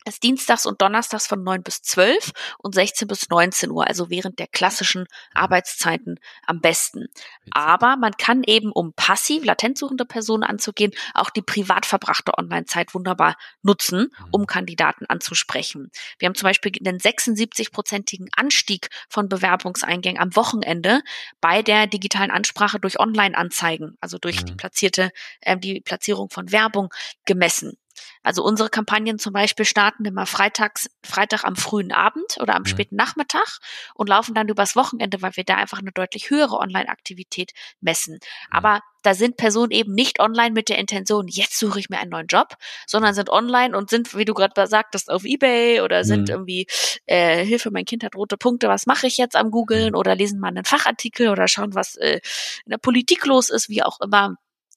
ist 0.06 0.22
dienstags 0.22 0.66
und 0.66 0.80
donnerstags 0.80 1.26
von 1.26 1.42
9 1.42 1.62
bis 1.62 1.82
12 1.82 2.32
und 2.58 2.74
16 2.74 3.08
bis 3.08 3.28
19 3.28 3.70
Uhr, 3.70 3.86
also 3.86 4.10
während 4.10 4.38
der 4.38 4.46
klassischen 4.46 5.06
Arbeitszeiten 5.34 6.18
am 6.46 6.60
besten. 6.60 7.06
Aber 7.50 7.96
man 7.96 8.12
kann 8.12 8.42
eben, 8.44 8.72
um 8.72 8.92
passiv 8.94 9.44
latent 9.44 9.78
suchende 9.78 10.04
Personen 10.04 10.42
anzugehen, 10.42 10.92
auch 11.14 11.30
die 11.30 11.42
privat 11.42 11.86
verbrachte 11.86 12.36
Online-Zeit 12.38 12.94
wunderbar 12.94 13.36
nutzen, 13.62 14.12
mhm. 14.18 14.26
um 14.30 14.46
Kandidaten 14.46 15.06
anzusprechen. 15.06 15.90
Wir 16.18 16.26
haben 16.26 16.34
zum 16.34 16.46
Beispiel 16.46 16.72
den 16.72 16.98
76-prozentigen 16.98 18.28
Anstieg 18.36 18.88
von 19.08 19.28
Bewerbungseingängen 19.28 20.20
am 20.20 20.34
Wochenende 20.36 21.02
bei 21.40 21.62
der 21.62 21.86
digitalen 21.86 22.30
Ansprache 22.30 22.78
durch 22.78 22.98
Online-Anzeigen, 22.98 23.96
also 24.00 24.18
durch 24.18 24.44
die 24.44 24.52
mhm. 24.52 24.56
platzierte, 24.56 25.10
äh, 25.40 25.56
die 25.56 25.80
Platzierung 25.80 26.30
von 26.30 26.52
Werbung 26.52 26.90
gemessen. 27.24 27.76
Also 28.22 28.42
unsere 28.42 28.68
Kampagnen 28.68 29.18
zum 29.18 29.32
Beispiel 29.32 29.64
starten 29.64 30.04
immer 30.04 30.26
freitags, 30.26 30.88
Freitag 31.04 31.44
am 31.44 31.56
frühen 31.56 31.92
Abend 31.92 32.38
oder 32.40 32.54
am 32.54 32.62
mhm. 32.62 32.66
späten 32.66 32.96
Nachmittag 32.96 33.58
und 33.94 34.08
laufen 34.08 34.34
dann 34.34 34.48
übers 34.48 34.76
Wochenende, 34.76 35.22
weil 35.22 35.36
wir 35.36 35.44
da 35.44 35.54
einfach 35.54 35.78
eine 35.78 35.92
deutlich 35.92 36.30
höhere 36.30 36.58
Online-Aktivität 36.58 37.52
messen. 37.80 38.14
Mhm. 38.14 38.56
Aber 38.56 38.80
da 39.06 39.14
sind 39.14 39.36
Personen 39.36 39.70
eben 39.70 39.94
nicht 39.94 40.18
online 40.18 40.50
mit 40.50 40.68
der 40.68 40.78
Intention, 40.78 41.28
jetzt 41.28 41.58
suche 41.58 41.78
ich 41.78 41.88
mir 41.88 41.98
einen 41.98 42.10
neuen 42.10 42.26
Job, 42.26 42.56
sondern 42.88 43.14
sind 43.14 43.30
online 43.30 43.76
und 43.76 43.88
sind, 43.88 44.16
wie 44.16 44.24
du 44.24 44.34
gerade 44.34 44.66
sagtest, 44.66 45.10
auf 45.10 45.24
Ebay 45.24 45.80
oder 45.80 46.02
sind 46.02 46.22
mhm. 46.22 46.34
irgendwie, 46.34 46.66
äh, 47.06 47.44
Hilfe, 47.44 47.70
mein 47.70 47.84
Kind 47.84 48.02
hat 48.02 48.16
rote 48.16 48.36
Punkte, 48.36 48.68
was 48.68 48.86
mache 48.86 49.06
ich 49.06 49.16
jetzt 49.16 49.36
am 49.36 49.52
Googlen 49.52 49.90
mhm. 49.90 49.98
oder 49.98 50.16
lesen 50.16 50.40
mal 50.40 50.48
einen 50.48 50.64
Fachartikel 50.64 51.28
oder 51.28 51.46
schauen, 51.46 51.74
was 51.74 51.94
äh, 51.96 52.20
in 52.64 52.70
der 52.70 52.78
Politik 52.78 53.24
los 53.26 53.48
ist, 53.48 53.68
wie 53.68 53.84
auch 53.84 54.00
immer. 54.00 54.36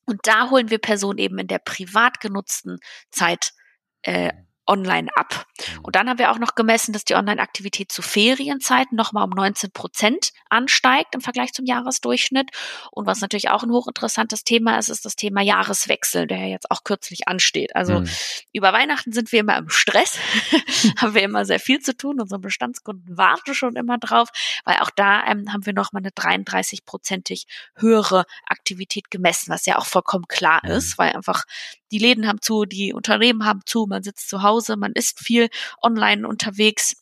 Und 0.10 0.22
da 0.24 0.50
holen 0.50 0.72
wir 0.72 0.80
Personen 0.80 1.20
eben 1.20 1.38
in 1.38 1.48
der 1.48 1.60
privat 1.60 2.20
genutzten 2.20 2.80
Zeit 3.12 3.52
äh, 4.02 4.34
online 4.70 5.10
ab. 5.16 5.46
Mhm. 5.58 5.80
Und 5.82 5.96
dann 5.96 6.08
haben 6.08 6.20
wir 6.20 6.32
auch 6.32 6.40
noch 6.40 6.56
gemessen, 6.56 6.94
dass 6.94 7.04
die 7.04 7.16
Online-Aktivität 7.16 7.92
zu 7.92 8.02
Ferienzeiten 8.02 8.96
nochmal 8.96 9.26
um 9.26 9.32
19 9.32 9.72
Prozent 9.72 10.32
ansteigt 10.50 11.16
im 11.16 11.22
Vergleich 11.22 11.52
zum 11.54 11.66
Jahresdurchschnitt. 11.66 12.52
Und 12.92 13.06
was 13.06 13.20
natürlich 13.20 13.50
auch 13.50 13.64
ein 13.64 13.72
hochinteressantes 13.72 14.44
Thema 14.44 14.78
ist, 14.78 14.90
ist 14.90 15.06
das 15.06 15.16
Thema 15.16 15.42
Jahreswechsel, 15.42 16.28
der 16.28 16.38
ja 16.38 16.48
jetzt 16.48 16.72
auch 16.72 16.84
kürzlich 16.84 17.28
ansteht. 17.28 17.76
Also 17.76 18.02
mhm. 18.02 18.10
über 18.54 18.72
Weihnachten 18.72 19.12
sind 19.12 19.32
wir 19.32 19.40
immer 19.42 19.58
im 19.58 19.70
Stress, 19.70 20.20
haben 20.98 21.16
wir 21.16 21.24
immer 21.24 21.46
sehr 21.46 21.60
viel 21.60 21.80
zu 21.80 21.98
tun. 21.98 22.22
Unsere 22.22 22.40
Bestandskunden 22.40 23.18
warten 23.18 23.54
schon 23.54 23.76
immer 23.76 23.98
drauf, 23.98 24.30
weil 24.66 24.78
auch 24.78 24.92
da 24.92 25.26
ähm, 25.26 25.52
haben 25.52 25.66
wir 25.66 25.74
nochmal 25.74 26.04
eine 26.04 26.12
33-prozentig 26.12 27.46
höhere 27.76 28.26
Aktivität 28.46 29.10
gemessen, 29.10 29.52
was 29.52 29.66
ja 29.66 29.78
auch 29.78 29.86
vollkommen 29.86 30.26
klar 30.28 30.64
ist, 30.64 30.98
weil 30.98 31.14
einfach 31.14 31.46
die 31.92 31.98
Läden 31.98 32.28
haben 32.28 32.42
zu, 32.42 32.66
die 32.66 32.94
Unternehmen 32.94 33.46
haben 33.46 33.62
zu, 33.66 33.88
man 33.88 34.04
sitzt 34.04 34.30
zu 34.30 34.44
Hause, 34.44 34.59
man 34.78 34.94
ist 34.94 35.20
viel 35.20 35.50
online 35.82 36.28
unterwegs. 36.28 36.96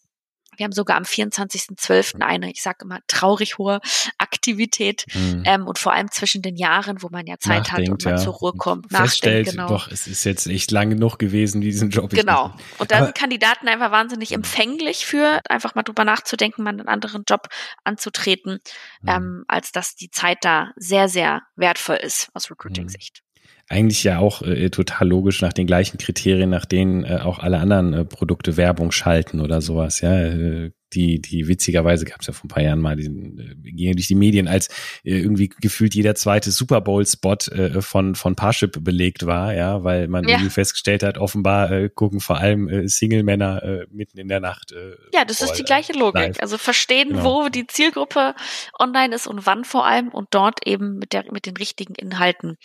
Wir 0.57 0.63
haben 0.63 0.71
sogar 0.71 0.97
am 0.97 1.03
24.12. 1.03 2.21
eine, 2.21 2.49
ich 2.49 2.61
sage 2.61 2.79
immer, 2.81 2.99
traurig 3.07 3.59
hohe 3.59 3.79
Aktivität 4.17 5.05
mhm. 5.13 5.43
ähm, 5.45 5.67
und 5.67 5.77
vor 5.77 5.93
allem 5.93 6.09
zwischen 6.11 6.41
den 6.41 6.55
Jahren, 6.55 7.03
wo 7.03 7.09
man 7.09 7.27
ja 7.27 7.37
Zeit 7.37 7.67
Nachdenkt, 7.67 7.71
hat 7.71 7.89
und 7.89 8.05
man 8.05 8.15
ja. 8.15 8.19
zur 8.19 8.33
Ruhe 8.33 8.53
kommt, 8.53 8.91
feststellt, 8.91 9.51
genau. 9.51 9.67
doch, 9.67 9.87
es 9.91 10.07
ist 10.07 10.23
jetzt 10.23 10.47
echt 10.47 10.71
lang 10.71 10.89
genug 10.89 11.19
gewesen, 11.19 11.61
diesen 11.61 11.91
Job. 11.91 12.09
Genau. 12.09 12.53
Und 12.79 12.91
da 12.91 13.03
sind 13.03 13.15
Kandidaten 13.15 13.67
einfach 13.67 13.91
wahnsinnig 13.91 14.31
mhm. 14.31 14.37
empfänglich 14.37 15.05
für, 15.05 15.41
einfach 15.47 15.75
mal 15.75 15.83
drüber 15.83 16.03
nachzudenken, 16.03 16.63
mal 16.63 16.71
einen 16.71 16.87
anderen 16.87 17.23
Job 17.27 17.49
anzutreten, 17.83 18.59
mhm. 19.01 19.09
ähm, 19.09 19.45
als 19.47 19.71
dass 19.71 19.95
die 19.95 20.09
Zeit 20.09 20.39
da 20.41 20.71
sehr, 20.75 21.07
sehr 21.07 21.43
wertvoll 21.55 21.97
ist 21.97 22.29
aus 22.33 22.49
Recruiting-Sicht 22.49 23.21
eigentlich 23.69 24.03
ja 24.03 24.19
auch 24.19 24.41
äh, 24.41 24.69
total 24.69 25.09
logisch 25.09 25.41
nach 25.41 25.53
den 25.53 25.67
gleichen 25.67 25.97
Kriterien, 25.97 26.49
nach 26.49 26.65
denen 26.65 27.03
äh, 27.03 27.19
auch 27.21 27.39
alle 27.39 27.59
anderen 27.59 27.93
äh, 27.93 28.05
Produkte 28.05 28.55
Werbung 28.55 28.91
schalten 28.91 29.41
oder 29.41 29.61
sowas. 29.61 29.99
Ja, 30.01 30.17
äh, 30.17 30.71
die, 30.93 31.19
die 31.19 31.49
witzigerweise 31.49 32.05
gab 32.05 32.21
es 32.21 32.27
ja 32.27 32.33
vor 32.33 32.45
ein 32.45 32.47
paar 32.47 32.63
Jahren 32.63 32.79
mal, 32.79 32.95
diesen, 32.95 33.39
äh, 33.39 33.71
ging 33.71 33.93
durch 33.93 34.07
die 34.07 34.15
Medien, 34.15 34.47
als 34.47 34.69
äh, 35.03 35.17
irgendwie 35.17 35.49
gefühlt 35.49 35.95
jeder 35.95 36.15
zweite 36.15 36.51
Super 36.51 36.79
Bowl-Spot 36.79 37.35
äh, 37.51 37.81
von, 37.81 38.15
von 38.15 38.35
Parship 38.35 38.81
belegt 38.83 39.25
war, 39.25 39.53
ja, 39.53 39.83
weil 39.83 40.07
man 40.07 40.23
ja. 40.23 40.35
irgendwie 40.35 40.49
festgestellt 40.49 41.03
hat, 41.03 41.17
offenbar 41.17 41.71
äh, 41.71 41.89
gucken 41.93 42.21
vor 42.21 42.37
allem 42.37 42.69
äh, 42.69 42.87
Single-Männer 42.87 43.63
äh, 43.63 43.85
mitten 43.91 44.17
in 44.17 44.29
der 44.29 44.39
Nacht. 44.39 44.71
Äh, 44.71 44.95
ja, 45.13 45.25
das 45.25 45.41
ist 45.41 45.53
die 45.53 45.63
gleiche 45.63 45.91
Logik. 45.91 46.21
Live. 46.21 46.39
Also 46.39 46.57
verstehen, 46.57 47.09
genau. 47.09 47.23
wo 47.45 47.49
die 47.49 47.67
Zielgruppe 47.67 48.33
online 48.79 49.13
ist 49.13 49.27
und 49.27 49.45
wann 49.45 49.65
vor 49.65 49.85
allem 49.85 50.07
und 50.07 50.29
dort 50.31 50.65
eben 50.65 50.97
mit, 50.99 51.11
der, 51.11 51.25
mit 51.33 51.45
den 51.45 51.57
richtigen 51.57 51.95
Inhalten 51.95 52.55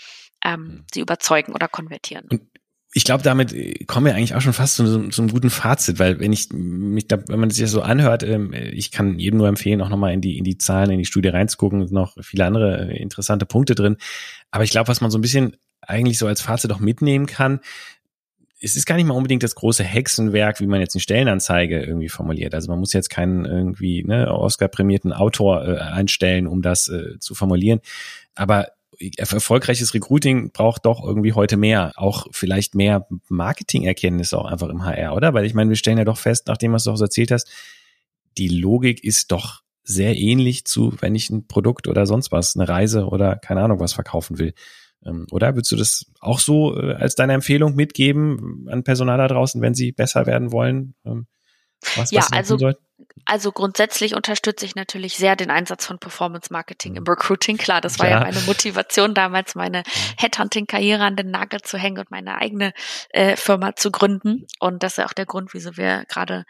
ähm, 0.44 0.66
hm. 0.66 0.84
sie 0.92 1.00
überzeugen 1.00 1.52
oder 1.52 1.68
konvertieren. 1.68 2.26
Und 2.30 2.42
ich 2.94 3.04
glaube, 3.04 3.22
damit 3.22 3.52
äh, 3.52 3.84
kommen 3.84 4.06
wir 4.06 4.14
eigentlich 4.14 4.34
auch 4.34 4.40
schon 4.40 4.52
fast 4.52 4.76
zu, 4.76 5.08
zu, 5.08 5.22
einem 5.22 5.30
guten 5.30 5.50
Fazit, 5.50 5.98
weil 5.98 6.20
wenn 6.20 6.32
ich 6.32 6.52
mich 6.52 7.08
da, 7.08 7.18
wenn 7.26 7.40
man 7.40 7.50
sich 7.50 7.62
das 7.62 7.70
so 7.70 7.82
anhört, 7.82 8.22
ähm, 8.22 8.52
ich 8.52 8.90
kann 8.90 9.18
jedem 9.18 9.38
nur 9.38 9.48
empfehlen, 9.48 9.80
auch 9.80 9.88
nochmal 9.88 10.12
in 10.12 10.20
die, 10.20 10.36
in 10.36 10.44
die 10.44 10.58
Zahlen, 10.58 10.90
in 10.90 10.98
die 10.98 11.06
Studie 11.06 11.30
reinzugucken, 11.30 11.86
noch 11.90 12.16
viele 12.20 12.44
andere 12.44 12.90
äh, 12.90 13.02
interessante 13.02 13.46
Punkte 13.46 13.74
drin. 13.74 13.96
Aber 14.50 14.64
ich 14.64 14.70
glaube, 14.70 14.88
was 14.88 15.00
man 15.00 15.10
so 15.10 15.18
ein 15.18 15.22
bisschen 15.22 15.56
eigentlich 15.80 16.18
so 16.18 16.26
als 16.26 16.42
Fazit 16.42 16.70
auch 16.70 16.80
mitnehmen 16.80 17.26
kann, 17.26 17.60
es 18.60 18.76
ist 18.76 18.86
gar 18.86 18.94
nicht 18.94 19.06
mal 19.06 19.14
unbedingt 19.14 19.42
das 19.42 19.56
große 19.56 19.82
Hexenwerk, 19.82 20.60
wie 20.60 20.66
man 20.66 20.80
jetzt 20.80 20.94
eine 20.94 21.00
Stellenanzeige 21.00 21.82
irgendwie 21.82 22.08
formuliert. 22.08 22.54
Also 22.54 22.70
man 22.70 22.78
muss 22.78 22.92
jetzt 22.92 23.10
keinen 23.10 23.44
irgendwie 23.44 24.04
ne, 24.04 24.32
Oscar-prämierten 24.32 25.12
Autor 25.12 25.66
äh, 25.66 25.78
einstellen, 25.78 26.46
um 26.46 26.62
das 26.62 26.88
äh, 26.88 27.18
zu 27.18 27.34
formulieren. 27.34 27.80
Aber 28.36 28.68
erfolgreiches 29.16 29.94
Recruiting 29.94 30.52
braucht 30.52 30.86
doch 30.86 31.04
irgendwie 31.04 31.32
heute 31.32 31.56
mehr, 31.56 31.92
auch 31.96 32.26
vielleicht 32.30 32.74
mehr 32.74 33.06
Marketingerkenntnisse 33.28 34.38
auch 34.38 34.44
einfach 34.44 34.68
im 34.68 34.84
HR, 34.84 35.14
oder? 35.14 35.34
Weil 35.34 35.46
ich 35.46 35.54
meine, 35.54 35.70
wir 35.70 35.76
stellen 35.76 35.98
ja 35.98 36.04
doch 36.04 36.18
fest, 36.18 36.46
nachdem 36.46 36.72
was 36.72 36.84
du 36.84 36.90
auch 36.90 36.96
so 36.96 37.04
erzählt 37.04 37.30
hast, 37.30 37.48
die 38.38 38.48
Logik 38.48 39.02
ist 39.02 39.32
doch 39.32 39.62
sehr 39.84 40.16
ähnlich 40.16 40.64
zu, 40.64 40.94
wenn 41.00 41.14
ich 41.14 41.30
ein 41.30 41.46
Produkt 41.46 41.88
oder 41.88 42.06
sonst 42.06 42.32
was, 42.32 42.56
eine 42.56 42.68
Reise 42.68 43.06
oder 43.06 43.36
keine 43.36 43.62
Ahnung 43.62 43.80
was 43.80 43.92
verkaufen 43.92 44.38
will. 44.38 44.54
Ähm, 45.04 45.26
oder 45.30 45.54
würdest 45.54 45.72
du 45.72 45.76
das 45.76 46.06
auch 46.20 46.38
so 46.38 46.78
äh, 46.78 46.94
als 46.94 47.14
deine 47.14 47.32
Empfehlung 47.32 47.74
mitgeben 47.74 48.66
an 48.70 48.84
Personal 48.84 49.18
da 49.18 49.28
draußen, 49.28 49.60
wenn 49.60 49.74
sie 49.74 49.92
besser 49.92 50.26
werden 50.26 50.52
wollen? 50.52 50.94
Was, 51.96 52.10
ja, 52.10 52.20
was 52.20 52.32
also? 52.32 52.72
Also 53.24 53.52
grundsätzlich 53.52 54.14
unterstütze 54.14 54.64
ich 54.66 54.74
natürlich 54.74 55.16
sehr 55.16 55.36
den 55.36 55.50
Einsatz 55.50 55.86
von 55.86 55.98
Performance 55.98 56.52
Marketing 56.52 56.96
im 56.96 57.02
mhm. 57.02 57.08
Recruiting. 57.08 57.56
Klar, 57.56 57.80
das 57.80 57.98
war 57.98 58.08
ja, 58.08 58.18
ja 58.18 58.20
meine 58.20 58.40
Motivation 58.40 59.14
damals, 59.14 59.54
meine 59.54 59.82
Headhunting-Karriere 60.18 61.04
an 61.04 61.16
den 61.16 61.30
Nagel 61.30 61.60
zu 61.62 61.78
hängen 61.78 61.98
und 61.98 62.10
meine 62.10 62.38
eigene 62.38 62.72
äh, 63.10 63.36
Firma 63.36 63.76
zu 63.76 63.90
gründen. 63.90 64.46
Und 64.58 64.82
das 64.82 64.98
ist 64.98 65.04
auch 65.04 65.12
der 65.12 65.26
Grund, 65.26 65.54
wieso 65.54 65.76
wir 65.76 66.04
gerade 66.08 66.44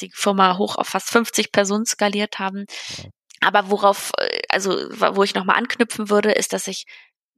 die 0.00 0.10
Firma 0.12 0.58
hoch 0.58 0.76
auf 0.76 0.88
fast 0.88 1.10
50 1.10 1.52
Personen 1.52 1.86
skaliert 1.86 2.38
haben. 2.38 2.66
Aber 3.40 3.70
worauf, 3.70 4.12
äh, 4.18 4.40
also 4.48 4.70
wo 4.70 5.22
ich 5.22 5.34
nochmal 5.34 5.56
anknüpfen 5.56 6.10
würde, 6.10 6.32
ist, 6.32 6.52
dass 6.52 6.66
ich 6.66 6.86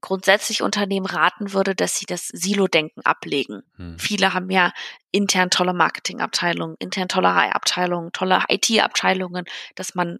grundsätzlich 0.01 0.63
Unternehmen 0.63 1.07
raten 1.07 1.53
würde, 1.53 1.75
dass 1.75 1.97
sie 1.97 2.07
das 2.07 2.29
Silo-Denken 2.29 3.05
ablegen. 3.05 3.63
Hm. 3.77 3.99
Viele 3.99 4.35
haben 4.35 4.51
ja 4.51 4.73
intern 5.11 5.51
tolle 5.51 5.75
Marketingabteilungen, 5.75 6.77
intern 6.79 7.09
tolle 7.09 7.35
HR-Abteilungen, 7.35 8.13
tolle 8.13 8.45
IT-Abteilungen, 8.49 9.45
dass 9.75 9.95
man 9.95 10.19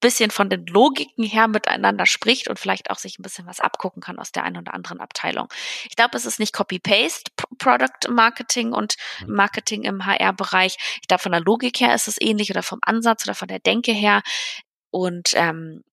bisschen 0.00 0.30
von 0.30 0.48
den 0.48 0.66
Logiken 0.66 1.24
her 1.24 1.46
miteinander 1.46 2.06
spricht 2.06 2.48
und 2.48 2.58
vielleicht 2.58 2.90
auch 2.90 2.98
sich 2.98 3.18
ein 3.18 3.22
bisschen 3.22 3.46
was 3.46 3.60
abgucken 3.60 4.02
kann 4.02 4.18
aus 4.18 4.32
der 4.32 4.44
einen 4.44 4.56
oder 4.56 4.74
anderen 4.74 4.98
Abteilung. 4.98 5.48
Ich 5.88 5.94
glaube, 5.94 6.16
es 6.16 6.24
ist 6.24 6.40
nicht 6.40 6.54
Copy-Paste 6.54 7.30
Product 7.58 8.08
Marketing 8.08 8.72
und 8.72 8.96
hm. 9.18 9.34
Marketing 9.34 9.82
im 9.82 10.06
HR-Bereich. 10.06 10.78
Ich 11.02 11.08
glaube, 11.08 11.22
von 11.22 11.32
der 11.32 11.42
Logik 11.42 11.80
her 11.80 11.94
ist 11.94 12.08
es 12.08 12.20
ähnlich 12.20 12.50
oder 12.50 12.62
vom 12.62 12.80
Ansatz 12.82 13.24
oder 13.26 13.34
von 13.34 13.48
der 13.48 13.58
Denke 13.58 13.92
her. 13.92 14.22
Und 14.90 15.34
ähm, 15.34 15.84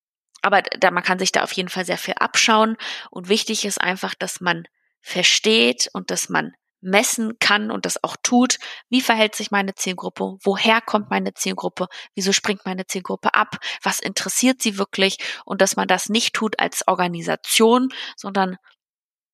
aber 0.47 0.61
da, 0.61 0.91
man 0.91 1.03
kann 1.03 1.19
sich 1.19 1.31
da 1.31 1.43
auf 1.43 1.51
jeden 1.51 1.69
Fall 1.69 1.85
sehr 1.85 1.97
viel 1.97 2.15
abschauen. 2.15 2.77
Und 3.11 3.29
wichtig 3.29 3.65
ist 3.65 3.79
einfach, 3.79 4.15
dass 4.15 4.41
man 4.41 4.67
versteht 5.01 5.89
und 5.93 6.09
dass 6.09 6.29
man 6.29 6.53
messen 6.79 7.37
kann 7.39 7.69
und 7.69 7.85
das 7.85 8.03
auch 8.03 8.15
tut. 8.23 8.59
Wie 8.89 9.01
verhält 9.01 9.35
sich 9.35 9.51
meine 9.51 9.75
Zielgruppe? 9.75 10.37
Woher 10.41 10.79
kommt 10.81 11.09
meine 11.09 11.33
Zielgruppe? 11.33 11.87
Wieso 12.15 12.31
springt 12.31 12.65
meine 12.65 12.85
Zielgruppe 12.85 13.33
ab? 13.33 13.57
Was 13.83 13.99
interessiert 13.99 14.61
sie 14.61 14.77
wirklich? 14.77 15.17
Und 15.45 15.61
dass 15.61 15.75
man 15.75 15.87
das 15.87 16.09
nicht 16.09 16.33
tut 16.33 16.59
als 16.59 16.87
Organisation, 16.87 17.89
sondern 18.15 18.57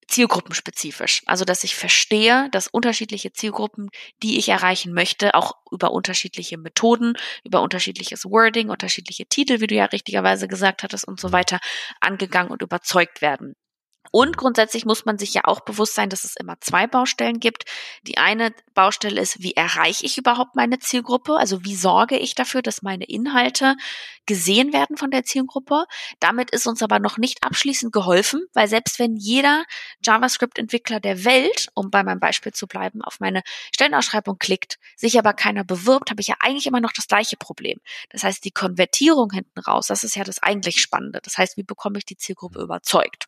zielgruppenspezifisch. 0.07 1.21
Also, 1.25 1.45
dass 1.45 1.63
ich 1.63 1.75
verstehe, 1.75 2.49
dass 2.51 2.67
unterschiedliche 2.67 3.33
Zielgruppen, 3.33 3.89
die 4.21 4.37
ich 4.37 4.49
erreichen 4.49 4.93
möchte, 4.93 5.33
auch 5.35 5.53
über 5.71 5.91
unterschiedliche 5.91 6.57
Methoden, 6.57 7.13
über 7.43 7.61
unterschiedliches 7.61 8.25
Wording, 8.25 8.69
unterschiedliche 8.69 9.25
Titel, 9.25 9.59
wie 9.61 9.67
du 9.67 9.75
ja 9.75 9.85
richtigerweise 9.85 10.47
gesagt 10.47 10.83
hattest 10.83 11.07
und 11.07 11.19
so 11.19 11.31
weiter, 11.31 11.59
angegangen 11.99 12.51
und 12.51 12.61
überzeugt 12.61 13.21
werden. 13.21 13.55
Und 14.15 14.37
grundsätzlich 14.37 14.85
muss 14.85 15.05
man 15.05 15.17
sich 15.17 15.33
ja 15.33 15.41
auch 15.45 15.61
bewusst 15.61 15.95
sein, 15.95 16.09
dass 16.11 16.23
es 16.23 16.35
immer 16.35 16.61
zwei 16.61 16.85
Baustellen 16.85 17.39
gibt. 17.39 17.65
Die 18.03 18.19
eine 18.19 18.53
Baustelle 18.75 19.19
ist, 19.19 19.41
wie 19.41 19.55
erreiche 19.55 20.05
ich 20.05 20.19
überhaupt 20.19 20.55
meine 20.55 20.77
Zielgruppe? 20.77 21.35
Also 21.35 21.65
wie 21.65 21.75
sorge 21.75 22.19
ich 22.19 22.35
dafür, 22.35 22.61
dass 22.61 22.83
meine 22.83 23.05
Inhalte 23.05 23.75
gesehen 24.27 24.71
werden 24.71 24.97
von 24.97 25.09
der 25.09 25.23
Zielgruppe? 25.23 25.85
Damit 26.19 26.51
ist 26.51 26.67
uns 26.67 26.83
aber 26.83 26.99
noch 26.99 27.17
nicht 27.17 27.43
abschließend 27.43 27.91
geholfen, 27.91 28.45
weil 28.53 28.67
selbst 28.67 28.99
wenn 28.99 29.15
jeder 29.15 29.63
JavaScript-Entwickler 30.05 30.99
der 30.99 31.25
Welt, 31.25 31.69
um 31.73 31.89
bei 31.89 32.03
meinem 32.03 32.19
Beispiel 32.19 32.53
zu 32.53 32.67
bleiben, 32.67 33.01
auf 33.01 33.19
meine 33.19 33.41
Stellenausschreibung 33.73 34.37
klickt, 34.37 34.77
sich 34.95 35.17
aber 35.17 35.33
keiner 35.33 35.63
bewirbt, 35.63 36.11
habe 36.11 36.21
ich 36.21 36.27
ja 36.27 36.35
eigentlich 36.39 36.67
immer 36.67 36.81
noch 36.81 36.93
das 36.93 37.07
gleiche 37.07 37.35
Problem. 37.35 37.79
Das 38.11 38.23
heißt, 38.23 38.45
die 38.45 38.51
Konvertierung 38.51 39.31
hinten 39.31 39.59
raus, 39.59 39.87
das 39.87 40.03
ist 40.03 40.15
ja 40.15 40.23
das 40.23 40.37
eigentlich 40.37 40.79
Spannende. 40.79 41.19
Das 41.23 41.39
heißt, 41.39 41.57
wie 41.57 41.63
bekomme 41.63 41.97
ich 41.97 42.05
die 42.05 42.17
Zielgruppe 42.17 42.61
überzeugt? 42.61 43.25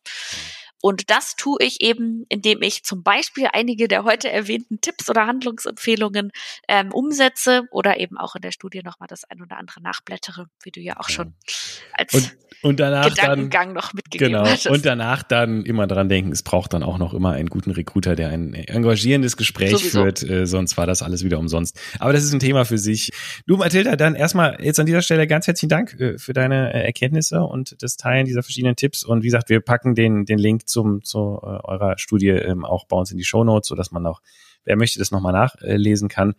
Und 0.82 1.10
das 1.10 1.36
tue 1.36 1.58
ich 1.60 1.80
eben, 1.80 2.24
indem 2.28 2.62
ich 2.62 2.84
zum 2.84 3.02
Beispiel 3.02 3.48
einige 3.52 3.88
der 3.88 4.04
heute 4.04 4.30
erwähnten 4.30 4.80
Tipps 4.80 5.08
oder 5.08 5.26
Handlungsempfehlungen 5.26 6.30
ähm, 6.68 6.92
umsetze 6.92 7.62
oder 7.70 7.98
eben 7.98 8.18
auch 8.18 8.36
in 8.36 8.42
der 8.42 8.52
Studie 8.52 8.82
nochmal 8.82 9.08
das 9.08 9.24
ein 9.24 9.40
oder 9.42 9.56
andere 9.56 9.82
nachblättere, 9.82 10.46
wie 10.62 10.70
du 10.70 10.80
ja 10.80 10.98
auch 10.98 11.08
schon 11.08 11.34
als 11.92 12.14
und, 12.14 12.36
und 12.62 12.80
danach 12.80 13.08
Gedankengang 13.08 13.68
dann, 13.68 13.74
noch 13.74 13.94
mitgegeben 13.94 14.32
genau, 14.32 14.46
hattest. 14.46 14.66
Und 14.66 14.84
danach 14.84 15.22
dann 15.22 15.64
immer 15.64 15.86
dran 15.86 16.08
denken, 16.08 16.32
es 16.32 16.42
braucht 16.42 16.74
dann 16.74 16.82
auch 16.82 16.98
noch 16.98 17.14
immer 17.14 17.32
einen 17.32 17.48
guten 17.48 17.70
Recruiter, 17.70 18.16
der 18.16 18.28
ein 18.28 18.54
engagierendes 18.54 19.36
Gespräch 19.36 19.70
Sowieso. 19.70 20.02
führt, 20.02 20.22
äh, 20.22 20.46
sonst 20.46 20.76
war 20.76 20.86
das 20.86 21.02
alles 21.02 21.24
wieder 21.24 21.38
umsonst. 21.38 21.78
Aber 21.98 22.12
das 22.12 22.24
ist 22.24 22.32
ein 22.32 22.40
Thema 22.40 22.64
für 22.64 22.78
sich. 22.78 23.10
Du, 23.46 23.56
Mathilda, 23.56 23.96
dann 23.96 24.14
erstmal 24.14 24.58
jetzt 24.60 24.78
an 24.80 24.86
dieser 24.86 25.02
Stelle 25.02 25.26
ganz 25.26 25.46
herzlichen 25.46 25.68
Dank 25.68 25.98
äh, 26.00 26.18
für 26.18 26.32
deine 26.32 26.72
äh, 26.72 26.84
Erkenntnisse 26.84 27.42
und 27.42 27.76
das 27.82 27.96
Teilen 27.96 28.26
dieser 28.26 28.42
verschiedenen 28.42 28.76
Tipps. 28.76 29.04
Und 29.04 29.22
wie 29.22 29.28
gesagt, 29.28 29.48
wir 29.48 29.60
packen 29.60 29.94
den, 29.94 30.24
den 30.24 30.38
Zum, 30.66 31.02
zu 31.02 31.18
äh, 31.42 31.58
eurer 31.64 31.98
Studie 31.98 32.28
ähm, 32.28 32.64
auch 32.64 32.86
bei 32.86 32.96
uns 32.96 33.10
in 33.10 33.18
die 33.18 33.24
Show 33.24 33.44
Notes, 33.44 33.68
sodass 33.68 33.90
man 33.90 34.06
auch, 34.06 34.20
wer 34.64 34.76
möchte, 34.76 34.98
das 34.98 35.10
nochmal 35.10 35.32
nachlesen 35.32 36.08
kann. 36.08 36.34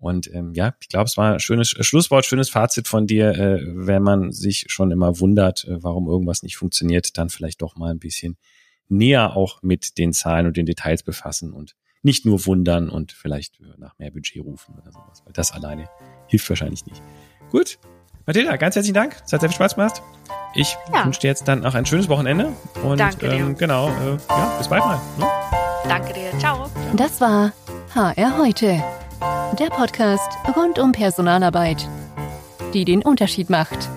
Und 0.00 0.32
ähm, 0.32 0.54
ja, 0.54 0.74
ich 0.80 0.88
glaube, 0.88 1.04
es 1.04 1.16
war 1.16 1.34
ein 1.34 1.40
schönes 1.40 1.68
Schlusswort, 1.68 2.24
schönes 2.24 2.48
Fazit 2.48 2.88
von 2.88 3.06
dir. 3.06 3.30
Äh, 3.38 3.60
wenn 3.66 4.02
man 4.02 4.32
sich 4.32 4.64
schon 4.68 4.90
immer 4.90 5.20
wundert, 5.20 5.64
äh, 5.66 5.82
warum 5.82 6.08
irgendwas 6.08 6.42
nicht 6.42 6.56
funktioniert, 6.56 7.18
dann 7.18 7.28
vielleicht 7.28 7.60
doch 7.60 7.76
mal 7.76 7.90
ein 7.90 7.98
bisschen 7.98 8.38
näher 8.88 9.36
auch 9.36 9.62
mit 9.62 9.98
den 9.98 10.12
Zahlen 10.12 10.46
und 10.46 10.56
den 10.56 10.66
Details 10.66 11.02
befassen 11.02 11.52
und 11.52 11.76
nicht 12.02 12.24
nur 12.24 12.46
wundern 12.46 12.88
und 12.88 13.12
vielleicht 13.12 13.60
nach 13.78 13.98
mehr 13.98 14.10
Budget 14.10 14.42
rufen 14.42 14.74
oder 14.80 14.90
sowas, 14.90 15.22
weil 15.24 15.34
das 15.34 15.52
alleine 15.52 15.88
hilft 16.28 16.48
wahrscheinlich 16.48 16.86
nicht. 16.86 17.02
Gut, 17.50 17.78
Mathilda, 18.26 18.56
ganz 18.56 18.74
herzlichen 18.74 18.94
Dank. 18.94 19.16
Es 19.24 19.32
hat 19.32 19.40
sehr 19.40 19.48
viel 19.48 19.56
Spaß 19.56 19.74
gemacht. 19.74 20.02
Ich 20.54 20.76
ja. 20.92 21.04
wünsche 21.04 21.20
dir 21.20 21.28
jetzt 21.28 21.46
dann 21.46 21.64
auch 21.64 21.74
ein 21.74 21.86
schönes 21.86 22.08
Wochenende. 22.08 22.52
Und 22.82 22.98
Danke 22.98 23.28
dir. 23.28 23.32
Ähm, 23.34 23.56
genau, 23.56 23.88
äh, 23.88 24.18
ja, 24.28 24.54
bis 24.58 24.68
bald 24.68 24.84
mal. 24.84 25.00
Ne? 25.18 25.26
Danke 25.88 26.12
dir. 26.12 26.38
Ciao. 26.38 26.68
Das 26.96 27.20
war 27.20 27.52
HR 27.94 28.38
heute. 28.38 28.82
Der 29.58 29.68
Podcast 29.70 30.30
rund 30.56 30.78
um 30.78 30.92
Personalarbeit, 30.92 31.88
die 32.72 32.84
den 32.84 33.02
Unterschied 33.02 33.50
macht. 33.50 33.88